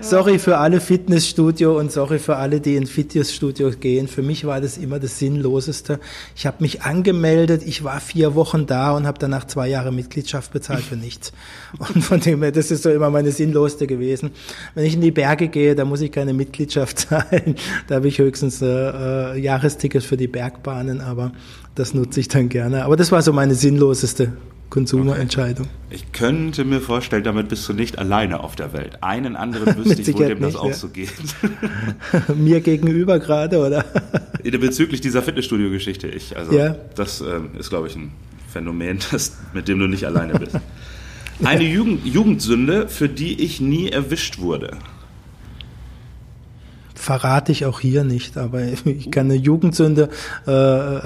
sorry 0.00 0.38
für 0.38 0.58
alle 0.58 0.80
Fitnessstudio 0.80 1.78
und 1.78 1.92
sorry 1.92 2.18
für 2.18 2.36
alle, 2.36 2.60
die 2.60 2.76
in 2.76 2.86
Fitnessstudio 2.86 3.70
gehen. 3.70 4.08
Für 4.08 4.22
mich 4.22 4.44
war 4.44 4.60
das 4.60 4.78
immer 4.78 4.98
das 4.98 5.18
Sinnloseste. 5.18 6.00
Ich 6.36 6.46
habe 6.46 6.56
mich 6.60 6.82
angemeldet, 6.82 7.62
ich 7.64 7.84
war 7.84 8.00
vier 8.00 8.34
Wochen 8.34 8.66
da 8.66 8.96
und 8.96 9.06
habe 9.06 9.18
danach 9.18 9.46
zwei 9.46 9.68
Jahre 9.68 9.92
Mitgliedschaft 9.92 10.52
bezahlt 10.52 10.82
für 10.82 10.96
nichts. 10.96 11.32
Und 11.78 12.02
von 12.02 12.20
dem 12.20 12.42
her, 12.42 12.52
das 12.52 12.70
ist 12.70 12.82
so 12.82 12.90
immer 12.90 13.10
meine 13.10 13.32
sinnloseste 13.32 13.86
gewesen. 13.86 14.30
Wenn 14.74 14.84
ich 14.84 14.94
in 14.94 15.00
die 15.00 15.10
Berge 15.10 15.48
gehe, 15.48 15.74
da 15.74 15.84
muss 15.84 16.00
ich 16.00 16.12
keine 16.12 16.32
Mitgliedschaft 16.32 16.98
zahlen. 17.08 17.56
Da 17.86 17.96
habe 17.96 18.08
ich 18.08 18.18
höchstens 18.18 18.62
äh, 18.62 18.66
äh 18.66 19.38
Jahrestickets 19.38 20.06
für 20.06 20.16
die 20.16 20.28
Bergbahnen, 20.28 21.00
aber 21.00 21.32
das 21.74 21.94
nutze 21.94 22.20
ich 22.20 22.28
dann 22.28 22.48
gerne. 22.48 22.84
Aber 22.84 22.96
das 22.96 23.12
war 23.12 23.22
so 23.22 23.32
meine 23.32 23.54
sinnloseste 23.54 24.32
Konsumerentscheidung. 24.70 25.66
Okay. 25.66 25.94
Ich 25.94 26.12
könnte 26.12 26.64
mir 26.64 26.80
vorstellen, 26.80 27.24
damit 27.24 27.48
bist 27.48 27.68
du 27.68 27.72
nicht 27.72 27.98
alleine 27.98 28.40
auf 28.40 28.54
der 28.54 28.72
Welt. 28.72 29.02
Einen 29.02 29.34
anderen 29.34 29.76
wüsste 29.84 30.02
ich, 30.02 30.14
wo 30.14 30.22
dem 30.22 30.40
das 30.40 30.56
auch 30.56 30.68
ja. 30.68 30.74
so 30.74 30.88
geht. 30.88 31.12
mir 32.36 32.60
gegenüber 32.60 33.18
gerade, 33.18 33.58
oder? 33.58 33.84
Bezüglich 34.42 35.00
dieser 35.00 35.22
Fitnessstudio-Geschichte. 35.22 36.08
Ich, 36.08 36.36
also, 36.36 36.52
ja. 36.52 36.76
das 36.94 37.20
ähm, 37.20 37.50
ist, 37.58 37.70
glaube 37.70 37.88
ich, 37.88 37.96
ein 37.96 38.12
Phänomen, 38.48 38.98
das, 39.10 39.36
mit 39.54 39.68
dem 39.68 39.78
du 39.78 39.86
nicht 39.86 40.04
alleine 40.04 40.38
bist. 40.38 40.56
Eine 41.42 41.64
ja. 41.64 41.70
Jugend, 41.70 42.04
Jugendsünde, 42.04 42.88
für 42.88 43.08
die 43.08 43.42
ich 43.42 43.60
nie 43.60 43.88
erwischt 43.88 44.38
wurde. 44.38 44.76
Verrate 46.94 47.52
ich 47.52 47.64
auch 47.64 47.80
hier 47.80 48.04
nicht, 48.04 48.36
aber 48.36 48.62
ich 48.62 49.10
kann 49.10 49.26
eine 49.26 49.36
Jugendsünde, 49.36 50.10
äh, 50.46 50.96
äh, 50.96 51.00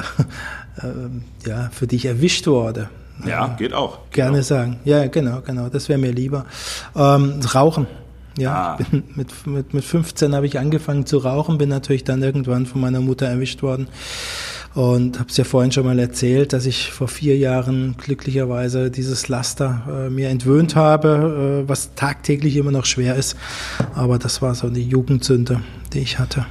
ja, 1.46 1.70
für 1.72 1.86
die 1.86 1.96
ich 1.96 2.06
erwischt 2.06 2.46
wurde. 2.46 2.88
Ja, 3.26 3.48
geht 3.58 3.72
auch. 3.72 3.98
Gerne 4.10 4.40
auch. 4.40 4.44
sagen. 4.44 4.80
Ja, 4.84 5.06
genau, 5.06 5.40
genau. 5.40 5.68
Das 5.68 5.88
wäre 5.88 5.98
mir 5.98 6.12
lieber. 6.12 6.46
Ähm, 6.96 7.40
Rauchen. 7.54 7.86
Ja, 8.38 8.78
ah. 8.78 8.84
mit, 9.14 9.46
mit, 9.46 9.74
mit 9.74 9.84
15 9.84 10.34
habe 10.34 10.46
ich 10.46 10.58
angefangen 10.58 11.06
zu 11.06 11.18
rauchen, 11.18 11.58
bin 11.58 11.68
natürlich 11.68 12.04
dann 12.04 12.22
irgendwann 12.22 12.66
von 12.66 12.80
meiner 12.80 13.00
Mutter 13.00 13.26
erwischt 13.26 13.62
worden 13.62 13.88
und 14.74 15.18
habe 15.18 15.28
es 15.28 15.36
ja 15.36 15.44
vorhin 15.44 15.70
schon 15.70 15.84
mal 15.84 15.98
erzählt, 15.98 16.52
dass 16.52 16.64
ich 16.64 16.90
vor 16.90 17.08
vier 17.08 17.36
Jahren 17.36 17.94
glücklicherweise 17.98 18.90
dieses 18.90 19.28
Laster 19.28 19.82
äh, 20.06 20.10
mir 20.10 20.30
entwöhnt 20.30 20.76
habe, 20.76 21.62
äh, 21.64 21.68
was 21.68 21.94
tagtäglich 21.94 22.56
immer 22.56 22.70
noch 22.70 22.86
schwer 22.86 23.16
ist. 23.16 23.36
Aber 23.94 24.18
das 24.18 24.40
war 24.40 24.54
so 24.54 24.66
eine 24.66 24.78
Jugendsünde, 24.78 25.60
die 25.92 26.00
ich 26.00 26.18
hatte. 26.18 26.46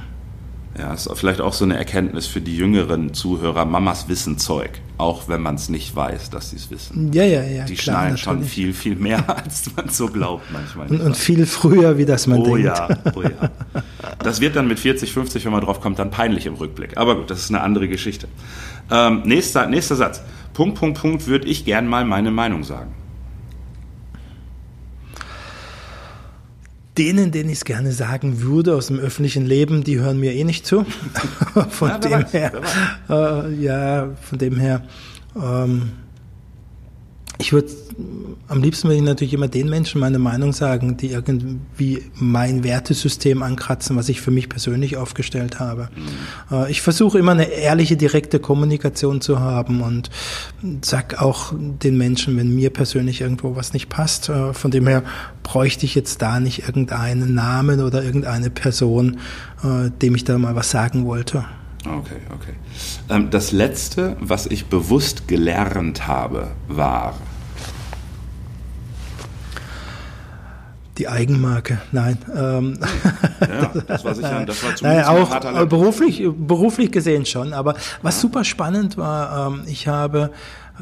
Ja, 0.78 0.94
ist 0.94 1.10
vielleicht 1.14 1.42
auch 1.42 1.52
so 1.52 1.64
eine 1.64 1.76
Erkenntnis 1.76 2.26
für 2.26 2.40
die 2.40 2.56
jüngeren 2.56 3.12
Zuhörer. 3.12 3.66
Mamas 3.66 4.08
wissen 4.08 4.38
Zeug, 4.38 4.70
auch 4.96 5.28
wenn 5.28 5.42
man 5.42 5.56
es 5.56 5.68
nicht 5.68 5.94
weiß, 5.94 6.30
dass 6.30 6.50
sie 6.50 6.56
es 6.56 6.70
wissen. 6.70 7.12
Ja, 7.12 7.24
ja, 7.24 7.42
ja. 7.42 7.64
Die 7.64 7.74
klar, 7.74 7.96
schnallen 7.96 8.16
schon 8.16 8.42
viel, 8.42 8.72
viel 8.72 8.96
mehr, 8.96 9.36
als 9.44 9.70
man 9.76 9.90
so 9.90 10.06
glaubt 10.06 10.50
manchmal. 10.50 10.88
Und, 10.88 11.02
und, 11.02 11.16
viel 11.16 11.44
früher, 11.44 11.98
wie 11.98 12.06
das 12.06 12.26
man 12.26 12.40
oh, 12.40 12.44
denkt. 12.56 12.64
Ja, 12.64 12.88
oh 13.14 13.22
ja. 13.22 13.50
Das 14.20 14.40
wird 14.40 14.56
dann 14.56 14.66
mit 14.66 14.78
40, 14.78 15.12
50, 15.12 15.44
wenn 15.44 15.52
man 15.52 15.60
drauf 15.60 15.80
kommt, 15.80 15.98
dann 15.98 16.10
peinlich 16.10 16.46
im 16.46 16.54
Rückblick. 16.54 16.96
Aber 16.96 17.16
gut, 17.16 17.30
das 17.30 17.40
ist 17.40 17.50
eine 17.50 17.60
andere 17.60 17.86
Geschichte. 17.88 18.28
Ähm, 18.90 19.22
nächster, 19.24 19.66
nächster 19.66 19.96
Satz. 19.96 20.22
Punkt, 20.54 20.78
Punkt, 20.78 21.00
Punkt, 21.00 21.26
würde 21.26 21.48
ich 21.48 21.66
gern 21.66 21.86
mal 21.86 22.06
meine 22.06 22.30
Meinung 22.30 22.64
sagen. 22.64 22.94
Denen, 26.98 27.30
denen 27.30 27.48
ich 27.48 27.58
es 27.58 27.64
gerne 27.64 27.92
sagen 27.92 28.42
würde 28.42 28.74
aus 28.74 28.88
dem 28.88 28.98
öffentlichen 28.98 29.46
Leben, 29.46 29.84
die 29.84 29.98
hören 29.98 30.18
mir 30.18 30.34
eh 30.34 30.44
nicht 30.44 30.66
zu. 30.66 30.84
von 31.70 31.88
ja, 31.88 31.98
dem 31.98 32.12
weiß, 32.12 32.32
her, 32.32 32.52
äh, 33.08 33.54
ja, 33.54 34.10
von 34.20 34.38
dem 34.38 34.58
her, 34.58 34.82
ähm, 35.36 35.90
ich 37.38 37.52
würde 37.52 37.70
am 38.48 38.62
liebsten 38.62 38.88
würde 38.88 38.96
ich 38.96 39.02
natürlich 39.02 39.34
immer 39.34 39.48
den 39.48 39.68
Menschen 39.68 40.00
meine 40.00 40.18
Meinung 40.18 40.52
sagen, 40.52 40.96
die 40.96 41.10
irgendwie 41.10 42.02
mein 42.14 42.64
Wertesystem 42.64 43.42
ankratzen, 43.42 43.96
was 43.96 44.08
ich 44.08 44.20
für 44.20 44.30
mich 44.30 44.48
persönlich 44.48 44.96
aufgestellt 44.96 45.58
habe. 45.58 45.88
Mhm. 45.94 46.56
Äh, 46.56 46.70
ich 46.70 46.82
versuche 46.82 47.18
immer 47.18 47.32
eine 47.32 47.46
ehrliche, 47.46 47.96
direkte 47.96 48.40
Kommunikation 48.40 49.20
zu 49.20 49.40
haben 49.40 49.80
und 49.80 50.10
sag 50.82 51.20
auch 51.22 51.54
den 51.56 51.96
Menschen, 51.96 52.36
wenn 52.36 52.54
mir 52.54 52.70
persönlich 52.70 53.20
irgendwo 53.20 53.56
was 53.56 53.72
nicht 53.72 53.88
passt. 53.88 54.28
Äh, 54.28 54.52
von 54.52 54.70
dem 54.70 54.86
her 54.86 55.02
bräuchte 55.42 55.86
ich 55.86 55.94
jetzt 55.94 56.20
da 56.22 56.40
nicht 56.40 56.66
irgendeinen 56.66 57.34
Namen 57.34 57.80
oder 57.80 58.02
irgendeine 58.02 58.50
Person, 58.50 59.18
äh, 59.64 59.90
dem 60.02 60.14
ich 60.14 60.24
da 60.24 60.36
mal 60.38 60.54
was 60.54 60.70
sagen 60.70 61.06
wollte. 61.06 61.44
Okay, 61.84 62.20
okay. 62.34 62.54
Ähm, 63.08 63.30
das 63.30 63.52
letzte, 63.52 64.16
was 64.20 64.46
ich 64.46 64.66
bewusst 64.66 65.26
gelernt 65.26 66.06
habe, 66.06 66.52
war 66.68 67.14
Die 70.98 71.08
Eigenmarke, 71.08 71.80
nein. 71.90 72.18
Ähm, 72.36 72.78
ja, 73.40 73.72
das 73.86 74.04
war 74.04 74.14
sicher, 74.14 74.44
das 74.44 74.62
war 74.62 74.72
naja, 74.82 75.08
auch 75.08 75.66
beruflich, 75.66 76.22
beruflich 76.36 76.92
gesehen 76.92 77.24
schon. 77.24 77.54
Aber 77.54 77.74
was 78.02 78.20
super 78.20 78.44
spannend 78.44 78.98
war, 78.98 79.48
ähm, 79.48 79.62
ich 79.66 79.88
habe 79.88 80.30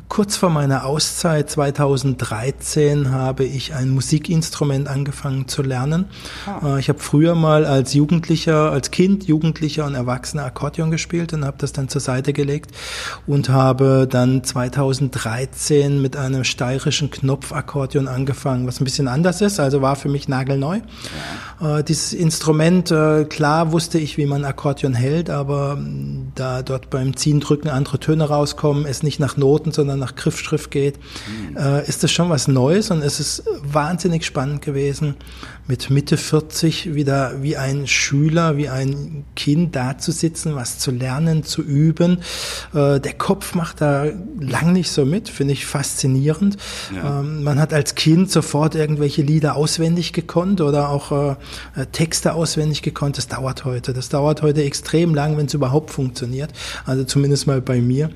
Kurz 0.09 0.37
vor 0.37 0.51
meiner 0.51 0.87
Auszeit 0.87 1.51
2013 1.51 3.11
habe 3.11 3.45
ich 3.45 3.75
ein 3.75 3.91
Musikinstrument 3.91 4.87
angefangen 4.87 5.49
zu 5.49 5.63
lernen. 5.63 6.05
Ah. 6.47 6.77
Äh, 6.77 6.81
ich 6.81 6.89
habe 6.89 7.01
früher 7.01 7.35
mal 7.35 7.65
als 7.65 7.93
Jugendlicher, 7.93 8.71
als 8.71 8.93
Kind, 8.93 9.25
Jugendlicher 9.27 9.87
und 9.87 9.97
Erwachsener 9.97 10.45
Akkordeon 10.45 10.93
gespielt 10.93 11.33
und 11.33 11.45
habe 11.45 11.57
das 11.59 11.73
dann 11.73 11.89
zur 11.89 12.01
Seite 12.01 12.33
gelegt 12.33 12.71
und 13.27 13.49
habe 13.49 14.07
dann 14.09 14.45
2013 14.45 16.01
mit 16.01 16.17
einem 16.17 16.45
steirischen 16.45 17.11
Knopfakkordeon 17.11 18.07
angefangen, 18.07 18.69
was 18.69 18.81
ein 18.81 18.85
bisschen 18.85 19.09
anders 19.09 19.41
ist, 19.41 19.59
also 19.59 19.83
war 19.83 19.97
für 19.97 20.09
mich 20.09 20.29
nagelneu. 20.29 20.79
Ja. 21.61 21.79
Äh, 21.79 21.85
dieses 21.85 22.13
Instrument, 22.13 22.93
äh, 22.93 23.25
klar 23.25 23.73
wusste 23.73 23.99
ich, 23.99 24.17
wie 24.17 24.27
man 24.27 24.45
Akkordeon 24.45 24.95
hält, 24.95 25.31
aber 25.31 25.79
da 26.37 26.63
dort 26.63 26.91
beim 26.91 27.17
Ziehen, 27.17 27.41
Drücken 27.41 27.69
andere 27.69 27.99
Töne 27.99 28.29
rauskommen, 28.29 28.87
es 28.87 29.03
nicht 29.03 29.19
nach 29.19 29.37
Noten, 29.37 29.73
sondern 29.81 29.99
nach 29.99 30.15
Griffschrift 30.15 30.71
geht, 30.71 30.99
mhm. 30.99 31.57
äh, 31.57 31.89
ist 31.89 32.03
das 32.03 32.13
schon 32.13 32.29
was 32.29 32.49
Neues 32.49 32.91
und 32.91 33.03
es 33.03 33.19
ist 33.19 33.45
wahnsinnig 33.63 34.27
spannend 34.27 34.61
gewesen, 34.61 35.17
mit 35.71 35.89
Mitte 35.89 36.17
40 36.17 36.95
wieder 36.95 37.43
wie 37.43 37.57
ein 37.57 37.87
Schüler, 37.87 38.57
wie 38.57 38.69
ein 38.69 39.25
Kind 39.37 39.77
da 39.77 39.97
zu 39.97 40.13
sitzen, 40.13 40.55
was 40.55 40.79
zu 40.79 40.91
lernen, 40.91 41.45
zu 41.45 41.63
üben. 41.63 42.19
Äh, 42.75 43.01
der 43.01 43.15
Kopf 43.15 43.55
macht 43.55 43.81
da 43.81 44.07
lang 44.39 44.73
nicht 44.73 44.91
so 44.91 45.07
mit, 45.07 45.29
finde 45.29 45.55
ich 45.55 45.65
faszinierend. 45.65 46.57
Ja. 46.95 47.21
Ähm, 47.21 47.43
man 47.43 47.59
hat 47.59 47.73
als 47.73 47.95
Kind 47.95 48.31
sofort 48.31 48.75
irgendwelche 48.75 49.23
Lieder 49.23 49.57
auswendig 49.57 50.13
gekonnt 50.13 50.61
oder 50.61 50.89
auch 50.89 51.13
äh, 51.13 51.87
Texte 51.93 52.35
auswendig 52.35 52.83
gekonnt. 52.83 53.17
Das 53.17 53.29
dauert 53.29 53.65
heute. 53.65 53.93
Das 53.93 54.09
dauert 54.09 54.43
heute 54.43 54.63
extrem 54.63 55.15
lang, 55.15 55.37
wenn 55.39 55.47
es 55.47 55.55
überhaupt 55.55 55.91
funktioniert. 55.91 56.53
Also 56.85 57.05
zumindest 57.05 57.47
mal 57.47 57.61
bei 57.61 57.81
mir. 57.81 58.11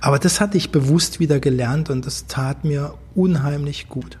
Aber 0.00 0.18
das 0.18 0.40
hatte 0.40 0.58
ich 0.58 0.70
bewusst 0.70 1.08
bewusst 1.08 1.20
wieder 1.20 1.38
gelernt 1.38 1.90
und 1.90 2.06
das 2.06 2.26
tat 2.26 2.64
mir 2.64 2.94
unheimlich 3.14 3.88
gut. 3.88 4.18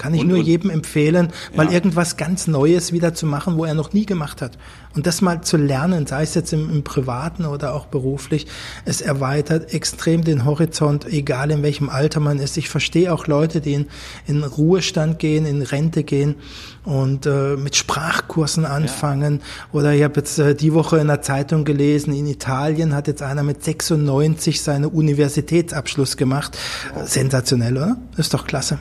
Kann 0.00 0.14
ich 0.14 0.22
und, 0.22 0.28
nur 0.28 0.38
jedem 0.38 0.70
empfehlen, 0.70 1.28
mal 1.54 1.66
ja. 1.66 1.72
irgendwas 1.72 2.16
ganz 2.16 2.46
Neues 2.46 2.90
wieder 2.90 3.12
zu 3.12 3.26
machen, 3.26 3.58
wo 3.58 3.66
er 3.66 3.74
noch 3.74 3.92
nie 3.92 4.06
gemacht 4.06 4.40
hat. 4.40 4.56
Und 4.96 5.06
das 5.06 5.20
mal 5.20 5.42
zu 5.42 5.58
lernen, 5.58 6.06
sei 6.06 6.22
es 6.22 6.34
jetzt 6.34 6.54
im, 6.54 6.70
im 6.70 6.82
Privaten 6.82 7.44
oder 7.44 7.74
auch 7.74 7.84
beruflich, 7.84 8.46
es 8.86 9.02
erweitert 9.02 9.74
extrem 9.74 10.24
den 10.24 10.46
Horizont, 10.46 11.04
egal 11.04 11.50
in 11.50 11.62
welchem 11.62 11.90
Alter 11.90 12.18
man 12.18 12.38
ist. 12.38 12.56
Ich 12.56 12.70
verstehe 12.70 13.12
auch 13.12 13.26
Leute, 13.26 13.60
die 13.60 13.74
in, 13.74 13.86
in 14.26 14.42
Ruhestand 14.42 15.18
gehen, 15.18 15.44
in 15.44 15.60
Rente 15.60 16.02
gehen 16.02 16.36
und 16.84 17.26
äh, 17.26 17.56
mit 17.56 17.76
Sprachkursen 17.76 18.64
anfangen. 18.64 19.34
Ja. 19.34 19.78
Oder 19.78 19.92
ich 19.92 20.02
habe 20.02 20.14
jetzt 20.16 20.38
äh, 20.38 20.54
die 20.54 20.72
Woche 20.72 20.96
in 20.96 21.08
der 21.08 21.20
Zeitung 21.20 21.66
gelesen, 21.66 22.14
in 22.14 22.26
Italien 22.26 22.94
hat 22.94 23.06
jetzt 23.06 23.20
einer 23.20 23.42
mit 23.42 23.62
96 23.62 24.62
seinen 24.62 24.86
Universitätsabschluss 24.86 26.16
gemacht. 26.16 26.56
Sensationell, 27.04 27.76
oder? 27.76 27.98
Ist 28.16 28.32
doch 28.32 28.46
klasse. 28.46 28.78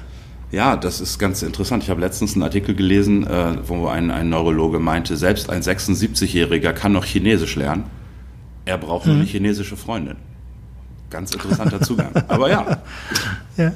Ja, 0.52 0.76
das 0.76 1.00
ist 1.00 1.20
ganz 1.20 1.44
interessant. 1.44 1.84
Ich 1.84 1.90
habe 1.90 2.02
letztens 2.02 2.34
einen 2.34 2.44
Artikel 2.44 2.74
gelesen, 2.74 3.28
äh, 3.28 3.58
wo 3.68 3.88
ein, 3.88 4.10
ein 4.10 4.30
Neurologe 4.30 4.80
meinte, 4.80 5.16
selbst 5.16 5.50
ein 5.50 5.62
76-Jähriger 5.62 6.74
kann 6.74 6.92
noch 6.92 7.06
Chinesisch 7.06 7.56
lernen. 7.56 7.86
Er 8.66 8.78
braucht 8.78 9.06
hm. 9.06 9.12
nur 9.12 9.16
eine 9.18 9.26
mhm. 9.26 9.32
chinesische 9.32 9.78
Freundin. 9.78 10.18
Ganz 11.10 11.32
interessanter 11.34 11.82
Zugang. 11.82 12.12
Aber 12.28 12.50
ja. 12.50 12.78
ja. 13.58 13.74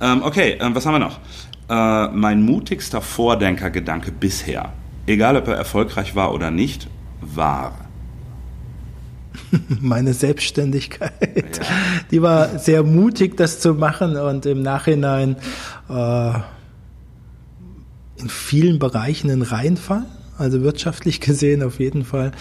Ähm, 0.00 0.22
okay, 0.22 0.58
ähm, 0.60 0.74
was 0.74 0.86
haben 0.86 0.94
wir 0.94 0.98
noch? 0.98 1.20
Äh, 1.68 2.08
mein 2.14 2.42
mutigster 2.42 3.00
Vordenkergedanke 3.00 4.12
bisher, 4.12 4.72
egal 5.06 5.36
ob 5.36 5.48
er 5.48 5.54
erfolgreich 5.54 6.14
war 6.14 6.34
oder 6.34 6.50
nicht, 6.50 6.88
war 7.20 7.83
meine 9.80 10.14
Selbstständigkeit. 10.14 11.58
Ja. 11.58 11.64
Die 12.10 12.22
war 12.22 12.58
sehr 12.58 12.82
mutig, 12.82 13.36
das 13.36 13.60
zu 13.60 13.74
machen 13.74 14.16
und 14.16 14.46
im 14.46 14.62
Nachhinein 14.62 15.36
äh, 15.88 16.32
in 18.16 18.28
vielen 18.28 18.78
Bereichen 18.78 19.30
ein 19.30 19.42
Reinfall, 19.42 20.06
also 20.38 20.62
wirtschaftlich 20.62 21.20
gesehen 21.20 21.62
auf 21.62 21.80
jeden 21.80 22.04
Fall. 22.04 22.32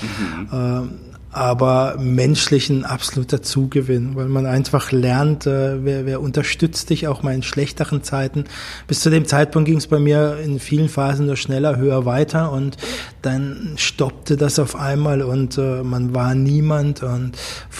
Mhm. 0.52 0.90
Aber 1.34 1.96
menschlichen 2.00 2.86
absoluter 2.86 3.42
Zugewinn, 3.42 4.16
weil 4.16 4.28
man 4.28 4.46
einfach 4.46 4.92
lernt, 4.92 5.48
äh, 5.48 5.84
wer, 5.84 6.06
wer 6.06 6.22
unterstützt 6.22 6.92
dich 6.92 7.08
auch 7.08 7.24
mal 7.24 7.34
in 7.34 7.42
schlechteren 7.42 8.04
Zeiten. 8.04 8.46
Bis 8.88 9.00
zu 9.00 9.10
dem 9.10 9.26
Zeitpunkt 9.26 9.68
ging 9.68 9.78
es 9.78 9.88
bei 9.88 9.98
mir 9.98 10.38
in 10.44 10.60
vielen 10.60 10.90
Phasen 10.90 11.26
nur 11.26 11.36
schneller, 11.36 11.78
höher, 11.78 12.06
weiter 12.06 12.52
und 12.52 12.78
dann 13.24 13.74
stoppte 13.78 14.38
das 14.38 14.60
auf 14.60 14.76
einmal 14.76 15.24
und 15.24 15.58
äh, 15.58 15.82
man 15.82 16.14
war 16.14 16.36
niemand 16.36 17.02
und 17.02 17.32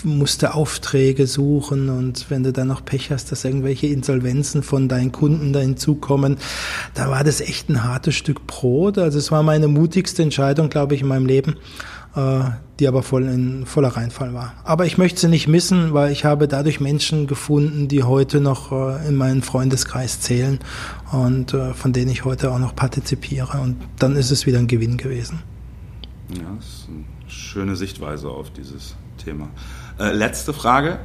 musste 0.04 0.56
Aufträge 0.56 1.28
suchen 1.28 1.90
und 1.90 2.32
wenn 2.32 2.42
du 2.44 2.52
dann 2.54 2.70
noch 2.70 2.84
Pech 2.84 3.12
hast, 3.12 3.32
dass 3.32 3.46
irgendwelche 3.46 3.86
Insolvenzen 3.86 4.64
von 4.64 4.88
deinen 4.88 5.12
Kunden 5.12 5.54
da 5.54 5.60
hinzukommen, 5.60 6.38
da 6.96 7.12
war 7.12 7.24
das 7.24 7.40
echt 7.40 7.70
ein 7.70 7.84
hartes 7.84 8.16
Stück 8.16 8.48
Brot. 8.48 8.98
Also 8.98 9.20
es 9.20 9.32
war 9.32 9.44
meine 9.44 9.68
mutigste 9.68 10.24
Entscheidung, 10.24 10.70
glaube 10.70 10.96
ich, 10.96 11.02
in 11.02 11.08
meinem 11.08 11.28
Leben 11.28 11.58
die 12.16 12.88
aber 12.88 13.02
voll 13.02 13.24
in 13.24 13.66
voller 13.66 13.90
Reinfall 13.90 14.34
war. 14.34 14.54
Aber 14.64 14.86
ich 14.86 14.98
möchte 14.98 15.22
sie 15.22 15.30
nicht 15.30 15.48
missen, 15.48 15.94
weil 15.94 16.12
ich 16.12 16.26
habe 16.26 16.48
dadurch 16.48 16.80
Menschen 16.80 17.28
gefunden, 17.28 17.88
die 17.88 18.04
heute 18.04 18.40
noch 18.40 18.72
äh, 18.72 19.08
in 19.08 19.16
meinen 19.16 19.42
Freundeskreis 19.42 20.20
zählen 20.20 20.60
und 21.12 21.54
äh, 21.54 21.74
von 21.74 21.94
denen 21.94 22.12
ich 22.12 22.26
heute 22.26 22.52
auch 22.52 22.60
noch 22.60 22.76
partizipiere. 22.76 23.60
Und 23.62 23.78
dann 24.00 24.16
ist 24.16 24.32
es 24.32 24.46
wieder 24.46 24.60
ein 24.60 24.68
Gewinn 24.68 24.98
gewesen. 24.98 25.40
Ja, 26.30 26.44
das 26.58 26.66
ist 26.66 26.88
eine 26.90 27.06
schöne 27.30 27.76
Sichtweise 27.76 28.30
auf 28.30 28.52
dieses 28.52 28.96
Thema. 29.24 29.50
Äh, 30.00 30.12
letzte 30.14 30.54
Frage. 30.54 31.00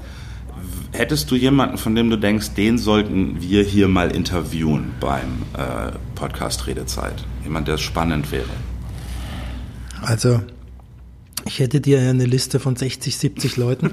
Hättest 0.93 1.31
du 1.31 1.37
jemanden, 1.37 1.79
von 1.79 1.95
dem 1.95 2.11
du 2.11 2.17
denkst, 2.17 2.55
den 2.55 2.79
sollten 2.79 3.41
wir 3.41 3.63
hier 3.63 3.87
mal 3.87 4.11
interviewen 4.11 4.93
beim 4.99 5.43
äh, 5.57 5.93
Podcast 6.17 6.67
Redezeit? 6.67 7.25
Jemand, 7.45 7.69
der 7.69 7.79
spannend 7.79 8.33
wäre? 8.33 8.49
Also 10.03 10.41
Ich 11.49 11.61
hätte 11.61 11.80
dir 11.80 11.99
eine 12.01 12.26
Liste 12.26 12.61
von 12.61 12.76
60, 12.76 13.16
70 13.16 13.57
Leuten, 13.57 13.92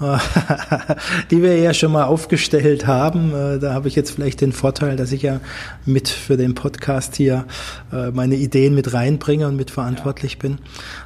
die 1.30 1.40
wir 1.40 1.56
ja 1.56 1.72
schon 1.72 1.92
mal 1.92 2.04
aufgestellt 2.04 2.88
haben. 2.88 3.32
Äh, 3.32 3.60
da 3.60 3.74
habe 3.74 3.86
ich 3.86 3.94
jetzt 3.94 4.10
vielleicht 4.10 4.40
den 4.40 4.50
Vorteil, 4.52 4.96
dass 4.96 5.12
ich 5.12 5.22
ja 5.22 5.40
mit 5.84 6.08
für 6.08 6.36
den 6.36 6.56
Podcast 6.56 7.14
hier 7.14 7.46
äh, 7.92 8.10
meine 8.10 8.34
Ideen 8.34 8.74
mit 8.74 8.92
reinbringe 8.92 9.46
und 9.46 9.54
mit 9.54 9.70
verantwortlich 9.70 10.38
bin. 10.38 10.58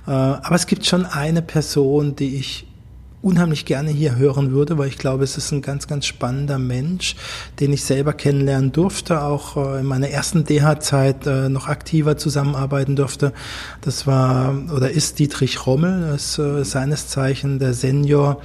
Äh, 0.07 0.13
aber 0.13 0.55
es 0.55 0.67
gibt 0.67 0.87
schon 0.87 1.05
eine 1.05 1.43
Person, 1.43 2.17
die 2.17 2.37
ich 2.37 2.67
unheimlich 3.23 3.67
gerne 3.67 3.91
hier 3.91 4.17
hören 4.17 4.53
würde, 4.53 4.79
weil 4.79 4.89
ich 4.89 4.99
glaube, 4.99 5.25
es 5.25 5.37
ist 5.37 5.53
ein 5.53 5.63
ganz, 5.63 5.87
ganz 5.87 6.07
spannender 6.07 6.59
Mensch, 6.59 7.17
den 7.59 7.73
ich 7.73 7.85
selber 7.85 8.13
kennenlernen 8.13 8.73
durfte, 8.73 9.23
auch 9.23 9.57
äh, 9.57 9.81
in 9.81 9.87
meiner 9.87 10.09
ersten 10.09 10.45
DH-Zeit 10.45 11.27
äh, 11.27 11.49
noch 11.49 11.69
aktiver 11.69 12.17
zusammenarbeiten 12.17 12.97
durfte. 12.97 13.33
Das 13.83 14.07
war 14.07 14.55
oder 14.75 14.91
ist 14.91 15.19
Dietrich 15.19 15.67
Rommel, 15.67 16.15
ist 16.15 16.39
äh, 16.39 16.65
seines 16.65 17.09
Zeichen 17.09 17.59
der 17.59 17.75
Senior 17.75 18.41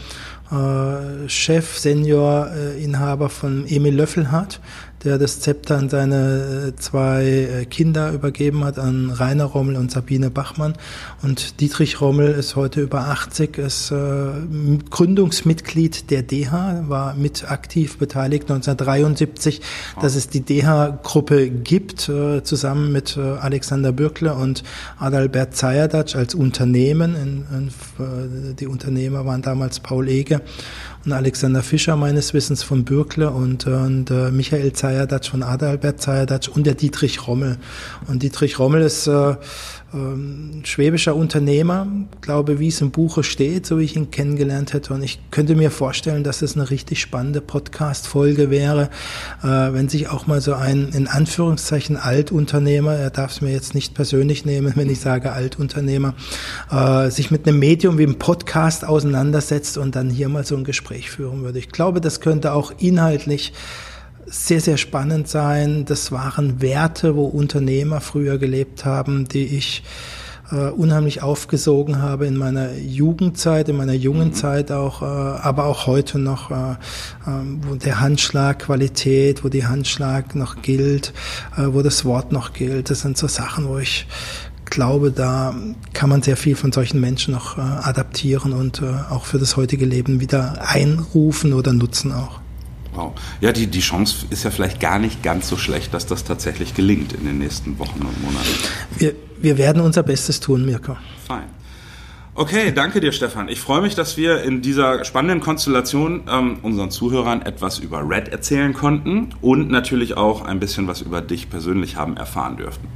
Chef, 1.25 1.79
Senior-Inhaber 1.79 3.29
von 3.29 3.65
Emil 3.65 3.95
Löffelhardt 3.95 4.59
der 5.05 5.17
das 5.17 5.39
Zepter 5.39 5.77
an 5.77 5.89
seine 5.89 6.73
äh, 6.73 6.75
zwei 6.75 7.23
äh, 7.23 7.65
Kinder 7.65 8.11
übergeben 8.11 8.63
hat, 8.63 8.79
an 8.79 9.11
Rainer 9.11 9.45
Rommel 9.45 9.75
und 9.75 9.91
Sabine 9.91 10.29
Bachmann. 10.29 10.73
Und 11.21 11.61
Dietrich 11.61 12.01
Rommel 12.01 12.31
ist 12.31 12.55
heute 12.55 12.81
über 12.81 13.01
80, 13.07 13.57
ist 13.57 13.91
äh, 13.91 13.95
Gründungsmitglied 14.89 16.09
der 16.09 16.23
DH, 16.23 16.89
war 16.89 17.13
mit 17.13 17.49
aktiv 17.49 17.97
beteiligt 17.97 18.43
1973, 18.49 19.61
oh. 19.95 20.01
dass 20.01 20.15
es 20.15 20.29
die 20.29 20.41
DH-Gruppe 20.41 21.49
gibt, 21.49 22.09
äh, 22.09 22.43
zusammen 22.43 22.91
mit 22.91 23.15
äh, 23.15 23.21
Alexander 23.21 23.91
Bürkle 23.91 24.33
und 24.33 24.63
Adalbert 24.97 25.55
Zayadac 25.55 26.15
als 26.15 26.33
Unternehmen. 26.33 27.15
In, 27.15 27.45
in, 27.55 27.67
äh, 28.03 28.55
die 28.55 28.67
Unternehmer 28.67 29.25
waren 29.25 29.41
damals 29.41 29.79
Paul 29.79 30.09
Ege 30.09 30.41
und 31.05 31.13
Alexander 31.13 31.61
Fischer 31.61 31.95
meines 31.95 32.33
Wissens 32.33 32.63
von 32.63 32.83
Bürkle 32.83 33.29
und, 33.29 33.67
und 33.67 34.09
äh, 34.09 34.31
Michael 34.31 34.73
Zajadatsch 34.73 35.29
von 35.29 35.43
Adalbert 35.43 36.01
Zajadatsch 36.01 36.47
und 36.47 36.65
der 36.65 36.73
Dietrich 36.73 37.27
Rommel. 37.27 37.57
Und 38.07 38.23
Dietrich 38.23 38.57
Rommel 38.57 38.81
ist 38.81 39.05
äh, 39.05 39.35
ähm, 39.95 40.61
schwäbischer 40.63 41.15
Unternehmer, 41.15 41.87
glaube, 42.21 42.59
wie 42.59 42.67
es 42.67 42.81
im 42.81 42.91
Buche 42.91 43.23
steht, 43.23 43.65
so 43.65 43.79
wie 43.79 43.83
ich 43.83 43.95
ihn 43.95 44.11
kennengelernt 44.11 44.73
hätte. 44.73 44.93
Und 44.93 45.03
ich 45.03 45.19
könnte 45.31 45.55
mir 45.55 45.71
vorstellen, 45.71 46.23
dass 46.23 46.41
es 46.41 46.55
eine 46.55 46.69
richtig 46.69 46.99
spannende 46.99 47.41
Podcast-Folge 47.41 48.49
wäre, 48.49 48.89
äh, 49.41 49.47
wenn 49.47 49.87
sich 49.89 50.09
auch 50.09 50.27
mal 50.27 50.41
so 50.41 50.53
ein, 50.53 50.89
in 50.89 51.07
Anführungszeichen, 51.07 51.97
Altunternehmer, 51.97 52.93
er 52.93 53.09
darf 53.09 53.31
es 53.31 53.41
mir 53.41 53.51
jetzt 53.51 53.73
nicht 53.73 53.93
persönlich 53.93 54.45
nehmen, 54.45 54.73
wenn 54.75 54.89
ich 54.89 54.99
sage 54.99 55.31
Altunternehmer, 55.31 56.13
äh, 56.69 57.09
sich 57.09 57.31
mit 57.31 57.47
einem 57.47 57.59
Medium 57.59 57.97
wie 57.97 58.03
einem 58.03 58.19
Podcast 58.19 58.85
auseinandersetzt 58.85 59.77
und 59.77 59.95
dann 59.95 60.09
hier 60.09 60.29
mal 60.29 60.45
so 60.45 60.55
ein 60.57 60.65
Gespräch 60.65 61.09
führen 61.09 61.43
würde. 61.43 61.59
Ich 61.59 61.69
glaube, 61.69 62.01
das 62.01 62.19
könnte 62.19 62.53
auch 62.53 62.73
inhaltlich 62.77 63.53
sehr, 64.25 64.61
sehr 64.61 64.77
spannend 64.77 65.27
sein. 65.27 65.85
Das 65.85 66.11
waren 66.11 66.61
Werte, 66.61 67.15
wo 67.15 67.25
Unternehmer 67.25 68.01
früher 68.01 68.37
gelebt 68.37 68.85
haben, 68.85 69.27
die 69.27 69.45
ich 69.45 69.83
äh, 70.51 70.69
unheimlich 70.69 71.21
aufgesogen 71.23 72.01
habe 72.01 72.27
in 72.27 72.37
meiner 72.37 72.73
Jugendzeit, 72.73 73.69
in 73.69 73.77
meiner 73.77 73.93
jungen 73.93 74.29
mhm. 74.29 74.33
Zeit 74.33 74.71
auch, 74.71 75.01
äh, 75.01 75.05
aber 75.05 75.65
auch 75.65 75.87
heute 75.87 76.19
noch, 76.19 76.51
äh, 76.51 76.71
äh, 76.73 76.75
wo 77.61 77.75
der 77.75 77.99
Handschlag 77.99 78.59
Qualität, 78.59 79.43
wo 79.43 79.49
die 79.49 79.65
Handschlag 79.65 80.35
noch 80.35 80.61
gilt, 80.61 81.13
äh, 81.57 81.67
wo 81.67 81.81
das 81.81 82.05
Wort 82.05 82.31
noch 82.31 82.53
gilt. 82.53 82.89
Das 82.89 83.01
sind 83.01 83.17
so 83.17 83.27
Sachen, 83.27 83.67
wo 83.67 83.77
ich 83.77 84.07
glaube, 84.65 85.11
da 85.11 85.55
kann 85.93 86.09
man 86.09 86.21
sehr 86.21 86.37
viel 86.37 86.55
von 86.55 86.71
solchen 86.71 86.99
Menschen 86.99 87.33
noch 87.33 87.57
äh, 87.57 87.61
adaptieren 87.61 88.53
und 88.53 88.81
äh, 88.81 88.85
auch 89.09 89.25
für 89.25 89.37
das 89.37 89.57
heutige 89.57 89.85
Leben 89.85 90.19
wieder 90.19 90.63
einrufen 90.67 91.53
oder 91.53 91.71
nutzen 91.71 92.11
auch. 92.11 92.39
Wow. 92.95 93.13
Ja, 93.41 93.51
die, 93.51 93.67
die 93.67 93.79
Chance 93.79 94.25
ist 94.29 94.43
ja 94.43 94.51
vielleicht 94.51 94.79
gar 94.79 94.99
nicht 94.99 95.21
ganz 95.21 95.49
so 95.49 95.57
schlecht, 95.57 95.93
dass 95.93 96.05
das 96.05 96.23
tatsächlich 96.23 96.73
gelingt 96.73 97.13
in 97.13 97.25
den 97.25 97.37
nächsten 97.37 97.77
Wochen 97.79 98.01
und 98.01 98.23
Monaten. 98.23 98.47
Wir, 98.97 99.13
wir 99.37 99.57
werden 99.57 99.81
unser 99.81 100.03
Bestes 100.03 100.39
tun, 100.39 100.65
Mirko. 100.65 100.97
Fein. 101.27 101.43
Okay, 102.37 102.73
danke 102.73 102.99
dir, 102.99 103.13
Stefan. 103.13 103.47
Ich 103.47 103.61
freue 103.61 103.81
mich, 103.81 103.95
dass 103.95 104.17
wir 104.17 104.43
in 104.43 104.61
dieser 104.61 105.05
spannenden 105.05 105.39
Konstellation 105.39 106.23
ähm, 106.29 106.57
unseren 106.63 106.91
Zuhörern 106.91 107.41
etwas 107.41 107.79
über 107.79 108.03
Red 108.09 108.27
erzählen 108.27 108.73
konnten 108.73 109.29
und 109.41 109.69
natürlich 109.69 110.17
auch 110.17 110.43
ein 110.43 110.59
bisschen 110.59 110.85
was 110.85 111.01
über 111.01 111.21
dich 111.21 111.49
persönlich 111.49 111.95
haben 111.95 112.17
erfahren 112.17 112.57
dürften. 112.57 112.89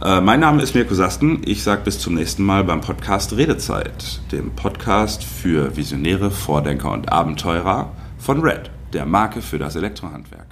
Äh, 0.00 0.20
mein 0.20 0.38
Name 0.38 0.62
ist 0.62 0.76
Mirko 0.76 0.94
Sasten. 0.94 1.42
Ich 1.44 1.64
sage 1.64 1.82
bis 1.82 1.98
zum 1.98 2.14
nächsten 2.14 2.44
Mal 2.44 2.62
beim 2.62 2.80
Podcast 2.80 3.36
Redezeit, 3.36 4.20
dem 4.30 4.52
Podcast 4.52 5.24
für 5.24 5.76
Visionäre, 5.76 6.30
Vordenker 6.30 6.92
und 6.92 7.10
Abenteurer 7.10 7.90
von 8.18 8.40
Red 8.40 8.70
der 8.92 9.06
Marke 9.06 9.42
für 9.42 9.58
das 9.58 9.76
Elektrohandwerk. 9.76 10.46